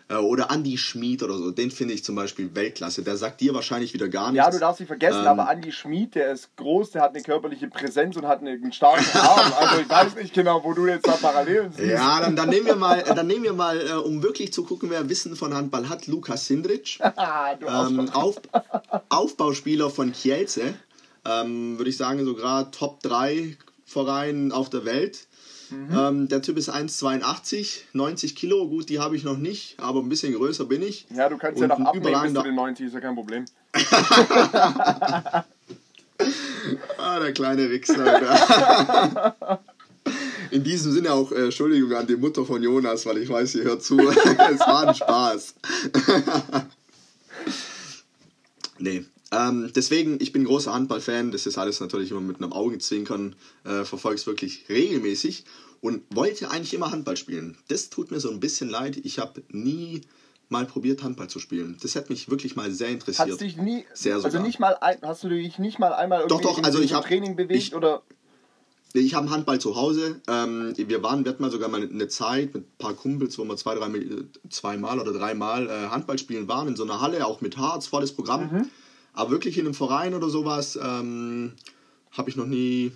Äh, 0.08 0.16
Oder 0.16 0.50
Andy 0.50 0.76
Schmid 0.76 1.22
oder 1.22 1.38
so. 1.38 1.50
Den 1.50 1.70
finde 1.70 1.94
ich 1.94 2.04
zum 2.04 2.14
Beispiel 2.14 2.54
Weltklasse. 2.54 3.02
Der 3.02 3.16
sagt 3.16 3.40
dir 3.40 3.54
wahrscheinlich 3.54 3.94
wieder 3.94 4.08
gar 4.08 4.30
nichts. 4.30 4.44
Ja, 4.44 4.50
du 4.50 4.58
darfst 4.58 4.80
nicht 4.80 4.88
vergessen, 4.88 5.20
Ähm, 5.22 5.26
aber 5.26 5.48
Andi 5.48 5.72
Schmid, 5.72 6.14
der 6.14 6.32
ist 6.32 6.54
groß, 6.56 6.90
der 6.90 7.02
hat 7.02 7.14
eine 7.14 7.22
körperliche 7.22 7.68
Präsenz 7.68 8.14
und 8.16 8.26
hat 8.26 8.40
einen 8.40 8.72
starken 8.72 9.18
Arm. 9.18 9.52
Also 9.58 9.80
ich 9.80 9.88
weiß 9.88 10.14
nicht 10.16 10.34
genau, 10.34 10.62
wo 10.62 10.74
du 10.74 10.86
jetzt 10.86 11.06
da 11.06 11.12
Parallelen 11.12 11.72
siehst. 11.72 11.88
Ja, 11.88 12.20
dann, 12.20 12.36
dann 12.36 12.50
nehmen 12.50 12.66
wir 12.66 12.76
mal, 12.76 13.00
äh, 13.00 13.14
dann 13.14 13.26
nehmen 13.26 13.44
wir 13.44 13.54
mal 13.54 13.80
äh, 13.80 13.92
um 13.92 14.22
wirklich 14.22 14.52
zu 14.52 14.64
gucken, 14.64 14.90
wer 14.90 15.08
Wissen 15.08 15.36
von 15.36 15.54
Handball 15.54 15.88
hat, 15.88 16.06
Lukas 16.06 16.46
Sindrich. 16.46 16.98
Ähm. 17.66 18.10
Auf, 18.10 18.36
Aufbauspieler 19.08 19.88
von 19.90 20.12
Kielce. 20.12 20.74
Ähm, 21.24 21.78
Würde 21.78 21.90
ich 21.90 21.96
sagen, 21.96 22.24
so 22.24 22.34
gerade 22.34 22.70
Top 22.70 23.02
3 23.02 23.56
Verein 23.86 24.52
auf 24.52 24.70
der 24.70 24.84
Welt. 24.84 25.26
Mhm. 25.70 25.96
Ähm, 25.96 26.28
der 26.28 26.42
Typ 26.42 26.56
ist 26.58 26.70
1,82, 26.70 27.80
90 27.92 28.36
Kilo. 28.36 28.68
Gut, 28.68 28.88
die 28.88 29.00
habe 29.00 29.16
ich 29.16 29.24
noch 29.24 29.38
nicht, 29.38 29.78
aber 29.78 30.00
ein 30.00 30.08
bisschen 30.08 30.34
größer 30.34 30.64
bin 30.66 30.82
ich. 30.82 31.06
Ja, 31.14 31.28
du 31.28 31.36
kannst 31.36 31.60
und 31.60 31.68
ja 31.68 31.78
noch 31.78 31.86
abnehmen 31.86 32.22
bis 32.22 32.34
zu 32.34 32.42
den 32.42 32.54
90, 32.54 32.86
ist 32.86 32.94
ja 32.94 33.00
kein 33.00 33.14
Problem. 33.14 33.44
Ah, 36.96 37.18
der 37.18 37.32
kleine 37.32 37.68
Wichser. 37.70 39.34
In 40.50 40.62
diesem 40.62 40.92
Sinne 40.92 41.12
auch 41.12 41.32
äh, 41.32 41.44
Entschuldigung 41.44 41.92
an 41.92 42.06
die 42.06 42.16
Mutter 42.16 42.44
von 42.44 42.62
Jonas, 42.62 43.04
weil 43.06 43.18
ich 43.18 43.28
weiß, 43.28 43.52
sie 43.52 43.62
hört 43.62 43.82
zu. 43.82 43.98
es 44.08 44.60
war 44.60 44.88
ein 44.88 44.94
Spaß. 44.94 45.54
nee. 48.78 49.04
Ähm, 49.36 49.70
deswegen, 49.74 50.18
ich 50.20 50.32
bin 50.32 50.44
großer 50.44 50.72
Handballfan. 50.72 51.30
Das 51.30 51.46
ist 51.46 51.58
alles 51.58 51.80
natürlich 51.80 52.10
immer 52.10 52.20
mit 52.20 52.36
einem 52.40 52.52
Augenzwinkern. 52.52 53.34
Äh, 53.64 53.84
Verfolge 53.84 54.16
es 54.16 54.26
wirklich 54.26 54.64
regelmäßig 54.68 55.44
und 55.80 56.02
wollte 56.14 56.50
eigentlich 56.50 56.74
immer 56.74 56.90
Handball 56.90 57.16
spielen. 57.16 57.56
Das 57.68 57.90
tut 57.90 58.10
mir 58.10 58.20
so 58.20 58.30
ein 58.30 58.40
bisschen 58.40 58.68
leid. 58.70 58.96
Ich 59.04 59.18
habe 59.18 59.42
nie 59.50 60.02
mal 60.48 60.66
probiert, 60.66 61.02
Handball 61.02 61.28
zu 61.28 61.38
spielen. 61.40 61.76
Das 61.82 61.96
hat 61.96 62.10
mich 62.10 62.30
wirklich 62.30 62.54
mal 62.56 62.70
sehr 62.70 62.88
interessiert. 62.88 63.30
Hast 63.30 63.40
dich 63.40 63.56
nie, 63.56 63.84
Sehr 63.94 64.16
also 64.16 64.40
nicht 64.40 64.60
mal, 64.60 64.76
ein, 64.80 64.98
hast 65.02 65.24
du 65.24 65.28
dich 65.28 65.58
nicht 65.58 65.78
mal 65.78 65.92
einmal 65.92 66.20
irgendwie 66.20 66.42
doch, 66.42 66.58
in 66.58 66.64
also 66.64 66.80
ich 66.80 66.92
hab- 66.94 67.04
Training 67.06 67.34
bewegt 67.36 67.58
ich- 67.58 67.74
oder? 67.74 68.02
Ich 68.96 69.14
habe 69.14 69.28
Handball 69.30 69.60
zu 69.60 69.74
Hause. 69.74 70.20
Ähm, 70.28 70.72
wir 70.76 71.02
waren, 71.02 71.24
wir 71.24 71.32
hatten 71.32 71.42
mal 71.42 71.50
sogar 71.50 71.68
mal 71.68 71.82
eine 71.82 72.06
Zeit 72.06 72.54
mit 72.54 72.62
ein 72.64 72.78
paar 72.78 72.94
Kumpels, 72.94 73.36
wo 73.38 73.44
wir 73.44 73.56
zwei, 73.56 73.74
drei, 73.74 73.90
zweimal 74.50 75.00
oder 75.00 75.12
dreimal 75.12 75.68
äh, 75.68 75.88
Handball 75.88 76.16
spielen 76.16 76.46
waren, 76.46 76.68
in 76.68 76.76
so 76.76 76.84
einer 76.84 77.00
Halle, 77.00 77.26
auch 77.26 77.40
mit 77.40 77.56
Harz, 77.56 77.88
volles 77.88 78.12
Programm. 78.12 78.52
Mhm. 78.52 78.70
Aber 79.14 79.30
wirklich 79.30 79.56
in 79.58 79.64
einem 79.66 79.74
Verein 79.74 80.14
oder 80.14 80.28
sowas 80.28 80.76
ähm, 80.82 81.52
habe 82.12 82.30
ich 82.30 82.36
noch 82.36 82.46
nie, 82.46 82.92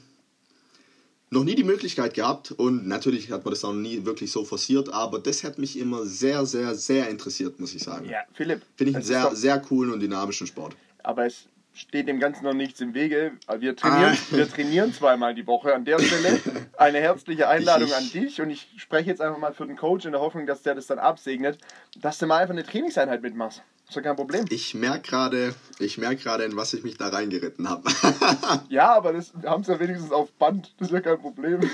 noch 1.30 1.44
nie 1.44 1.54
die 1.54 1.64
Möglichkeit 1.64 2.14
gehabt. 2.14 2.50
Und 2.52 2.86
natürlich 2.86 3.30
hat 3.30 3.44
man 3.44 3.52
das 3.54 3.64
auch 3.64 3.72
nie 3.72 4.04
wirklich 4.04 4.32
so 4.32 4.44
forciert, 4.44 4.92
aber 4.92 5.18
das 5.20 5.44
hat 5.44 5.58
mich 5.58 5.78
immer 5.78 6.04
sehr, 6.04 6.44
sehr, 6.46 6.74
sehr 6.74 7.08
interessiert, 7.08 7.60
muss 7.60 7.74
ich 7.74 7.82
sagen. 7.82 8.08
Ja, 8.08 8.18
Philipp. 8.32 8.62
Finde 8.76 8.90
ich 8.90 8.96
einen 8.96 9.04
sehr, 9.04 9.34
sehr 9.36 9.58
coolen 9.60 9.92
und 9.92 10.00
dynamischen 10.00 10.46
Sport. 10.46 10.76
aber 11.02 11.26
es 11.26 11.46
steht 11.74 12.08
dem 12.08 12.18
Ganzen 12.18 12.42
noch 12.42 12.54
nichts 12.54 12.80
im 12.80 12.92
Wege. 12.92 13.32
Wir 13.60 13.76
trainieren, 13.76 14.18
Ah. 14.32 14.36
wir 14.36 14.48
trainieren 14.50 14.92
zweimal 14.92 15.32
die 15.36 15.46
Woche. 15.46 15.72
An 15.72 15.84
der 15.84 16.00
Stelle 16.00 16.40
eine 16.76 16.98
herzliche 16.98 17.46
Einladung 17.48 17.86
Ich- 17.88 17.94
an 17.94 18.10
dich 18.10 18.40
und 18.40 18.50
ich 18.50 18.66
spreche 18.78 19.10
jetzt 19.10 19.20
einfach 19.20 19.38
mal 19.38 19.52
für 19.54 19.64
den 19.66 19.76
Coach 19.76 20.04
in 20.04 20.10
der 20.12 20.20
Hoffnung, 20.20 20.44
dass 20.46 20.62
der 20.62 20.74
das 20.74 20.88
dann 20.88 20.98
absegnet, 20.98 21.58
dass 22.00 22.18
du 22.18 22.26
mal 22.26 22.38
einfach 22.38 22.54
eine 22.54 22.64
Trainingseinheit 22.64 23.22
mitmachst. 23.22 23.62
Ist 23.88 23.96
doch 23.96 24.02
kein 24.02 24.16
Problem. 24.16 24.44
Ich 24.50 24.74
merke 24.74 25.08
gerade, 25.08 25.54
ich 25.78 25.96
merke 25.96 26.22
gerade, 26.22 26.44
in 26.44 26.56
was 26.56 26.74
ich 26.74 26.84
mich 26.84 26.98
da 26.98 27.08
reingeritten 27.08 27.68
habe. 27.68 27.88
Ja, 28.68 28.94
aber 28.94 29.14
das, 29.14 29.32
wir 29.40 29.48
haben 29.48 29.62
es 29.62 29.68
ja 29.68 29.80
wenigstens 29.80 30.12
auf 30.12 30.30
Band. 30.32 30.74
Das 30.78 30.88
ist 30.88 30.94
ja 30.94 31.00
kein 31.00 31.18
Problem. 31.18 31.60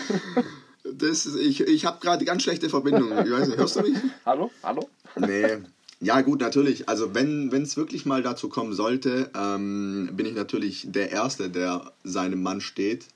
Das 0.87 1.25
ist, 1.25 1.37
ich 1.37 1.63
ich 1.63 1.87
habe 1.87 1.99
gerade 1.99 2.27
ganz 2.27 2.43
schlechte 2.43 2.69
Verbindungen. 2.69 3.27
Ich 3.27 3.33
weiß 3.33 3.49
nicht, 3.49 3.57
hörst 3.57 3.77
du 3.77 3.81
mich? 3.81 3.97
Hallo? 4.27 4.51
Hallo? 4.63 4.87
Nee. 5.17 5.57
Ja, 6.01 6.21
gut, 6.21 6.43
natürlich. 6.43 6.91
Also, 6.91 7.15
wenn 7.15 7.51
es 7.51 7.79
wirklich 7.79 8.05
mal 8.05 8.23
dazu 8.23 8.51
kommen 8.51 8.75
sollte, 8.75 9.31
ähm, 9.35 10.11
bin 10.13 10.27
ich 10.27 10.35
natürlich 10.35 10.85
der 10.87 11.11
Erste, 11.11 11.49
der 11.49 11.91
seinem 12.05 12.43
Mann 12.43 12.61
steht. 12.61 13.07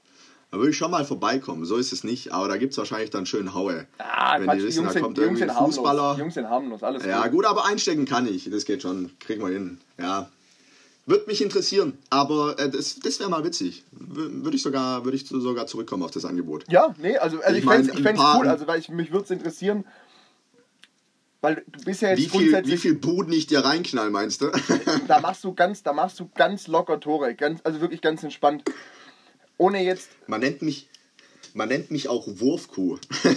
Da 0.50 0.56
würde 0.56 0.70
ich 0.70 0.78
schon 0.78 0.90
mal 0.90 1.04
vorbeikommen. 1.04 1.64
So 1.66 1.76
ist 1.76 1.92
es 1.92 2.04
nicht. 2.04 2.32
Aber 2.32 2.48
da 2.48 2.56
gibt 2.56 2.72
es 2.72 2.78
wahrscheinlich 2.78 3.10
dann 3.10 3.26
schön 3.26 3.52
Haue. 3.52 3.86
Ah, 3.98 4.38
wenn 4.38 4.44
Quatsch, 4.46 4.58
die 4.60 4.64
wissen, 4.64 4.82
Jungs 4.82 4.94
da 4.94 5.00
kommt 5.00 5.18
irgendwie 5.18 5.42
ein 5.42 5.50
Fußballer. 5.50 6.02
harmlos. 6.02 6.18
Jungs 6.18 6.34
sind 6.34 6.48
harmlos, 6.48 6.82
alles 6.82 7.04
Ja, 7.04 7.22
gut. 7.24 7.32
gut, 7.32 7.44
aber 7.44 7.66
einstecken 7.66 8.06
kann 8.06 8.26
ich. 8.26 8.48
Das 8.50 8.64
geht 8.64 8.80
schon. 8.82 9.10
Kriegen 9.20 9.42
wir 9.42 9.48
hin. 9.52 9.78
Ja. 9.98 10.30
Würde 11.04 11.24
mich 11.26 11.42
interessieren. 11.42 11.98
Aber 12.08 12.58
äh, 12.58 12.70
das, 12.70 12.98
das 13.00 13.18
wäre 13.20 13.28
mal 13.28 13.44
witzig. 13.44 13.84
Würde 13.92 14.56
ich, 14.56 14.62
sogar, 14.62 15.04
würde 15.04 15.16
ich 15.16 15.26
sogar 15.26 15.66
zurückkommen 15.66 16.02
auf 16.02 16.10
das 16.12 16.24
Angebot. 16.24 16.64
Ja, 16.70 16.94
nee, 16.98 17.16
also, 17.18 17.40
also 17.40 17.52
Ich 17.52 17.64
ich, 17.64 17.70
fände 17.70 17.92
es 18.14 18.34
cool, 18.36 18.48
also 18.48 18.66
weil 18.66 18.80
ich, 18.80 18.88
mich 18.88 19.10
würde 19.12 19.24
es 19.24 19.30
interessieren, 19.30 19.84
weil 21.40 21.62
du 21.66 21.84
bist 21.84 22.02
ja 22.02 22.10
jetzt 22.10 22.18
Wie 22.18 22.22
viel, 22.28 22.40
grundsätzlich, 22.40 22.74
wie 22.74 22.78
viel 22.78 22.94
Buden 22.94 23.32
ich 23.32 23.46
dir 23.46 23.60
reinknall, 23.60 24.10
meinst 24.10 24.40
du? 24.42 24.50
da 25.06 25.20
machst 25.20 25.44
du 25.44 25.54
ganz, 25.54 25.82
da 25.82 25.92
machst 25.92 26.18
du 26.20 26.28
ganz 26.34 26.66
locker 26.66 26.98
Tore, 27.00 27.34
ganz, 27.34 27.60
also 27.64 27.80
wirklich 27.80 28.00
ganz 28.00 28.22
entspannt. 28.22 28.64
Ohne 29.58 29.82
jetzt, 29.82 30.08
Man 30.28 30.40
nennt 30.40 30.62
mich, 30.62 30.88
man 31.52 31.68
nennt 31.68 31.90
mich 31.90 32.08
auch 32.08 32.24
Wurfkuh. 32.26 32.98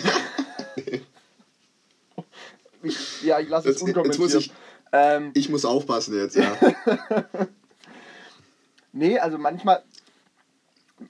ich, 2.84 3.24
ja, 3.24 3.40
ich 3.40 3.50
lasse 3.50 3.70
es 3.70 3.76
Jetzt- 3.76 3.88
jetzt 3.88 3.98
unkommentiert. 3.98 4.20
muss 4.20 4.34
ich- 4.36 4.52
ähm, 4.92 5.32
Ich 5.34 5.50
muss 5.50 5.66
aufpassen 5.66 6.16
jetzt, 6.16 6.36
ja. 6.36 6.56
nee, 8.92 9.18
also 9.20 9.38
manchmal, 9.38 9.84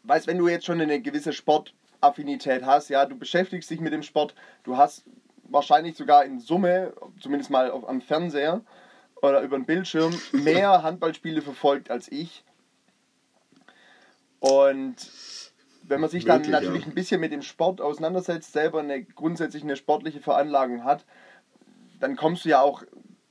weißt, 0.04 0.28
wenn 0.28 0.38
du 0.38 0.48
jetzt 0.48 0.66
schon 0.66 0.80
eine 0.82 1.02
gewisse 1.02 1.34
Sportaffinität 1.34 2.64
hast, 2.66 2.90
ja, 2.90 3.06
du 3.06 3.18
beschäftigst 3.18 3.70
dich 3.70 3.80
mit 3.80 3.94
dem 3.94 4.04
Sport, 4.04 4.36
du 4.64 4.78
hast 4.78 5.04
wahrscheinlich 5.44 5.98
sogar 5.98 6.24
in 6.26 6.40
Summe, 6.40 6.94
zumindest 7.20 7.50
mal 7.50 7.72
auf, 7.72 7.88
am 7.88 8.02
Fernseher 8.02 8.62
oder 9.22 9.42
über 9.42 9.58
den 9.58 9.66
Bildschirm, 9.66 10.14
mehr 10.32 10.84
Handballspiele 10.84 11.42
verfolgt 11.42 11.90
als 11.90 12.12
ich. 12.12 12.44
Und 14.42 14.96
wenn 15.84 16.02
man 16.02 16.10
sich 16.10 16.26
dann 16.26 16.42
Möglich, 16.42 16.52
natürlich 16.52 16.82
ja. 16.82 16.88
ein 16.88 16.96
bisschen 16.96 17.22
mit 17.22 17.32
dem 17.32 17.44
Sport 17.44 17.80
auseinandersetzt, 17.80 18.52
selber 18.52 18.80
eine 18.80 19.04
grundsätzlich 19.04 19.64
eine 19.64 19.76
sportliche 19.76 20.20
Veranlagung 20.20 20.84
hat, 20.84 21.06
dann 22.00 22.16
kommst 22.16 22.44
du 22.44 22.50
ja 22.50 22.60
auch 22.60 22.84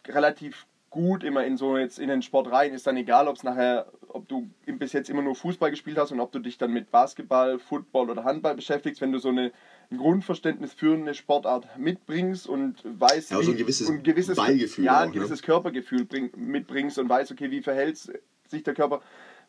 relativ 0.07 0.67
gut 0.89 1.25
immer 1.25 1.45
in 1.45 1.57
so 1.57 1.77
jetzt 1.77 1.99
in 1.99 2.09
den 2.09 2.23
Sport 2.23 2.53
rein. 2.53 2.73
Ist 2.73 2.87
dann 2.87 2.97
egal, 2.97 3.27
ob 3.27 3.37
es 3.37 3.43
nachher, 3.43 3.87
ob 4.09 4.29
du 4.29 4.49
bis 4.67 4.93
jetzt 4.93 5.11
immer 5.11 5.23
nur 5.23 5.35
Fußball 5.35 5.71
gespielt 5.71 5.99
hast 5.99 6.13
und 6.13 6.21
ob 6.21 6.31
du 6.31 6.39
dich 6.39 6.59
dann 6.59 6.73
mit 6.73 6.93
Basketball, 6.93 7.59
Football 7.59 8.11
oder 8.11 8.23
Handball 8.23 8.55
beschäftigst, 8.55 9.01
wenn 9.01 9.11
du 9.11 9.19
so 9.19 9.31
eine, 9.31 9.51
ein 9.91 9.99
Grundverständnis 9.99 10.73
für 10.73 10.95
eine 10.95 11.15
Sportart 11.15 11.77
mitbringst 11.77 12.47
und 12.47 12.83
weißt, 12.85 13.33
ja, 13.33 13.41
wie, 13.41 13.45
so 13.45 13.51
ein 13.51 13.57
gewisses, 13.57 13.89
und 13.89 14.05
gewisses 14.05 14.37
Ballgefühl. 14.37 14.85
ja, 14.85 14.99
auch, 14.99 15.03
ein 15.03 15.09
ne? 15.09 15.15
gewisses 15.15 15.43
Körpergefühl 15.43 16.05
bring, 16.05 16.31
mitbringst 16.37 16.99
und 17.01 17.09
weißt, 17.09 17.33
okay, 17.33 17.51
wie 17.51 17.63
verhält 17.63 17.99
sich 18.47 18.63
der 18.63 18.75
Körper. 18.75 19.01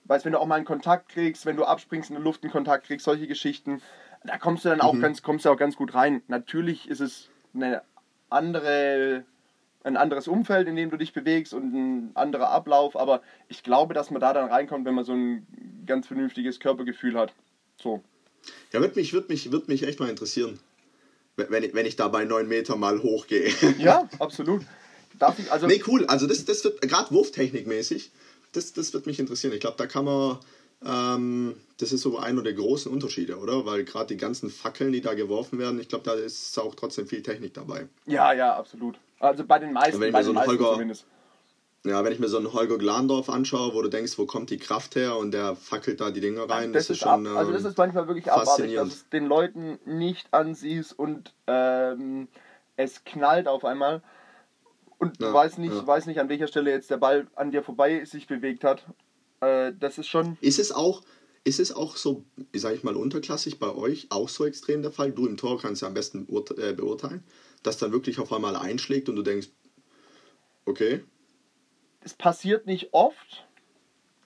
Weißt, 0.06 0.26
wenn 0.26 0.34
du 0.34 0.40
auch 0.40 0.48
mal 0.48 0.56
einen 0.56 0.66
Kontakt 0.66 1.10
kriegst, 1.10 1.46
wenn 1.46 1.56
du 1.56 1.64
abspringst 1.64 2.10
in 2.10 2.16
der 2.16 2.24
Luft 2.24 2.44
einen 2.44 2.52
Kontakt 2.52 2.86
kriegst, 2.88 3.06
solche 3.06 3.28
Geschichten, 3.28 3.82
da 4.24 4.38
kommst 4.38 4.66
du 4.66 4.70
dann 4.70 4.82
auch 4.82 4.94
Mhm. 4.94 5.02
ganz, 5.02 5.22
kommst 5.22 5.46
du 5.46 5.50
auch 5.50 5.58
ganz 5.58 5.76
gut 5.76 5.94
rein. 5.94 6.22
Natürlich 6.28 6.90
ist 6.90 7.00
es 7.00 7.30
eine 7.54 7.82
andere, 8.30 9.24
ein 9.84 9.98
anderes 9.98 10.28
Umfeld, 10.28 10.68
in 10.68 10.76
dem 10.76 10.90
du 10.90 10.98
dich 10.98 11.14
bewegst 11.14 11.54
und 11.54 11.74
ein 11.74 12.12
anderer 12.16 12.50
Ablauf, 12.50 12.96
aber 12.96 13.22
ich 13.48 13.64
glaube, 13.64 13.94
dass 13.94 14.12
man 14.12 14.22
da 14.22 14.34
dann 14.34 14.50
reinkommt, 14.50 14.86
wenn 14.86 14.96
man 14.96 15.06
so 15.06 15.14
ein 15.14 15.46
ganz 15.86 16.08
vernünftiges 16.08 16.60
Körpergefühl 16.60 17.18
hat. 17.18 17.34
So. 17.78 18.04
Ja, 18.72 18.80
würde 18.80 18.96
mich, 18.96 19.14
würd 19.14 19.30
mich, 19.30 19.52
würd 19.52 19.68
mich 19.68 19.84
echt 19.84 20.00
mal 20.00 20.10
interessieren, 20.10 20.60
wenn 21.36 21.64
ich, 21.64 21.74
wenn 21.74 21.86
ich 21.86 21.96
da 21.96 22.08
bei 22.08 22.26
9 22.26 22.48
Meter 22.48 22.76
mal 22.76 23.02
hochgehe. 23.02 23.52
Ja, 23.78 24.08
absolut. 24.20 24.64
Darf 25.20 25.38
ich, 25.40 25.52
also, 25.52 25.68
nee, 25.68 25.82
cool. 25.88 26.06
Also 26.08 26.26
das, 26.28 26.46
das 26.46 26.64
wird, 26.64 26.82
gerade 26.82 27.12
Wurftechnikmäßig, 27.12 28.12
das, 28.54 28.74
das 28.74 28.94
wird 28.94 29.06
mich 29.06 29.20
interessieren. 29.20 29.54
Ich 29.54 29.60
glaube, 29.60 29.78
da 29.78 29.88
kann 29.88 30.06
man, 30.06 30.38
ähm, 30.86 31.56
das 31.78 31.92
ist 31.92 32.02
so 32.02 32.18
einer 32.18 32.42
der 32.44 32.54
großen 32.54 32.92
Unterschiede, 32.92 33.38
oder? 33.38 33.66
Weil 33.66 33.84
gerade 33.84 34.08
die 34.08 34.18
ganzen 34.18 34.50
Fackeln, 34.50 34.92
die 34.92 35.02
da 35.02 35.14
geworfen 35.14 35.60
werden, 35.60 35.80
ich 35.80 35.90
glaube, 35.90 36.04
da 36.06 36.14
ist 36.14 36.58
auch 36.60 36.76
trotzdem 36.76 37.08
viel 37.08 37.22
Technik 37.24 37.54
dabei. 37.54 37.88
ja, 38.06 38.34
ja, 38.34 38.56
absolut. 38.56 38.98
Also 39.20 39.46
bei 39.46 39.60
den 39.60 39.72
meisten, 39.72 40.00
wenn 40.00 40.08
ich 40.08 40.14
bei 40.14 40.20
mir 40.20 40.26
so 40.26 40.32
den 40.32 40.38
einen 40.40 40.48
meisten 40.48 40.64
Holger- 40.64 40.74
zumindest. 40.74 41.06
Ja, 41.84 42.04
wenn 42.04 42.14
ich 42.14 42.20
mir 42.20 42.28
so 42.28 42.38
einen 42.38 42.54
Holger 42.54 42.78
Glandorf 42.78 43.28
anschaue, 43.28 43.74
wo 43.74 43.82
du 43.82 43.90
denkst, 43.90 44.20
wo 44.20 44.28
kommt 44.28 44.52
die 44.52 44.60
Kraft 44.60 44.96
her 44.96 45.18
und 45.18 45.32
der 45.32 45.56
fackelt 45.56 46.00
da 46.00 46.12
die 46.12 46.22
Dinger 46.22 46.48
rein, 46.48 46.74
Das, 46.74 46.92
ist 46.92 47.00
schon, 47.00 47.26
ab, 47.26 47.38
also 47.38 47.52
das 47.52 47.64
ist 47.64 47.76
manchmal 47.76 48.08
wirklich 48.08 48.32
abartig, 48.32 48.76
dass 48.76 48.88
es 48.88 49.10
den 49.10 49.26
Leuten 49.26 49.80
nicht 49.86 50.32
ansiehst 50.32 50.98
und 50.98 51.34
ähm, 51.48 52.28
es 52.78 53.04
knallt 53.04 53.48
auf 53.48 53.66
einmal 53.66 54.04
und 55.02 55.22
du 55.22 55.26
Ja, 55.26 55.34
weißt 55.34 55.58
nicht, 55.60 55.74
ja. 55.74 55.88
weißt 55.88 56.08
nicht, 56.08 56.20
an 56.20 56.30
welcher 56.30 56.48
Stelle 56.48 56.72
jetzt 56.72 56.90
der 56.90 56.98
Ball 56.98 57.28
an 57.36 57.52
dir 57.52 57.64
vorbei 57.64 58.06
sich 58.06 58.28
bewegt 58.28 58.64
hat. 58.64 58.86
Äh, 59.42 59.74
das 59.80 59.98
ist 59.98 60.08
schon. 60.08 60.38
Ist 60.42 60.60
es 60.60 60.72
auch, 60.72 61.02
ist 61.44 61.60
es 61.60 61.72
auch 61.72 61.96
so, 61.98 62.26
sag 62.54 62.76
ich 62.76 62.84
mal, 62.84 62.96
unterklassig 62.96 63.60
bei 63.60 63.74
euch 63.74 64.08
auch 64.12 64.30
so 64.30 64.46
extrem 64.46 64.82
der 64.82 64.92
Fall? 64.92 65.12
Du 65.12 65.28
im 65.28 65.38
Tor 65.38 65.60
kannst 65.60 65.82
ja 65.82 65.88
am 65.88 65.94
besten 65.94 66.28
äh, 66.58 66.74
beurteilen, 66.74 67.24
dass 67.64 67.78
dann 67.78 67.92
wirklich 67.92 68.20
auf 68.20 68.32
einmal 68.34 68.56
einschlägt 68.56 69.10
und 69.10 69.16
du 69.16 69.24
denkst, 69.24 69.50
okay, 70.66 71.04
Es 72.02 72.14
passiert 72.14 72.66
nicht 72.68 72.90
oft. 72.94 73.48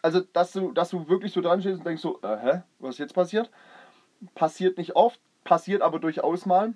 Also, 0.02 0.22
dass 0.22 0.52
du, 0.54 0.72
dass 0.72 0.90
du 0.92 1.08
wirklich 1.10 1.34
so 1.34 1.42
dran 1.42 1.62
stehst 1.62 1.80
und 1.80 1.86
denkst 1.86 2.02
so, 2.02 2.22
äh, 2.22 2.38
hä, 2.38 2.64
was 2.80 2.96
ist 2.96 3.00
jetzt 3.00 3.14
passiert? 3.16 3.50
Passiert 4.36 4.78
nicht 4.78 4.96
oft, 4.96 5.20
passiert 5.44 5.82
aber 5.82 6.00
durchaus 6.00 6.46
mal. 6.46 6.76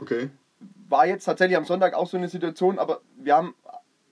okay. 0.00 0.30
War 0.88 1.06
jetzt 1.06 1.24
tatsächlich 1.24 1.56
am 1.56 1.64
Sonntag 1.64 1.94
auch 1.94 2.06
so 2.06 2.16
eine 2.16 2.28
Situation, 2.28 2.78
aber 2.78 3.00
wir 3.16 3.34
haben 3.34 3.54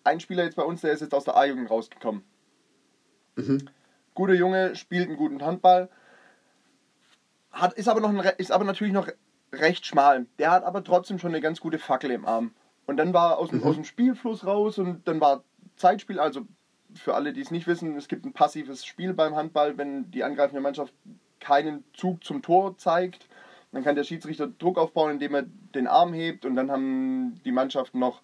einen 0.04 0.20
Spieler 0.20 0.44
jetzt 0.44 0.56
bei 0.56 0.64
uns, 0.64 0.80
der 0.80 0.92
ist 0.92 1.00
jetzt 1.00 1.14
aus 1.14 1.24
der 1.24 1.36
A-Jugend 1.36 1.70
rausgekommen. 1.70 2.22
Mhm. 3.36 3.68
Guter 4.14 4.34
Junge, 4.34 4.74
spielt 4.76 5.08
einen 5.08 5.16
guten 5.16 5.42
Handball, 5.42 5.88
hat, 7.50 7.74
ist, 7.74 7.88
aber 7.88 8.00
noch 8.00 8.10
ein, 8.10 8.32
ist 8.38 8.52
aber 8.52 8.64
natürlich 8.64 8.92
noch 8.92 9.08
recht 9.52 9.86
schmal. 9.86 10.26
Der 10.38 10.50
hat 10.50 10.64
aber 10.64 10.82
trotzdem 10.82 11.18
schon 11.18 11.30
eine 11.32 11.40
ganz 11.40 11.60
gute 11.60 11.78
Fackel 11.78 12.10
im 12.10 12.24
Arm. 12.24 12.52
Und 12.86 12.96
dann 12.96 13.12
war 13.12 13.32
er 13.32 13.38
aus 13.38 13.50
dem, 13.50 13.60
Mhm. 13.60 13.64
aus 13.66 13.74
dem 13.76 13.84
Spielfluss 13.84 14.46
raus 14.46 14.78
und 14.78 15.06
dann 15.06 15.20
war 15.20 15.44
Zeitspiel, 15.76 16.18
also 16.18 16.42
für 16.94 17.14
alle, 17.14 17.32
die 17.32 17.40
es 17.40 17.50
nicht 17.50 17.66
wissen, 17.66 17.96
es 17.96 18.08
gibt 18.08 18.26
ein 18.26 18.32
passives 18.32 18.84
Spiel 18.84 19.14
beim 19.14 19.34
Handball, 19.34 19.78
wenn 19.78 20.10
die 20.10 20.24
angreifende 20.24 20.60
Mannschaft 20.60 20.92
keinen 21.40 21.84
Zug 21.94 22.24
zum 22.24 22.42
Tor 22.42 22.76
zeigt. 22.76 23.28
Dann 23.72 23.82
kann 23.82 23.96
der 23.96 24.04
Schiedsrichter 24.04 24.48
Druck 24.48 24.78
aufbauen, 24.78 25.12
indem 25.12 25.34
er 25.34 25.42
den 25.42 25.86
Arm 25.86 26.12
hebt 26.12 26.44
und 26.44 26.54
dann 26.54 26.70
haben 26.70 27.40
die 27.44 27.52
Mannschaften 27.52 27.98
noch 27.98 28.22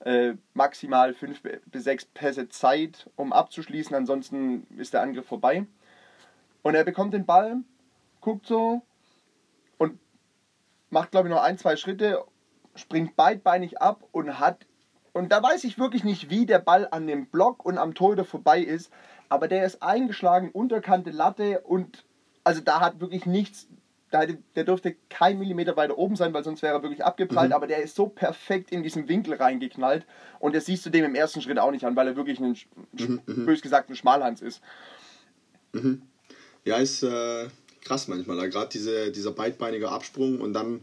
äh, 0.00 0.34
maximal 0.54 1.14
fünf 1.14 1.42
bis 1.66 1.84
sechs 1.84 2.04
Pässe 2.04 2.48
Zeit, 2.48 3.08
um 3.16 3.32
abzuschließen. 3.32 3.94
Ansonsten 3.94 4.66
ist 4.78 4.94
der 4.94 5.02
Angriff 5.02 5.26
vorbei. 5.26 5.66
Und 6.62 6.74
er 6.74 6.84
bekommt 6.84 7.14
den 7.14 7.26
Ball, 7.26 7.58
guckt 8.20 8.46
so 8.46 8.82
und 9.78 9.98
macht, 10.90 11.10
glaube 11.10 11.28
ich, 11.28 11.34
noch 11.34 11.42
ein, 11.42 11.58
zwei 11.58 11.76
Schritte, 11.76 12.24
springt 12.74 13.16
beidbeinig 13.16 13.80
ab 13.80 14.02
und 14.12 14.38
hat. 14.38 14.66
Und 15.12 15.32
da 15.32 15.42
weiß 15.42 15.64
ich 15.64 15.78
wirklich 15.78 16.04
nicht, 16.04 16.28
wie 16.28 16.44
der 16.44 16.58
Ball 16.58 16.88
an 16.90 17.06
dem 17.06 17.26
Block 17.26 17.64
und 17.64 17.78
am 17.78 17.94
Tor 17.94 18.12
wieder 18.12 18.24
vorbei 18.24 18.60
ist. 18.60 18.92
Aber 19.28 19.48
der 19.48 19.64
ist 19.64 19.82
eingeschlagen, 19.82 20.50
unterkante 20.50 21.10
Latte 21.10 21.60
und 21.60 22.04
also 22.44 22.60
da 22.60 22.80
hat 22.80 23.00
wirklich 23.00 23.26
nichts. 23.26 23.68
Hätte, 24.20 24.38
der 24.54 24.64
dürfte 24.64 24.96
kein 25.08 25.38
Millimeter 25.38 25.76
weiter 25.76 25.98
oben 25.98 26.16
sein, 26.16 26.32
weil 26.34 26.44
sonst 26.44 26.62
wäre 26.62 26.74
er 26.74 26.82
wirklich 26.82 27.04
abgeprallt. 27.04 27.52
Aber 27.52 27.66
der 27.66 27.82
ist 27.82 27.96
so 27.96 28.06
perfekt 28.06 28.70
in 28.72 28.82
diesen 28.82 29.08
Winkel 29.08 29.34
reingeknallt. 29.34 30.06
Und 30.38 30.54
das 30.54 30.66
siehst 30.66 30.84
du 30.86 30.90
dem 30.90 31.04
im 31.04 31.14
ersten 31.14 31.40
Schritt 31.40 31.58
auch 31.58 31.70
nicht 31.70 31.84
an, 31.84 31.96
weil 31.96 32.08
er 32.08 32.16
wirklich 32.16 32.38
ein, 32.40 32.54
sch- 32.54 32.66
bös 33.26 33.62
gesagt, 33.62 33.90
ein 33.90 33.96
Schmalhans 33.96 34.42
ist. 34.42 34.60
Ja, 36.64 36.76
ist 36.78 37.02
äh, 37.02 37.48
krass 37.82 38.08
manchmal. 38.08 38.48
Gerade 38.48 38.68
diese, 38.70 39.12
dieser 39.12 39.32
beidbeinige 39.32 39.90
Absprung 39.90 40.40
und 40.40 40.52
dann 40.52 40.82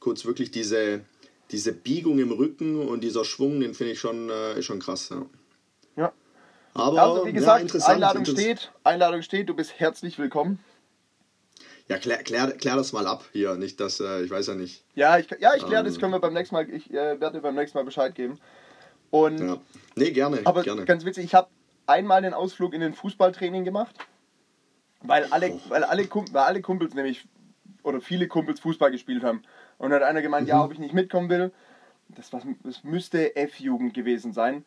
kurz 0.00 0.24
wirklich 0.24 0.50
diese, 0.50 1.00
diese 1.50 1.72
Biegung 1.72 2.18
im 2.18 2.30
Rücken 2.30 2.86
und 2.86 3.02
dieser 3.02 3.24
Schwung, 3.24 3.60
den 3.60 3.74
finde 3.74 3.92
ich 3.92 4.00
schon, 4.00 4.28
äh, 4.28 4.58
ist 4.58 4.66
schon 4.66 4.80
krass. 4.80 5.08
Ja. 5.08 5.26
Ja. 5.96 6.12
Aber 6.74 7.02
Also 7.02 7.24
wie 7.24 7.28
ja, 7.28 7.34
gesagt, 7.36 7.62
interessant, 7.62 7.94
Einladung 7.94 8.24
steht, 8.24 8.72
Einladung 8.82 9.22
steht, 9.22 9.48
du 9.48 9.54
bist 9.54 9.78
herzlich 9.78 10.18
willkommen. 10.18 10.58
Ja, 11.88 11.98
klär, 11.98 12.18
klär, 12.22 12.52
klär 12.52 12.76
das 12.76 12.92
mal 12.92 13.06
ab 13.06 13.24
hier. 13.32 13.56
Nicht, 13.56 13.78
dass, 13.78 14.00
äh, 14.00 14.22
ich 14.22 14.30
weiß 14.30 14.46
ja 14.46 14.54
nicht. 14.54 14.84
Ja, 14.94 15.18
ich, 15.18 15.28
ja, 15.38 15.54
ich 15.54 15.64
kläre 15.66 15.84
das, 15.84 15.94
Ähm. 15.96 16.00
können 16.00 16.12
wir 16.12 16.20
beim 16.20 16.32
nächsten 16.32 16.54
Mal, 16.54 16.68
ich 16.70 16.90
äh, 16.90 17.20
werde 17.20 17.32
dir 17.32 17.40
beim 17.42 17.54
nächsten 17.54 17.76
Mal 17.76 17.84
Bescheid 17.84 18.14
geben. 18.14 18.38
Und, 19.10 19.38
Ja. 19.38 19.58
Nee, 19.94 20.10
gerne. 20.10 20.40
aber 20.44 20.62
gerne. 20.62 20.84
ganz 20.86 21.04
witzig, 21.04 21.24
ich 21.24 21.34
habe 21.34 21.48
einmal 21.86 22.22
den 22.22 22.32
Ausflug 22.34 22.72
in 22.72 22.80
den 22.80 22.94
Fußballtraining 22.94 23.64
gemacht, 23.64 23.94
weil 25.02 25.24
alle, 25.26 25.50
Oh. 25.52 25.60
weil 25.68 25.84
alle, 25.84 26.06
Kum- 26.06 26.32
weil 26.32 26.42
alle 26.44 26.62
Kumpels 26.62 26.94
nämlich, 26.94 27.26
oder 27.82 28.00
viele 28.00 28.28
Kumpels 28.28 28.60
Fußball 28.60 28.90
gespielt 28.90 29.22
haben. 29.22 29.42
Und 29.76 29.90
dann 29.90 30.00
hat 30.00 30.08
einer 30.08 30.22
gemeint, 30.22 30.44
Mhm. 30.46 30.48
ja, 30.50 30.64
ob 30.64 30.72
ich 30.72 30.78
nicht 30.78 30.94
mitkommen 30.94 31.28
will. 31.28 31.52
Das, 32.08 32.32
was, 32.32 32.44
das 32.62 32.82
müsste 32.82 33.36
F-Jugend 33.36 33.92
gewesen 33.92 34.32
sein. 34.32 34.64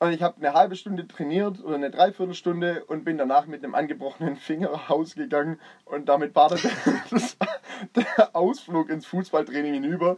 Und 0.00 0.12
ich 0.12 0.22
habe 0.22 0.36
eine 0.36 0.52
halbe 0.54 0.76
Stunde 0.76 1.08
trainiert 1.08 1.62
oder 1.62 1.74
eine 1.74 1.90
Dreiviertelstunde 1.90 2.84
und 2.84 3.04
bin 3.04 3.18
danach 3.18 3.46
mit 3.46 3.64
einem 3.64 3.74
angebrochenen 3.74 4.36
Finger 4.36 4.68
rausgegangen 4.90 5.60
und 5.84 6.08
damit 6.08 6.34
war 6.34 6.48
das, 6.48 6.62
das, 7.10 7.36
der 7.96 8.36
Ausflug 8.36 8.90
ins 8.90 9.06
Fußballtraining 9.06 9.74
hinüber. 9.74 10.16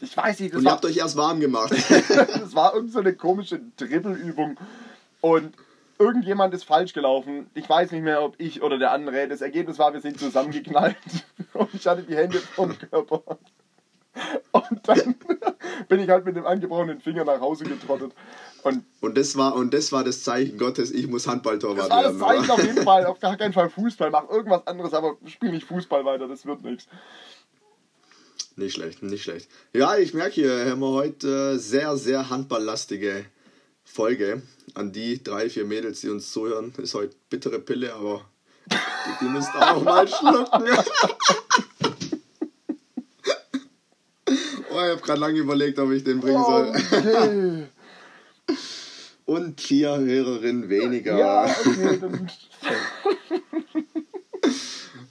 Ich 0.00 0.16
weiß 0.16 0.40
nicht, 0.40 0.52
das 0.52 0.58
Und 0.58 0.64
ihr 0.64 0.66
war, 0.66 0.72
habt 0.72 0.84
euch 0.84 0.96
erst 0.96 1.16
warm 1.16 1.38
gemacht. 1.38 1.70
das 2.08 2.54
war 2.54 2.74
irgend 2.74 2.92
so 2.92 2.98
eine 2.98 3.14
komische 3.14 3.60
Dribbelübung 3.76 4.56
und 5.20 5.54
irgendjemand 6.00 6.52
ist 6.52 6.64
falsch 6.64 6.92
gelaufen. 6.92 7.48
Ich 7.54 7.68
weiß 7.68 7.92
nicht 7.92 8.02
mehr, 8.02 8.22
ob 8.22 8.34
ich 8.38 8.62
oder 8.62 8.78
der 8.78 8.90
andere. 8.90 9.28
Das 9.28 9.42
Ergebnis 9.42 9.78
war, 9.78 9.92
wir 9.92 10.00
sind 10.00 10.18
zusammengeknallt 10.18 10.96
und 11.52 11.72
ich 11.72 11.86
hatte 11.86 12.02
die 12.02 12.16
Hände 12.16 12.38
vom 12.38 12.76
Körper. 12.76 13.38
Und 14.50 14.88
dann 14.88 15.14
bin 15.90 16.00
ich 16.00 16.08
halt 16.08 16.24
mit 16.24 16.36
dem 16.36 16.46
angebrochenen 16.46 17.00
Finger 17.00 17.24
nach 17.24 17.40
Hause 17.40 17.64
getrottet. 17.64 18.12
Und 18.62 18.84
Und 19.00 19.18
das 19.18 19.36
war, 19.36 19.54
und 19.54 19.74
das 19.74 19.92
war 19.92 20.04
das 20.04 20.22
Zeichen 20.22 20.56
Gottes, 20.56 20.90
ich 20.90 21.06
muss 21.06 21.26
Handballtorwart 21.26 21.90
das 21.90 21.90
war 21.90 22.02
das 22.02 22.18
werden. 22.18 22.20
Zeichen 22.20 22.50
auf 22.50 22.64
jeden 22.64 22.82
Fall. 22.84 23.06
Auf 23.06 23.20
gar 23.20 23.36
keinen 23.36 23.52
Fall 23.52 23.68
Fußball. 23.68 24.10
Mach 24.10 24.30
irgendwas 24.30 24.66
anderes, 24.66 24.94
aber 24.94 25.18
spiel 25.26 25.50
nicht 25.50 25.66
Fußball 25.66 26.04
weiter. 26.04 26.28
Das 26.28 26.46
wird 26.46 26.62
nichts. 26.62 26.86
Nicht 28.56 28.74
schlecht, 28.74 29.02
nicht 29.02 29.22
schlecht. 29.22 29.50
Ja, 29.72 29.96
ich 29.96 30.14
merke 30.14 30.34
hier, 30.34 30.70
haben 30.70 30.80
wir 30.80 30.92
heute 30.92 31.54
äh, 31.54 31.58
sehr, 31.58 31.96
sehr 31.96 32.30
handballlastige 32.30 33.24
Folge. 33.84 34.42
An 34.74 34.92
die 34.92 35.22
drei, 35.22 35.50
vier 35.50 35.64
Mädels, 35.64 36.00
die 36.00 36.08
uns 36.08 36.32
zuhören, 36.32 36.72
ist 36.78 36.94
heute 36.94 37.16
bittere 37.28 37.58
Pille, 37.58 37.92
aber 37.92 38.24
die, 39.20 39.24
müsst 39.24 39.50
auch 39.56 39.82
mal 39.82 40.06
schlucken. 40.06 40.64
oh, 44.80 44.84
ich 44.86 44.90
habe 44.92 45.02
gerade 45.02 45.20
lange 45.20 45.38
überlegt, 45.38 45.78
ob 45.78 45.90
ich 45.90 46.04
den 46.04 46.20
bringen 46.20 46.42
soll. 46.44 46.68
Okay. 46.70 47.66
Und 49.26 49.60
vier 49.60 49.96
Hörerinnen 49.96 50.68
weniger. 50.68 51.16
Ja, 51.18 51.44
okay. 51.44 51.98
Dann 52.00 52.30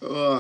Oh. 0.02 0.40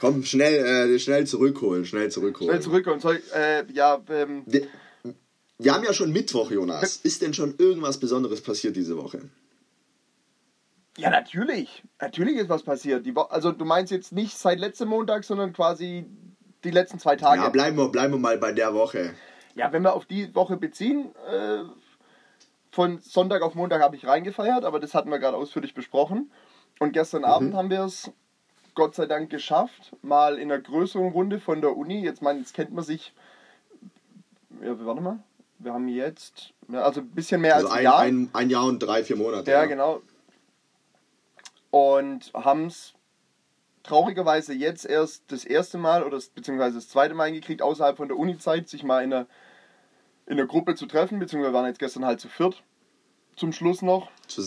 Komm, 0.00 0.22
schnell, 0.24 0.92
äh, 0.94 0.98
schnell 0.98 1.26
zurückholen, 1.26 1.84
schnell 1.84 2.10
zurückholen. 2.10 2.50
schnell 2.50 2.62
zurück 2.62 2.86
und 2.88 3.00
soll, 3.00 3.22
äh, 3.34 3.64
ja, 3.72 4.02
ähm, 4.10 4.42
Wir, 4.46 4.66
wir 5.58 5.72
haben 5.72 5.84
ja 5.84 5.94
schon 5.94 6.12
Mittwoch, 6.12 6.50
Jonas. 6.50 6.96
Ist 6.96 7.22
denn 7.22 7.32
schon 7.32 7.54
irgendwas 7.58 7.98
Besonderes 7.98 8.42
passiert 8.42 8.76
diese 8.76 8.96
Woche? 8.96 9.22
Ja, 10.98 11.10
natürlich. 11.10 11.82
Natürlich 12.00 12.36
ist 12.36 12.48
was 12.48 12.62
passiert. 12.62 13.04
Die 13.06 13.16
Wo 13.16 13.22
also 13.22 13.50
du 13.50 13.64
meinst 13.64 13.90
jetzt 13.90 14.12
nicht 14.12 14.36
seit 14.36 14.60
letztem 14.60 14.88
Montag, 14.88 15.24
sondern 15.24 15.52
quasi 15.52 16.06
die 16.64 16.70
letzten 16.70 16.98
zwei 16.98 17.16
Tage. 17.16 17.42
Ja, 17.42 17.48
bleiben 17.48 17.76
wir, 17.76 17.88
bleiben 17.88 18.14
wir 18.14 18.18
mal 18.18 18.38
bei 18.38 18.52
der 18.52 18.74
Woche. 18.74 19.14
Ja, 19.54 19.72
wenn 19.72 19.82
wir 19.82 19.94
auf 19.94 20.06
die 20.06 20.34
Woche 20.34 20.56
beziehen, 20.56 21.14
äh, 21.30 21.58
von 22.70 22.98
Sonntag 22.98 23.42
auf 23.42 23.54
Montag 23.54 23.80
habe 23.82 23.94
ich 23.96 24.06
reingefeiert, 24.06 24.64
aber 24.64 24.80
das 24.80 24.94
hatten 24.94 25.10
wir 25.10 25.18
gerade 25.18 25.36
ausführlich 25.36 25.74
besprochen. 25.74 26.30
Und 26.80 26.92
gestern 26.92 27.20
mhm. 27.20 27.28
Abend 27.28 27.54
haben 27.54 27.70
wir 27.70 27.84
es 27.84 28.10
Gott 28.74 28.96
sei 28.96 29.06
Dank 29.06 29.30
geschafft, 29.30 29.92
mal 30.02 30.38
in 30.38 30.50
einer 30.50 30.60
größeren 30.60 31.12
Runde 31.12 31.38
von 31.38 31.60
der 31.60 31.76
Uni. 31.76 32.02
Jetzt, 32.02 32.22
mein, 32.22 32.38
jetzt 32.38 32.54
kennt 32.54 32.72
man 32.72 32.84
sich. 32.84 33.12
Ja, 34.60 34.74
warte 34.84 35.00
mal. 35.00 35.18
Wir 35.60 35.72
haben 35.72 35.86
jetzt, 35.86 36.52
also 36.72 37.00
ein 37.00 37.10
bisschen 37.10 37.40
mehr 37.40 37.54
also 37.54 37.68
als 37.68 37.76
ein, 37.76 37.78
ein 37.78 37.84
Jahr. 37.84 37.98
Ein, 38.00 38.30
ein 38.32 38.50
Jahr 38.50 38.64
und 38.66 38.80
drei, 38.80 39.04
vier 39.04 39.16
Monate. 39.16 39.50
Ja, 39.50 39.60
ja. 39.60 39.66
genau. 39.66 40.02
Und 41.70 42.32
haben 42.34 42.66
es 42.66 42.94
traurigerweise 43.84 44.52
jetzt 44.52 44.84
erst 44.84 45.30
das 45.30 45.44
erste 45.44 45.78
Mal 45.78 46.02
oder 46.02 46.18
beziehungsweise 46.34 46.76
das 46.76 46.88
zweite 46.88 47.14
Mal 47.14 47.26
hingekriegt, 47.26 47.62
außerhalb 47.62 47.96
von 47.96 48.08
der 48.08 48.18
Uni-Zeit, 48.18 48.68
sich 48.68 48.82
mal 48.82 49.04
in 49.04 49.12
einer, 49.12 49.26
in 50.26 50.32
einer 50.32 50.46
Gruppe 50.46 50.74
zu 50.74 50.86
treffen, 50.86 51.20
beziehungsweise 51.20 51.52
wir 51.52 51.56
waren 51.56 51.66
jetzt 51.66 51.78
gestern 51.78 52.04
halt 52.04 52.20
zu 52.20 52.28
viert 52.28 52.62
zum 53.36 53.52
Schluss 53.52 53.82
noch. 53.82 54.10
Zu, 54.26 54.42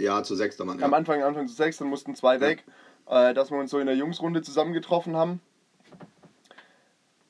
ja, 0.00 0.22
zu 0.22 0.34
sechster 0.34 0.64
Mann. 0.64 0.78
Ja. 0.78 0.86
Am 0.86 0.94
Anfang, 0.94 1.22
Anfang 1.22 1.46
zu 1.46 1.54
sechs, 1.54 1.78
dann 1.78 1.88
mussten 1.88 2.14
zwei 2.14 2.34
ja. 2.34 2.40
weg, 2.40 2.64
äh, 3.06 3.34
dass 3.34 3.50
wir 3.50 3.58
uns 3.58 3.70
so 3.70 3.78
in 3.78 3.86
der 3.86 3.96
Jungsrunde 3.96 4.42
zusammengetroffen 4.42 5.16
haben. 5.16 5.40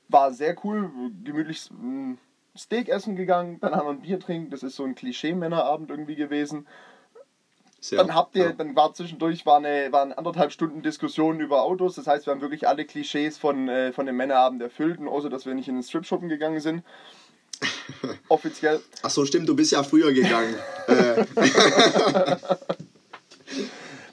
War 0.09 0.33
sehr 0.33 0.57
cool, 0.65 0.91
gemütlich 1.25 1.71
ein 1.71 2.19
Steak 2.57 2.89
essen 2.89 3.17
gegangen, 3.17 3.59
dann 3.61 3.75
haben 3.75 3.87
wir 3.87 3.91
ein 3.91 4.03
Bier 4.03 4.21
trinken, 4.21 4.51
das 4.51 4.63
ist 4.63 4.77
so 4.77 4.85
ein 4.85 4.95
Klischee-Männerabend 4.95 5.91
irgendwie 5.91 6.15
gewesen. 6.15 6.67
Sehr, 7.85 7.99
dann 7.99 8.15
habt 8.15 8.35
ihr, 8.35 8.45
ja. 8.47 8.53
dann 8.53 8.75
war 8.75 8.95
zwischendurch 8.95 9.45
war 9.45 9.59
eine, 9.59 9.93
waren 9.93 10.15
anderthalb 10.15 10.53
Stunden 10.53 10.81
Diskussionen 10.81 11.41
über 11.41 11.65
Autos. 11.65 11.97
Das 11.97 12.07
heißt, 12.07 12.25
wir 12.25 12.33
haben 12.33 12.41
wirklich 12.41 12.67
alle 12.67 12.87
Klischees 12.87 13.37
von, 13.37 13.69
äh, 13.69 13.93
von 13.93 14.07
dem 14.07 14.17
Männerabend 14.17 14.63
erfüllt, 14.63 14.99
und 14.99 15.07
außer 15.07 15.29
dass 15.29 15.45
wir 15.45 15.53
nicht 15.53 15.69
in 15.69 15.75
den 15.75 15.83
Strip-Shoppen 15.83 16.31
gegangen 16.31 16.61
sind. 16.61 16.83
Offiziell. 18.31 18.81
Ach 19.03 19.11
so, 19.11 19.27
stimmt, 19.27 19.51
du 19.51 19.55
bist 19.55 19.73
ja 19.73 19.83
früher 19.83 20.15
gegangen. 20.15 20.55
Äh. 20.89 21.25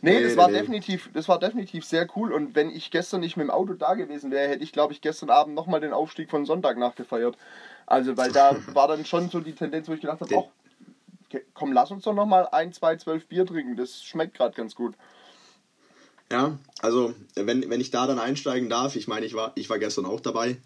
nee, 0.01 0.15
nee, 0.19 0.23
das 0.23 0.35
war 0.35 0.49
nee. 0.49 0.59
definitiv, 0.59 1.09
das 1.13 1.29
war 1.29 1.39
definitiv 1.39 1.85
sehr 1.85 2.07
cool. 2.17 2.33
Und 2.33 2.55
wenn 2.55 2.69
ich 2.69 2.91
gestern 2.91 3.21
nicht 3.21 3.37
mit 3.37 3.47
dem 3.47 3.51
Auto 3.51 3.73
da 3.73 3.93
gewesen 3.93 4.31
wäre, 4.31 4.49
hätte 4.49 4.65
ich, 4.65 4.73
glaube 4.73 4.91
ich, 4.91 4.99
gestern 4.99 5.29
Abend 5.29 5.55
nochmal 5.55 5.79
den 5.79 5.93
Aufstieg 5.93 6.29
von 6.29 6.45
Sonntag 6.45 6.77
nachgefeiert. 6.77 7.37
Also, 7.85 8.17
weil 8.17 8.33
da 8.33 8.57
war 8.73 8.89
dann 8.89 9.05
schon 9.05 9.29
so 9.29 9.39
die 9.39 9.53
Tendenz, 9.53 9.87
wo 9.87 9.93
ich 9.93 10.01
gedacht 10.01 10.19
habe, 10.19 10.49
komm, 11.53 11.73
lass 11.73 11.91
uns 11.91 12.03
doch 12.03 12.13
nochmal 12.13 12.47
ein, 12.51 12.73
zwei, 12.73 12.95
zwölf 12.95 13.27
Bier 13.27 13.45
trinken. 13.45 13.75
Das 13.75 14.03
schmeckt 14.03 14.35
gerade 14.35 14.55
ganz 14.55 14.75
gut. 14.75 14.95
Ja, 16.31 16.57
also 16.81 17.13
wenn, 17.35 17.69
wenn 17.69 17.81
ich 17.81 17.91
da 17.91 18.07
dann 18.07 18.19
einsteigen 18.19 18.69
darf, 18.69 18.95
ich 18.95 19.07
meine, 19.07 19.25
ich 19.25 19.33
war, 19.33 19.51
ich 19.55 19.69
war 19.69 19.79
gestern 19.79 20.05
auch 20.05 20.21
dabei. 20.21 20.57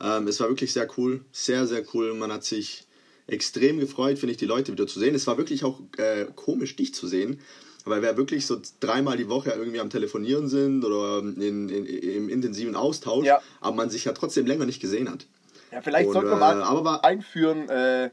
Ähm, 0.00 0.28
es 0.28 0.38
war 0.38 0.48
wirklich 0.48 0.72
sehr 0.72 0.88
cool, 0.96 1.24
sehr, 1.32 1.66
sehr 1.66 1.82
cool. 1.92 2.14
Man 2.14 2.32
hat 2.32 2.44
sich 2.44 2.86
extrem 3.26 3.78
gefreut, 3.80 4.18
finde 4.18 4.32
ich, 4.32 4.38
die 4.38 4.46
Leute 4.46 4.72
wieder 4.72 4.86
zu 4.86 5.00
sehen. 5.00 5.14
Es 5.14 5.26
war 5.26 5.36
wirklich 5.36 5.64
auch 5.64 5.80
äh, 5.96 6.26
komisch, 6.36 6.76
dich 6.76 6.94
zu 6.94 7.06
sehen, 7.06 7.40
weil 7.84 8.00
wir 8.00 8.16
wirklich 8.16 8.46
so 8.46 8.60
dreimal 8.80 9.16
die 9.16 9.28
Woche 9.28 9.50
irgendwie 9.50 9.80
am 9.80 9.90
Telefonieren 9.90 10.48
sind 10.48 10.84
oder 10.84 11.18
in, 11.18 11.68
in, 11.68 11.86
im 11.86 12.28
intensiven 12.28 12.76
Austausch, 12.76 13.26
ja. 13.26 13.40
aber 13.60 13.74
man 13.74 13.90
sich 13.90 14.04
ja 14.04 14.12
trotzdem 14.12 14.46
länger 14.46 14.66
nicht 14.66 14.80
gesehen 14.80 15.10
hat. 15.10 15.26
Ja, 15.72 15.82
vielleicht 15.82 16.10
sollten 16.10 16.30
wir 16.30 16.36
mal 16.36 17.00
äh, 17.02 17.06
einführen, 17.06 17.68
äh, 17.68 18.10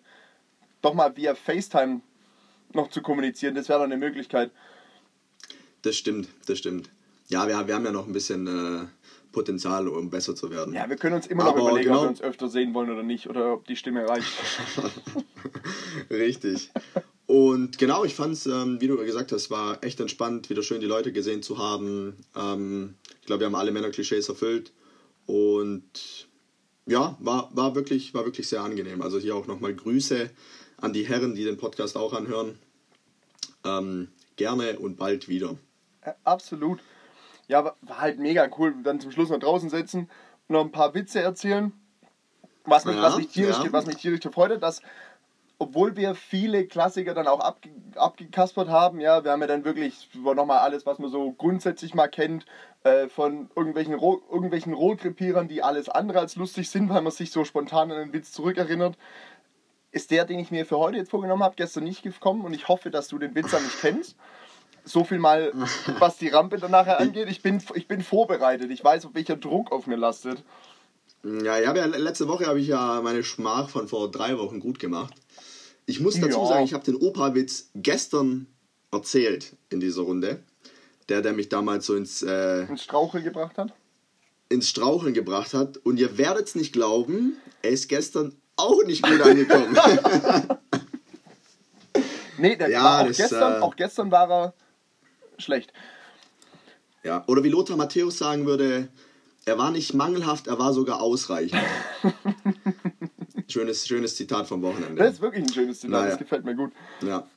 doch 0.86 0.94
mal 0.94 1.16
via 1.16 1.36
FaceTime 1.36 2.02
noch 2.74 2.90
zu 2.90 3.02
kommunizieren. 3.02 3.56
Das 3.56 3.70
wäre 3.70 3.80
doch 3.80 3.86
eine 3.86 3.98
Möglichkeit. 3.98 4.52
Das 5.82 5.96
stimmt, 5.96 6.28
das 6.48 6.60
stimmt. 6.60 6.90
Ja, 7.28 7.48
wir, 7.48 7.68
wir 7.68 7.76
haben 7.76 7.86
ja 7.86 7.92
noch 7.92 8.08
ein 8.08 8.14
bisschen 8.14 8.48
äh, 8.48 8.86
Potenzial, 9.32 9.88
um 9.88 10.10
besser 10.10 10.36
zu 10.36 10.50
werden. 10.50 10.74
Ja, 10.74 10.90
wir 10.90 10.96
können 10.96 11.16
uns 11.16 11.28
immer 11.28 11.44
noch 11.44 11.52
Aber 11.52 11.62
überlegen, 11.62 11.90
genau, 11.90 12.00
ob 12.00 12.04
wir 12.06 12.10
uns 12.10 12.22
öfter 12.22 12.48
sehen 12.48 12.74
wollen 12.74 12.90
oder 12.90 13.04
nicht 13.04 13.28
oder 13.28 13.54
ob 13.54 13.66
die 13.68 13.76
Stimme 13.76 14.08
reicht. 14.08 14.32
Richtig. 16.10 16.72
Und 17.26 17.78
genau, 17.78 18.06
ich 18.06 18.16
fand 18.16 18.34
es, 18.34 18.46
ähm, 18.46 18.80
wie 18.80 18.88
du 18.88 18.98
gesagt 18.98 19.32
hast, 19.32 19.50
war 19.50 19.84
echt 19.84 20.00
entspannt, 20.00 20.50
wieder 20.50 20.62
schön 20.62 20.80
die 20.80 20.88
Leute 20.88 21.12
gesehen 21.12 21.42
zu 21.42 21.58
haben. 21.58 22.16
Ähm, 22.36 22.96
ich 23.22 23.26
glaube, 23.26 23.42
wir 23.42 23.48
haben 23.48 23.56
alle 23.56 23.72
Männer-Klischees 23.72 24.30
erfüllt. 24.30 24.72
Und 25.26 26.28
ja, 26.86 27.18
war, 27.20 27.50
war, 27.54 27.76
wirklich, 27.76 28.14
war 28.14 28.26
wirklich 28.26 28.48
sehr 28.48 28.62
angenehm. 28.62 29.02
Also 29.02 29.18
hier 29.18 29.36
auch 29.36 29.48
nochmal 29.48 29.74
Grüße 29.74 30.30
an 30.82 30.94
die 30.94 31.08
Herren, 31.08 31.36
die 31.36 31.44
den 31.44 31.58
Podcast 31.58 31.98
auch 31.98 32.14
anhören. 32.14 32.58
Ähm, 33.66 34.10
gerne 34.36 34.80
und 34.80 34.98
bald 34.98 35.28
wieder. 35.28 35.56
absolut. 36.24 36.80
Ja, 37.48 37.64
war 37.64 38.02
halt 38.02 38.20
mega 38.20 38.48
cool. 38.58 38.76
Dann 38.84 39.00
zum 39.00 39.12
Schluss 39.12 39.30
noch 39.30 39.40
draußen 39.40 39.70
sitzen, 39.70 40.10
noch 40.48 40.62
ein 40.62 40.72
paar 40.72 40.94
Witze 40.94 41.22
erzählen. 41.22 41.72
Was 42.66 42.86
mich, 42.86 42.96
ja, 42.96 43.04
was 43.04 43.18
mich, 43.18 43.28
tierisch, 43.28 43.58
ja. 43.64 43.72
was 43.72 43.86
mich 43.86 43.98
tierisch 43.98 44.22
gefreut 44.22 44.52
hat, 44.52 44.64
dass, 44.64 44.82
obwohl 45.60 45.96
wir 45.96 46.16
viele 46.16 46.66
Klassiker 46.66 47.14
dann 47.14 47.28
auch 47.28 47.40
abge, 47.40 47.70
abgekaspert 47.96 48.70
haben, 48.70 49.00
ja, 49.00 49.24
wir 49.24 49.32
haben 49.32 49.42
ja 49.42 49.48
dann 49.48 49.66
wirklich 49.66 50.10
nochmal 50.14 50.60
alles, 50.60 50.86
was 50.88 50.98
man 50.98 51.12
so 51.12 51.32
grundsätzlich 51.32 51.94
mal 51.94 52.08
kennt, 52.08 52.48
äh, 52.84 53.08
von 53.08 53.52
irgendwelchen, 53.56 53.94
irgendwelchen 53.94 54.74
Rohrkrepierern, 54.74 55.48
die 55.48 55.62
alles 55.62 55.90
andere 55.90 56.20
als 56.20 56.36
lustig 56.36 56.72
sind, 56.72 56.90
weil 56.90 57.04
man 57.04 57.12
sich 57.12 57.32
so 57.32 57.46
spontan 57.46 57.92
an 57.92 58.00
den 58.00 58.14
Witz 58.14 58.32
zurückerinnert 58.32 58.98
ist 59.96 60.12
der, 60.12 60.26
den 60.26 60.40
ich 60.40 60.52
mir 60.52 60.66
für 60.66 60.78
heute 60.78 60.98
jetzt 60.98 61.10
vorgenommen 61.10 61.42
habe, 61.42 61.56
gestern 61.56 61.86
nicht 61.86 62.04
gekommen 62.04 62.44
und 62.44 62.54
ich 62.54 62.68
hoffe, 62.68 62.92
dass 62.92 63.08
du 63.08 63.18
den 63.18 63.34
Witzer 63.34 63.62
nicht 63.62 63.80
kennst. 63.80 64.18
So 64.84 65.06
viel 65.06 65.20
mal, 65.20 65.54
was 66.00 66.18
die 66.18 66.28
Rampe 66.28 66.58
dann 66.58 66.72
nachher 66.72 67.00
angeht. 67.00 67.30
Ich 67.30 67.42
bin, 67.42 67.64
ich 67.74 67.88
bin 67.88 68.02
vorbereitet. 68.02 68.70
Ich 68.72 68.84
weiß, 68.84 69.08
welcher 69.14 69.38
Druck 69.38 69.72
auf 69.72 69.88
mir 69.88 69.96
lastet. 69.96 70.44
Ja, 71.24 71.60
ich 71.60 71.66
habe 71.66 71.80
ja 71.80 71.86
letzte 71.86 72.28
Woche 72.28 72.46
habe 72.46 72.60
ich 72.60 72.68
ja 72.68 73.02
meine 73.02 73.24
Schmach 73.24 73.70
von 73.70 73.88
vor 73.88 74.12
drei 74.12 74.38
Wochen 74.38 74.60
gut 74.60 74.80
gemacht. 74.80 75.14
Ich 75.86 76.02
muss 76.02 76.20
dazu 76.20 76.40
ja. 76.40 76.46
sagen, 76.46 76.66
ich 76.66 76.74
habe 76.74 76.84
den 76.84 76.98
Opa-Witz 76.98 77.70
gestern 77.74 78.48
erzählt 78.92 79.56
in 79.70 79.80
dieser 79.80 80.02
Runde. 80.02 80.44
Der, 81.08 81.22
der 81.22 81.34
mich 81.34 81.50
damals 81.50 81.86
so 81.86 81.96
ins, 81.96 82.22
äh, 82.22 82.64
ins 82.66 82.84
Straucheln 82.84 83.24
gebracht 83.24 83.58
hat. 83.58 83.72
Ins 84.50 84.68
Straucheln 84.68 85.14
gebracht 85.14 85.54
hat. 85.54 85.78
Und 85.78 86.00
ihr 86.00 86.18
werdet 86.18 86.48
es 86.48 86.56
nicht 86.56 86.74
glauben, 86.74 87.38
er 87.62 87.70
ist 87.70 87.88
gestern 87.88 88.36
auch 88.58 88.84
nicht 88.86 89.04
gut 89.04 89.22
angekommen. 89.22 89.78
nee, 92.38 92.56
der 92.56 92.70
ja, 92.70 93.02
auch, 93.02 93.08
das, 93.08 93.18
gestern, 93.18 93.54
äh, 93.54 93.60
auch 93.60 93.76
gestern 93.76 94.12
war 94.12 94.32
er 94.32 94.54
schlecht. 95.38 95.74
Ja, 97.04 97.24
oder 97.28 97.44
wie 97.44 97.50
Lothar 97.50 97.78
Matthäus 97.78 98.18
sagen 98.18 98.46
würde, 98.46 98.90
er 99.46 99.58
war 99.58 99.72
nicht 99.72 99.94
mangelhaft, 99.94 100.48
er 100.48 100.58
war 100.58 100.74
sogar 100.74 101.02
ausreichend. 101.02 101.62
schönes, 103.48 103.88
schönes 103.88 104.16
Zitat 104.16 104.48
vom 104.48 104.62
Wochenende. 104.64 104.96
Das 104.96 105.14
ist 105.14 105.22
wirklich 105.22 105.44
ein 105.44 105.54
schönes 105.54 105.80
Zitat, 105.80 105.92
naja. 105.92 106.10
das 106.10 106.20
gefällt 106.20 106.46
mir 106.46 106.56
gut. 106.56 106.72
Ja. 107.02 107.28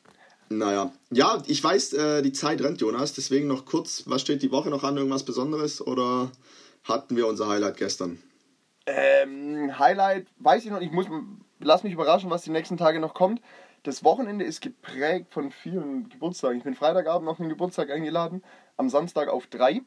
Naja, 0.50 0.92
ja, 1.11 1.42
ich 1.46 1.62
weiß, 1.62 1.92
äh, 1.92 2.22
die 2.22 2.33
Zeit 2.33 2.62
rennt, 2.62 2.81
Jonas, 2.81 3.12
deswegen 3.12 3.48
noch 3.48 3.66
kurz, 3.66 4.04
was 4.07 4.22
steht 4.22 4.42
die 4.42 4.50
Woche 4.50 4.70
noch 4.70 4.83
an, 4.83 4.96
irgendwas 4.96 5.24
Besonderes 5.24 5.87
oder 5.87 6.33
hatten 6.85 7.16
wir 7.16 7.26
unser 7.26 7.48
Highlight 7.48 7.76
gestern? 7.76 8.18
Ähm, 8.88 9.79
Highlight, 9.79 10.27
weiß 10.38 10.64
ich 10.64 10.70
noch, 10.70 10.81
ich 10.81 10.90
muss, 10.90 11.07
lass 11.61 11.83
mich 11.83 11.92
überraschen, 11.92 12.31
was 12.31 12.42
die 12.42 12.51
nächsten 12.51 12.79
Tage 12.79 13.01
noch 13.01 13.12
kommt. 13.12 13.42
Das 13.83 14.03
Wochenende 14.03 14.44
ist 14.44 14.62
geprägt 14.62 15.27
von 15.31 15.51
vielen 15.51 16.09
Geburtstagen. 16.09 16.57
Ich 16.57 16.64
bin 16.64 16.74
Freitagabend 16.74 17.29
auf 17.29 17.38
einen 17.38 17.51
Geburtstag 17.51 17.90
eingeladen, 17.90 18.42
am 18.77 18.88
Samstag 18.88 19.29
auf 19.29 19.46
drei. 19.46 19.83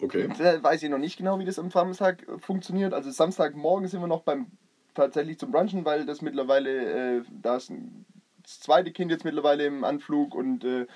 Okay. 0.00 0.28
Da 0.38 0.62
weiß 0.62 0.82
ich 0.82 0.90
noch 0.90 0.98
nicht 0.98 1.16
genau, 1.16 1.38
wie 1.38 1.44
das 1.44 1.58
am 1.58 1.70
Samstag 1.70 2.24
funktioniert. 2.38 2.94
Also 2.94 3.10
Samstagmorgen 3.10 3.88
sind 3.88 4.00
wir 4.00 4.06
noch 4.06 4.22
beim 4.22 4.46
tatsächlich 4.94 5.38
zum 5.38 5.50
Brunchen, 5.50 5.84
weil 5.84 6.06
das 6.06 6.22
mittlerweile, 6.22 7.18
äh, 7.18 7.22
da 7.30 7.56
ist 7.56 7.72
das 8.42 8.60
zweite 8.60 8.92
Kind 8.92 9.10
jetzt 9.10 9.24
mittlerweile 9.24 9.64
im 9.64 9.84
Anflug 9.84 10.34
und 10.34 10.64
äh, 10.64 10.86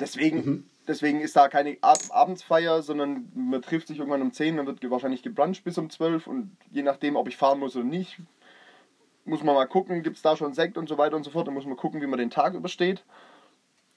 deswegen 0.00 0.38
mhm. 0.38 0.70
Deswegen 0.88 1.20
ist 1.20 1.34
da 1.34 1.48
keine 1.48 1.76
Ab 1.80 1.98
Abendsfeier, 2.10 2.82
sondern 2.82 3.30
man 3.34 3.62
trifft 3.62 3.88
sich 3.88 3.98
irgendwann 3.98 4.22
um 4.22 4.32
10, 4.32 4.56
dann 4.56 4.66
wird 4.66 4.88
wahrscheinlich 4.90 5.22
gebruncht 5.22 5.64
bis 5.64 5.78
um 5.78 5.90
12 5.90 6.26
und 6.26 6.56
je 6.70 6.82
nachdem, 6.82 7.16
ob 7.16 7.28
ich 7.28 7.36
fahren 7.36 7.58
muss 7.58 7.74
oder 7.74 7.84
nicht, 7.84 8.18
muss 9.24 9.42
man 9.42 9.56
mal 9.56 9.66
gucken, 9.66 10.02
gibt 10.02 10.16
es 10.16 10.22
da 10.22 10.36
schon 10.36 10.54
Sekt 10.54 10.78
und 10.78 10.88
so 10.88 10.96
weiter 10.96 11.16
und 11.16 11.24
so 11.24 11.30
fort, 11.30 11.48
dann 11.48 11.54
muss 11.54 11.66
man 11.66 11.76
gucken, 11.76 12.00
wie 12.00 12.06
man 12.06 12.18
den 12.18 12.30
Tag 12.30 12.54
übersteht. 12.54 13.04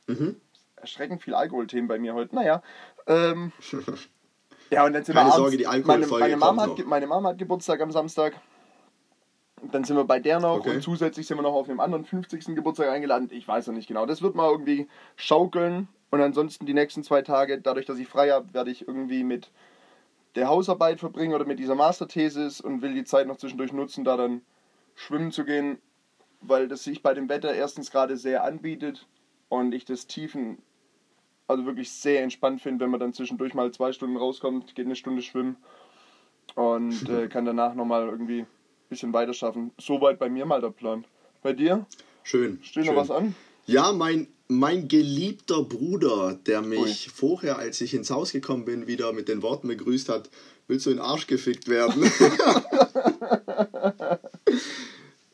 Mhm. 0.08 0.38
Erschreckend 0.78 1.22
viel 1.22 1.36
Alkoholthemen 1.36 1.88
bei 1.88 2.00
mir 2.00 2.16
heute. 2.16 2.34
Naja. 2.34 2.64
Ähm, 3.06 3.52
ja, 4.72 4.86
und 4.86 4.94
dann 4.94 5.04
sind 5.04 5.14
Keine 5.14 5.30
wir 5.30 5.34
abends, 5.34 5.36
Sorge, 5.36 5.58
die 5.58 5.68
Alkoholfolge 5.68 6.24
meine, 6.24 6.38
meine, 6.38 6.38
Mama 6.38 6.62
hat, 6.64 6.86
meine 6.86 7.08
Mama 7.08 7.30
hat 7.30 7.38
Geburtstag 7.38 7.82
am 7.82 7.92
Samstag. 7.92 8.34
Dann 9.72 9.84
sind 9.84 9.98
wir 9.98 10.06
bei 10.06 10.20
der 10.20 10.40
noch 10.40 10.58
okay. 10.58 10.76
und 10.76 10.82
zusätzlich 10.82 11.28
sind 11.28 11.38
wir 11.38 11.42
noch 11.42 11.54
auf 11.54 11.70
einem 11.70 11.80
anderen 11.80 12.06
50. 12.06 12.56
Geburtstag 12.56 12.90
eingeladen. 12.90 13.30
Ich 13.32 13.48
weiß 13.48 13.68
noch 13.68 13.74
nicht 13.74 13.88
genau. 13.88 14.06
Das 14.06 14.22
wird 14.22 14.36
mal 14.36 14.50
irgendwie 14.50 14.88
schaukeln. 15.16 15.88
Und 16.12 16.22
ansonsten 16.22 16.66
die 16.66 16.74
nächsten 16.74 17.04
zwei 17.04 17.22
Tage, 17.22 17.60
dadurch, 17.60 17.86
dass 17.86 18.00
ich 18.00 18.08
frei 18.08 18.32
habe, 18.32 18.54
werde 18.54 18.72
ich 18.72 18.88
irgendwie 18.88 19.24
mit 19.24 19.52
der 20.36 20.48
Hausarbeit 20.48 21.00
verbringen 21.00 21.34
oder 21.34 21.46
mit 21.46 21.60
dieser 21.60 21.76
Masterthesis 21.76 22.62
und 22.62 22.82
will 22.82 22.94
die 22.94 23.04
Zeit 23.04 23.28
noch 23.28 23.38
zwischendurch 23.38 23.74
nutzen, 23.74 24.04
da 24.04 24.18
dann 24.18 24.42
schwimmen 24.96 25.32
zu 25.32 25.46
gehen, 25.46 25.80
weil 26.42 26.68
das 26.68 26.84
sich 26.84 27.02
bei 27.02 27.14
dem 27.14 27.30
Wetter 27.30 27.54
erstens 27.54 27.92
gerade 27.92 28.18
sehr 28.18 28.44
anbietet 28.44 29.08
und 29.50 29.74
ich 29.74 29.86
das 29.86 30.08
Tiefen 30.08 30.60
also 31.48 31.66
wirklich 31.66 31.92
sehr 31.92 32.22
entspannt 32.22 32.62
finde, 32.62 32.86
wenn 32.86 32.92
man 32.92 33.00
dann 33.00 33.14
zwischendurch 33.14 33.56
mal 33.56 33.72
zwei 33.72 33.92
Stunden 33.92 34.18
rauskommt, 34.18 34.76
geht 34.76 34.86
eine 34.86 34.96
Stunde 34.96 35.24
schwimmen 35.24 35.58
und 36.56 37.10
äh, 37.10 37.28
kann 37.28 37.46
danach 37.46 37.74
nochmal 37.74 38.08
irgendwie 38.08 38.46
bisschen 38.90 39.14
weiter 39.14 39.34
schaffen. 39.34 39.72
Soweit 39.80 40.20
bei 40.20 40.30
mir 40.30 40.46
mal 40.46 40.62
der 40.62 40.72
Plan. 40.72 41.06
Bei 41.42 41.54
dir? 41.54 41.86
Schön. 42.24 42.60
Steht 42.62 42.86
schön. 42.86 42.96
noch 42.96 43.02
was 43.02 43.12
an? 43.12 43.36
Ja, 43.66 43.92
mein, 43.92 44.28
mein 44.48 44.88
geliebter 44.88 45.64
Bruder, 45.64 46.40
der 46.46 46.62
mich 46.62 47.10
vorher, 47.10 47.60
als 47.60 47.80
ich 47.82 47.94
ins 47.94 48.10
Haus 48.10 48.32
gekommen 48.32 48.66
bin, 48.66 48.88
wieder 48.88 49.14
mit 49.14 49.30
den 49.30 49.42
Worten 49.42 49.68
begrüßt 49.68 50.10
hat, 50.10 50.30
willst 50.68 50.86
du 50.86 50.90
in 50.90 50.98
den 50.98 51.06
Arsch 51.06 51.28
gefickt 51.28 51.68
werden? 51.68 52.04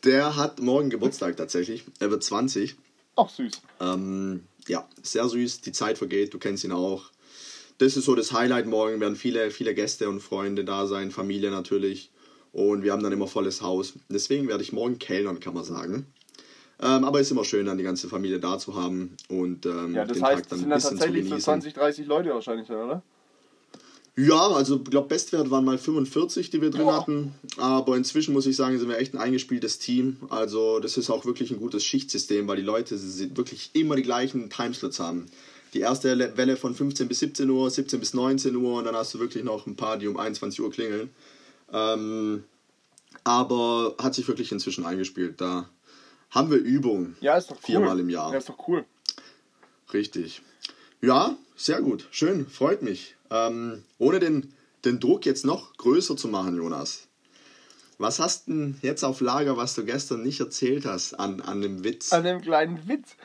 der 0.04 0.36
hat 0.36 0.60
morgen 0.60 0.89
Geburtstag 0.89 1.38
tatsächlich. 1.38 1.86
Er 2.00 2.12
wird 2.12 2.24
20. 2.24 2.76
Ach, 3.15 3.30
süß. 3.30 3.62
Ähm, 3.80 4.44
ja, 4.68 4.88
sehr 5.02 5.28
süß. 5.30 5.62
Die 5.62 5.72
Zeit 5.72 5.98
vergeht, 5.98 6.34
du 6.34 6.39
kennst 6.39 6.63
ihn 6.65 6.74
auch. 6.74 7.12
Das 7.78 7.98
ist 7.98 8.06
so 8.06 8.15
das 8.15 8.32
Highlight. 8.32 8.68
Morgen 8.68 9.00
werden 9.00 9.15
viele, 9.15 9.52
viele 9.52 9.74
Gäste 9.74 10.10
und 10.10 10.22
Freunde 10.22 10.65
da 10.65 10.88
sein, 10.88 11.12
Familie 11.12 11.52
natürlich. 11.52 12.12
Und 12.56 12.84
wir 12.84 12.94
haben 12.94 13.04
dann 13.04 13.12
immer 13.12 13.28
volles 13.28 13.62
Haus. 13.62 13.94
Deswegen 14.08 14.48
werde 14.48 14.63
ich 14.63 14.72
morgen 14.72 14.98
kellnern, 14.98 15.41
kann 15.41 15.54
man 15.54 15.65
sagen. 15.65 16.06
Ähm, 16.82 17.04
aber 17.04 17.20
es 17.20 17.28
ist 17.28 17.32
immer 17.32 17.44
schön, 17.44 17.65
dann 17.65 17.78
die 17.78 17.84
ganze 17.84 18.08
Familie 18.08 18.39
da 18.39 18.58
zu 18.58 18.76
haben 18.76 19.15
und 19.28 19.65
ähm, 19.65 19.94
Ja, 19.94 20.06
das 20.06 20.18
den 20.18 20.26
heißt, 20.26 20.38
Tag 20.44 20.50
dann 20.50 20.60
sind 20.60 20.72
ein 20.72 20.76
bisschen 20.78 20.89
zu 20.91 20.96
tatsächlich 20.98 21.24
so 21.26 21.30
genießen. 21.32 21.44
20, 21.44 21.74
30 21.74 22.06
Leute 22.08 22.30
wahrscheinlich, 22.30 22.70
oder? 22.70 23.02
Ja, 24.18 24.48
also 24.52 24.78
ich 24.78 24.89
glaube, 24.89 25.10
Bestwert 25.10 25.52
waren 25.52 25.65
mal 25.65 25.78
45, 25.78 26.50
die 26.50 26.62
wir 26.62 26.70
drin 26.70 26.84
Boah. 26.86 27.02
hatten. 27.02 27.34
Aber 27.58 27.98
inzwischen 27.98 28.34
muss 28.34 28.46
ich 28.46 28.56
sagen, 28.56 28.80
sind 28.80 28.88
wir 28.88 28.98
echt 28.98 29.13
ein 29.13 29.18
eingespieltes 29.20 29.78
Team. 29.80 30.18
Also 30.30 30.80
das 30.80 30.96
ist 30.96 31.10
auch 31.10 31.26
wirklich 31.26 31.52
ein 31.52 31.60
gutes 31.60 31.84
Schichtsystem, 31.84 32.48
weil 32.48 32.56
die 32.56 32.62
Leute 32.63 32.98
wirklich 33.36 33.72
immer 33.74 33.98
die 33.98 34.04
gleichen 34.04 34.50
Timeslots 34.50 35.02
haben. 35.02 35.26
Die 35.74 35.82
erste 35.82 36.13
Le- 36.13 36.38
Welle 36.38 36.56
von 36.56 36.74
15 36.74 37.10
bis 37.10 37.20
17 37.20 37.50
Uhr, 37.50 37.70
17 37.70 38.00
bis 38.00 38.13
19 38.13 38.56
Uhr 38.56 38.78
und 38.80 38.86
dann 38.86 38.96
hast 38.96 39.13
du 39.13 39.20
wirklich 39.20 39.44
noch 39.44 39.68
ein 39.68 39.76
paar, 39.76 39.98
die 39.98 40.08
um 40.08 40.15
21 40.18 40.62
Uhr 40.62 40.72
klingeln. 40.72 41.10
Ähm, 41.71 42.43
aber 43.23 43.95
hat 44.01 44.15
sich 44.15 44.28
wirklich 44.28 44.51
inzwischen 44.51 44.86
eingespielt. 44.86 45.41
Da 45.41 45.69
haben 46.30 46.51
wir 46.51 46.58
Übung. 46.58 47.15
Ja, 47.21 47.38
ist 47.38 47.49
doch 47.49 47.56
cool. 47.56 47.65
Viermal 47.65 47.99
im 47.99 48.10
Jahr. 48.10 48.32
Ja, 48.32 48.38
ist 48.38 48.49
doch 48.49 48.67
cool. 48.67 48.86
Richtig. 49.93 50.41
Ja, 51.01 51.38
sehr 51.56 51.82
gut. 51.82 52.08
Schön, 52.12 52.47
freut 52.47 52.82
mich. 52.82 53.15
Ähm, 53.30 53.84
ohne 53.97 54.19
den, 54.19 54.54
den 54.84 54.99
Druck 54.99 55.25
jetzt 55.25 55.45
noch 55.45 55.75
größer 55.78 56.17
zu 56.17 56.28
machen, 56.28 56.56
Jonas. 56.56 57.08
Was 57.97 58.19
hast 58.19 58.47
denn 58.47 58.78
jetzt 58.82 59.04
auf 59.04 59.21
Lager, 59.21 59.56
was 59.56 59.73
du 59.75 59.86
gestern 59.86 60.21
nicht 60.21 60.39
erzählt 60.39 60.86
hast 60.86 61.13
an, 61.13 61.41
an 61.41 61.62
dem 61.62 61.84
Witz? 61.84 62.12
An 62.12 62.23
dem 62.25 62.41
kleinen 62.41 62.88
Witz. 62.88 63.15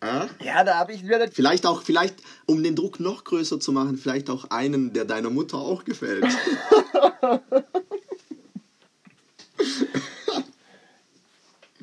Äh? 0.00 0.26
Ja, 0.42 0.64
da 0.64 0.78
habe 0.78 0.92
ich 0.92 1.04
wieder 1.04 1.18
das 1.18 1.34
Vielleicht 1.34 1.66
auch, 1.66 1.82
vielleicht, 1.82 2.16
um 2.46 2.62
den 2.62 2.74
Druck 2.74 3.00
noch 3.00 3.24
größer 3.24 3.60
zu 3.60 3.72
machen, 3.72 3.98
vielleicht 3.98 4.30
auch 4.30 4.46
einen, 4.50 4.92
der 4.92 5.04
deiner 5.04 5.30
Mutter 5.30 5.58
auch 5.58 5.84
gefällt. 5.84 6.24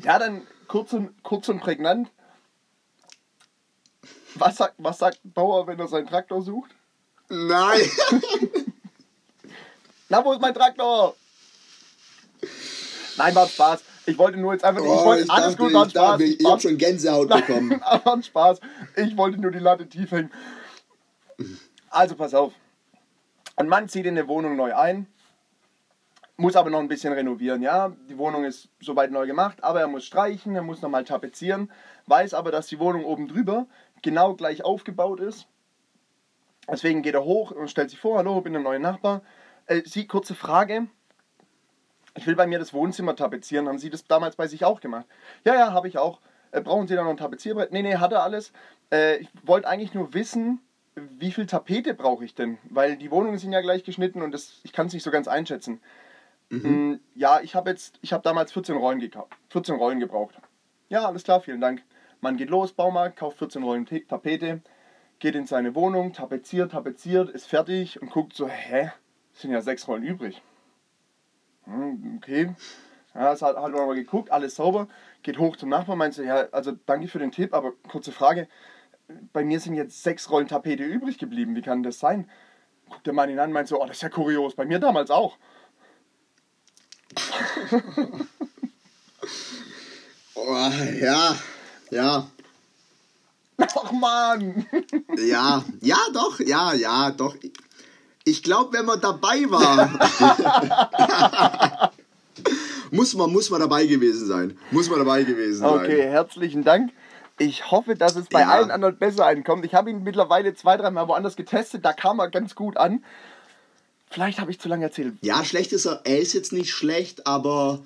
Ja, 0.08 0.18
dann 0.20 0.48
kurz 0.68 0.94
und, 0.94 1.22
kurz 1.22 1.50
und 1.50 1.60
prägnant. 1.60 2.10
Was 4.36 4.56
sagt, 4.56 4.76
was 4.78 5.00
sagt 5.00 5.20
Bauer, 5.24 5.68
wenn 5.68 5.78
er 5.80 5.90
seinen 5.90 6.08
Traktor 6.08 6.42
sucht? 6.42 6.72
Nein! 7.28 7.82
Na, 10.10 10.24
wo 10.24 10.32
ist 10.32 10.40
mein 10.40 10.54
Traktor? 10.54 11.14
Nein, 13.18 13.36
war 13.36 13.50
Spaß. 13.50 13.84
Ich 14.08 14.18
wollte 14.18 14.38
nur 14.40 14.54
jetzt 14.54 14.64
einfach. 14.64 14.82
ich 14.82 14.88
wollte, 14.88 15.30
alles 15.30 15.58
gut, 15.58 15.74
war 15.74 15.90
Spaß. 15.90 16.22
Oh, 16.22 16.24
ich, 16.24 16.46
habe 16.46 16.62
schon 16.62 16.78
Gänsehaut 16.78 17.28
bekommen. 17.28 17.68
Nein, 17.68 17.82
aber 17.84 18.14
ein 18.14 18.24
Spaß. 18.24 18.62
Ich 18.96 19.18
wollte 19.18 19.40
nur 19.40 19.52
die 19.52 19.60
Latte 19.60 19.88
tief 19.88 20.12
hängen. 20.12 20.32
Also, 21.90 22.16
pass 22.16 22.34
auf. 22.34 22.54
Ein 23.58 23.68
Mann 23.68 23.90
zieht 23.90 24.06
in 24.06 24.18
eine 24.18 24.28
Wohnung 24.28 24.56
neu 24.56 24.74
ein, 24.76 25.08
muss 26.38 26.56
aber 26.56 26.70
noch 26.70 26.80
ein 26.80 26.88
bisschen 26.88 27.12
renovieren. 27.12 27.62
Ja, 27.62 27.92
die 28.08 28.18
Wohnung 28.18 28.46
ist 28.46 28.70
soweit 28.80 29.12
neu 29.12 29.28
gemacht, 29.28 29.62
aber 29.64 29.82
er 29.82 29.88
muss 29.88 30.06
streichen, 30.06 30.56
er 30.56 30.62
muss 30.62 30.82
nochmal 30.82 31.04
tapezieren, 31.04 31.70
weiß 32.06 32.34
aber, 32.34 32.52
dass 32.52 32.68
die 32.68 32.80
Wohnung 32.80 33.04
oben 33.04 33.28
drüber 33.28 33.66
genau 34.04 34.36
gleich 34.36 34.64
aufgebaut 34.64 35.20
ist. 35.20 35.48
Deswegen 36.70 37.02
geht 37.02 37.16
er 37.16 37.26
hoch 37.26 37.52
und 37.52 37.70
stellt 37.70 37.90
sich 37.90 38.00
vor: 38.00 38.18
Hallo, 38.18 38.40
bin 38.42 38.54
der 38.54 38.62
neue 38.62 38.80
Nachbar. 38.80 39.22
Äh, 39.66 39.82
Sie, 39.86 40.08
kurze 40.08 40.36
Frage. 40.36 40.88
Ich 42.18 42.26
will 42.28 42.36
bei 42.36 42.48
mir 42.48 42.60
das 42.60 42.74
Wohnzimmer 42.74 43.16
tapezieren. 43.16 43.68
Haben 43.68 43.78
Sie 43.80 43.90
das 43.90 44.06
damals 44.06 44.36
bei 44.36 44.48
sich 44.48 44.66
auch 44.66 44.82
gemacht? 44.82 45.06
Ja, 45.46 45.54
ja, 45.56 45.72
habe 45.72 45.88
ich 45.88 45.98
auch. 45.98 46.20
Äh, 46.52 46.62
brauchen 46.62 46.88
Sie 46.88 46.96
da 46.96 47.04
noch 47.04 47.12
ein 47.12 47.18
Tapezierbrett? 47.18 47.72
Nee, 47.72 47.84
nee, 47.84 47.96
hat 47.98 48.12
er 48.12 48.24
alles. 48.24 48.52
Äh, 48.92 49.18
ich 49.18 49.30
wollte 49.44 49.68
eigentlich 49.68 49.94
nur 49.94 50.14
wissen, 50.14 50.60
wie 50.96 51.32
viel 51.32 51.46
Tapete 51.46 51.94
brauche 51.94 52.26
ich 52.26 52.34
denn? 52.34 52.58
Weil 52.70 52.98
die 52.98 53.12
Wohnungen 53.12 53.38
sind 53.38 53.52
ja 53.52 53.62
gleich 53.62 53.84
geschnitten 53.84 54.22
und 54.22 54.32
das, 54.32 54.60
ich 54.64 54.74
kann 54.74 54.88
es 54.88 54.94
nicht 54.94 55.04
so 55.04 55.12
ganz 55.12 55.28
einschätzen. 55.28 55.80
Mm, 56.50 56.96
Ja, 57.14 57.40
ich 57.42 57.54
habe 57.56 57.70
jetzt, 57.70 58.00
ich 58.02 58.14
habe 58.14 58.24
damals 58.24 58.52
14 58.54 58.76
Rollen 58.78 59.00
gekauft, 59.00 59.34
14 59.50 59.76
Rollen 59.76 60.00
gebraucht. 60.00 60.36
Ja, 60.90 61.06
alles 61.06 61.24
klar, 61.24 61.42
vielen 61.42 61.62
Dank. 61.62 61.84
Man 62.22 62.38
geht 62.38 62.50
los, 62.50 62.72
Baumarkt, 62.72 63.18
kauft 63.18 63.38
14 63.38 63.62
Rollen 63.64 63.86
Te- 63.86 64.08
Tapete, 64.08 64.62
geht 65.20 65.36
in 65.36 65.46
seine 65.46 65.76
Wohnung, 65.76 66.14
tapeziert, 66.14 66.72
tapeziert, 66.72 67.30
ist 67.30 67.48
fertig 67.48 68.02
und 68.02 68.10
guckt 68.10 68.34
so, 68.34 68.48
hä, 68.48 68.92
es 69.34 69.42
sind 69.42 69.52
ja 69.52 69.62
sechs 69.62 69.88
Rollen 69.88 70.04
übrig. 70.04 70.42
Hm, 71.68 72.18
okay. 72.18 72.56
Ja, 73.14 73.34
es 73.34 73.42
hat, 73.42 73.56
hat 73.56 73.72
man 73.72 73.88
mal 73.88 73.96
geguckt, 73.96 74.32
alles 74.32 74.56
sauber, 74.56 74.88
geht 75.24 75.40
hoch 75.40 75.56
zum 75.56 75.70
Nachbarn, 75.70 75.98
meinte, 75.98 76.24
ja, 76.24 76.48
also 76.52 76.72
danke 76.86 77.08
für 77.08 77.20
den 77.20 77.32
Tipp, 77.32 77.54
aber 77.54 77.74
kurze 77.90 78.12
Frage, 78.12 78.48
bei 79.34 79.44
mir 79.44 79.60
sind 79.60 79.76
jetzt 79.76 80.04
sechs 80.04 80.30
Rollen 80.30 80.48
Tapete 80.48 80.84
übrig 80.84 81.18
geblieben, 81.18 81.56
wie 81.56 81.62
kann 81.62 81.84
das 81.84 82.00
sein? 82.00 82.30
Guckt 82.90 83.06
der 83.06 83.14
Mann 83.14 83.30
ihn 83.30 83.40
an, 83.40 83.52
meint 83.52 83.68
so, 83.68 83.82
oh, 83.82 83.86
das 83.86 83.98
ist 83.98 84.04
ja 84.04 84.10
kurios, 84.10 84.56
bei 84.56 84.66
mir 84.66 84.80
damals 84.80 85.12
auch. 85.12 85.38
Oh, 90.40 90.70
ja, 91.02 91.36
ja, 91.90 92.28
Ach 93.58 93.92
man! 93.92 94.66
ja, 95.18 95.64
ja, 95.82 95.98
doch, 96.14 96.40
ja, 96.40 96.74
ja, 96.74 97.12
doch. 97.12 97.36
Ich 98.28 98.44
glaube, 98.44 98.78
wenn 98.78 98.84
man 98.86 99.00
dabei 99.00 99.46
war, 99.48 99.90
muss 102.92 103.14
man, 103.14 103.32
muss 103.32 103.50
man 103.50 103.62
dabei 103.62 103.86
gewesen 103.86 104.28
sein. 104.28 104.58
Muss 104.70 104.90
man 104.90 105.00
dabei 105.00 105.24
gewesen 105.24 105.60
sein. 105.60 105.70
Okay, 105.80 106.02
herzlichen 106.02 106.66
Dank. 106.66 106.92
Ich 107.38 107.72
hoffe, 107.72 107.96
dass 107.96 108.18
es 108.18 108.28
bei 108.28 108.42
Ja. 108.42 108.50
allen 108.50 108.70
anderen 108.70 108.98
besser 108.98 109.26
ankommt. 109.28 109.64
Ich 109.64 109.74
habe 109.74 109.90
ihn 109.92 110.04
mittlerweile 110.04 110.54
zwei, 110.56 110.76
dreimal 110.76 111.08
woanders 111.08 111.38
getestet, 111.38 111.86
da 111.86 111.94
kam 111.94 112.20
er 112.20 112.30
ganz 112.30 112.54
gut 112.54 112.76
an. 112.76 113.02
Vielleicht 114.10 114.42
habe 114.42 114.52
ich 114.52 114.60
zu 114.60 114.68
lange 114.68 114.84
erzählt. 114.84 115.14
Ja, 115.22 115.46
schlecht 115.46 115.72
ist 115.72 115.86
er. 115.86 116.02
Er 116.04 116.20
ist 116.20 116.34
jetzt 116.34 116.52
nicht 116.52 116.72
schlecht, 116.74 117.26
aber 117.28 117.80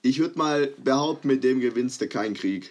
ich 0.00 0.18
würde 0.18 0.38
mal 0.38 0.68
behaupten, 0.78 1.28
mit 1.28 1.44
dem 1.44 1.60
gewinnst 1.60 2.00
du 2.00 2.08
keinen 2.08 2.32
Krieg. 2.32 2.70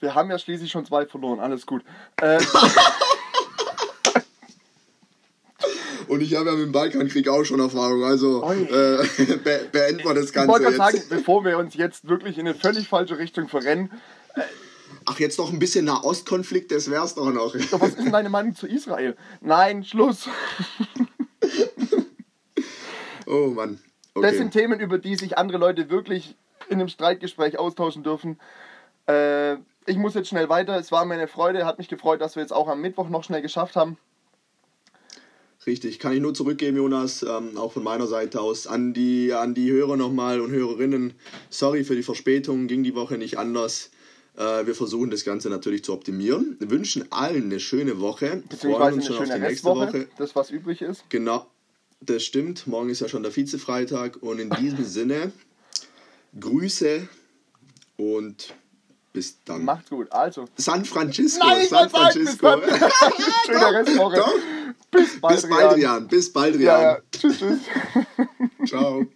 Wir 0.00 0.16
haben 0.16 0.30
ja 0.32 0.38
schließlich 0.40 0.72
schon 0.72 0.84
zwei 0.84 1.06
verloren, 1.06 1.38
alles 1.38 1.64
gut. 1.64 1.84
Äh, 2.20 2.40
Und 6.08 6.20
ich 6.22 6.34
habe 6.36 6.46
ja 6.50 6.52
mit 6.56 6.64
dem 6.66 6.72
Balkankrieg 6.72 7.28
auch 7.28 7.44
schon 7.44 7.60
Erfahrung, 7.60 8.04
also 8.04 8.42
äh, 8.50 9.04
be 9.44 9.68
beenden 9.72 10.04
wir 10.04 10.14
das 10.14 10.26
ich 10.26 10.32
Ganze 10.32 10.48
wollte 10.52 10.66
jetzt. 10.66 10.76
gerade 10.76 10.96
sagen, 10.98 11.06
bevor 11.10 11.44
wir 11.44 11.58
uns 11.58 11.74
jetzt 11.74 12.08
wirklich 12.08 12.38
in 12.38 12.46
eine 12.46 12.54
völlig 12.56 12.88
falsche 12.88 13.18
Richtung 13.18 13.48
verrennen, 13.48 13.90
Ach, 15.08 15.18
jetzt 15.20 15.38
noch 15.38 15.52
ein 15.52 15.58
bisschen 15.60 15.84
Nahostkonflikt, 15.84 16.70
das 16.72 16.90
wär's 16.90 17.14
doch 17.14 17.30
noch. 17.32 17.54
doch, 17.70 17.80
was 17.80 17.90
ist 17.90 17.98
denn 17.98 18.12
deine 18.12 18.28
Meinung 18.28 18.54
zu 18.56 18.66
Israel? 18.66 19.16
Nein, 19.40 19.84
Schluss. 19.84 20.28
Oh 23.26 23.48
Mann. 23.48 23.78
Das 24.14 24.24
Okay. 24.24 24.36
sind 24.38 24.52
Themen, 24.52 24.80
über 24.80 24.98
die 24.98 25.16
sich 25.16 25.36
andere 25.36 25.58
Leute 25.58 25.90
wirklich 25.90 26.36
in 26.68 26.74
einem 26.78 26.88
Streitgespräch 26.88 27.58
austauschen 27.58 28.02
dürfen. 28.02 28.38
Äh, 29.06 29.54
ich 29.86 29.96
muss 29.96 30.14
jetzt 30.14 30.28
schnell 30.28 30.48
weiter. 30.48 30.78
Es 30.78 30.90
war 30.92 31.04
mir 31.04 31.14
eine 31.14 31.28
Freude, 31.28 31.66
hat 31.66 31.78
mich 31.78 31.88
gefreut, 31.88 32.20
dass 32.20 32.36
wir 32.36 32.42
jetzt 32.42 32.52
auch 32.52 32.68
am 32.68 32.80
Mittwoch 32.80 33.08
noch 33.08 33.24
schnell 33.24 33.42
geschafft 33.42 33.76
haben. 33.76 33.98
Richtig, 35.66 35.98
kann 35.98 36.12
ich 36.12 36.20
nur 36.20 36.32
zurückgeben, 36.32 36.76
Jonas, 36.76 37.24
ähm, 37.24 37.56
auch 37.56 37.72
von 37.72 37.82
meiner 37.82 38.06
Seite 38.06 38.40
aus. 38.40 38.68
An 38.68 38.94
die, 38.94 39.32
an 39.32 39.52
die 39.52 39.70
Hörer 39.72 39.96
nochmal 39.96 40.40
und 40.40 40.52
Hörerinnen, 40.52 41.14
sorry 41.50 41.82
für 41.82 41.96
die 41.96 42.04
Verspätung, 42.04 42.68
ging 42.68 42.84
die 42.84 42.94
Woche 42.94 43.18
nicht 43.18 43.36
anders. 43.36 43.90
Äh, 44.36 44.64
wir 44.66 44.76
versuchen 44.76 45.10
das 45.10 45.24
Ganze 45.24 45.50
natürlich 45.50 45.82
zu 45.82 45.92
optimieren. 45.92 46.56
Wir 46.60 46.70
wünschen 46.70 47.10
allen 47.10 47.44
eine 47.44 47.58
schöne 47.58 47.98
Woche, 47.98 48.28
freuen 48.28 48.48
Beziehungsweise 48.48 48.94
uns 48.94 49.06
schon 49.06 49.16
auf 49.16 49.24
die 49.24 49.40
nächste 49.40 49.68
Woche. 49.68 50.08
das 50.18 50.36
was 50.36 50.50
übrig 50.50 50.82
ist. 50.82 51.02
Genau, 51.08 51.46
das 52.00 52.22
stimmt. 52.22 52.68
Morgen 52.68 52.88
ist 52.90 53.00
ja 53.00 53.08
schon 53.08 53.24
der 53.24 53.32
Vize-Freitag 53.32 54.22
und 54.22 54.38
in 54.38 54.50
diesem 54.50 54.84
Sinne 54.84 55.32
Grüße 56.38 57.08
und 57.96 58.54
bis 59.16 59.42
dann. 59.46 59.64
Macht's 59.64 59.88
gut. 59.88 60.12
Also, 60.12 60.44
San 60.58 60.84
Francisco, 60.84 61.46
Nein, 61.46 61.66
San 61.68 61.90
wollte 61.90 62.12
sagen, 62.12 62.24
bis 62.26 62.34
Francisco. 62.36 62.90
schöne 63.46 63.72
Restwoche. 63.72 64.24
Bis 64.90 65.20
bald, 65.22 65.40
Bis 65.40 65.48
bald, 65.48 65.76
Rian. 65.76 66.06
Bis 66.08 66.32
bald, 66.32 66.60
Ja, 66.60 66.82
ja. 66.82 66.98
Tschüss, 67.10 67.38
tschüss. 67.38 67.60
Ciao. 68.68 69.06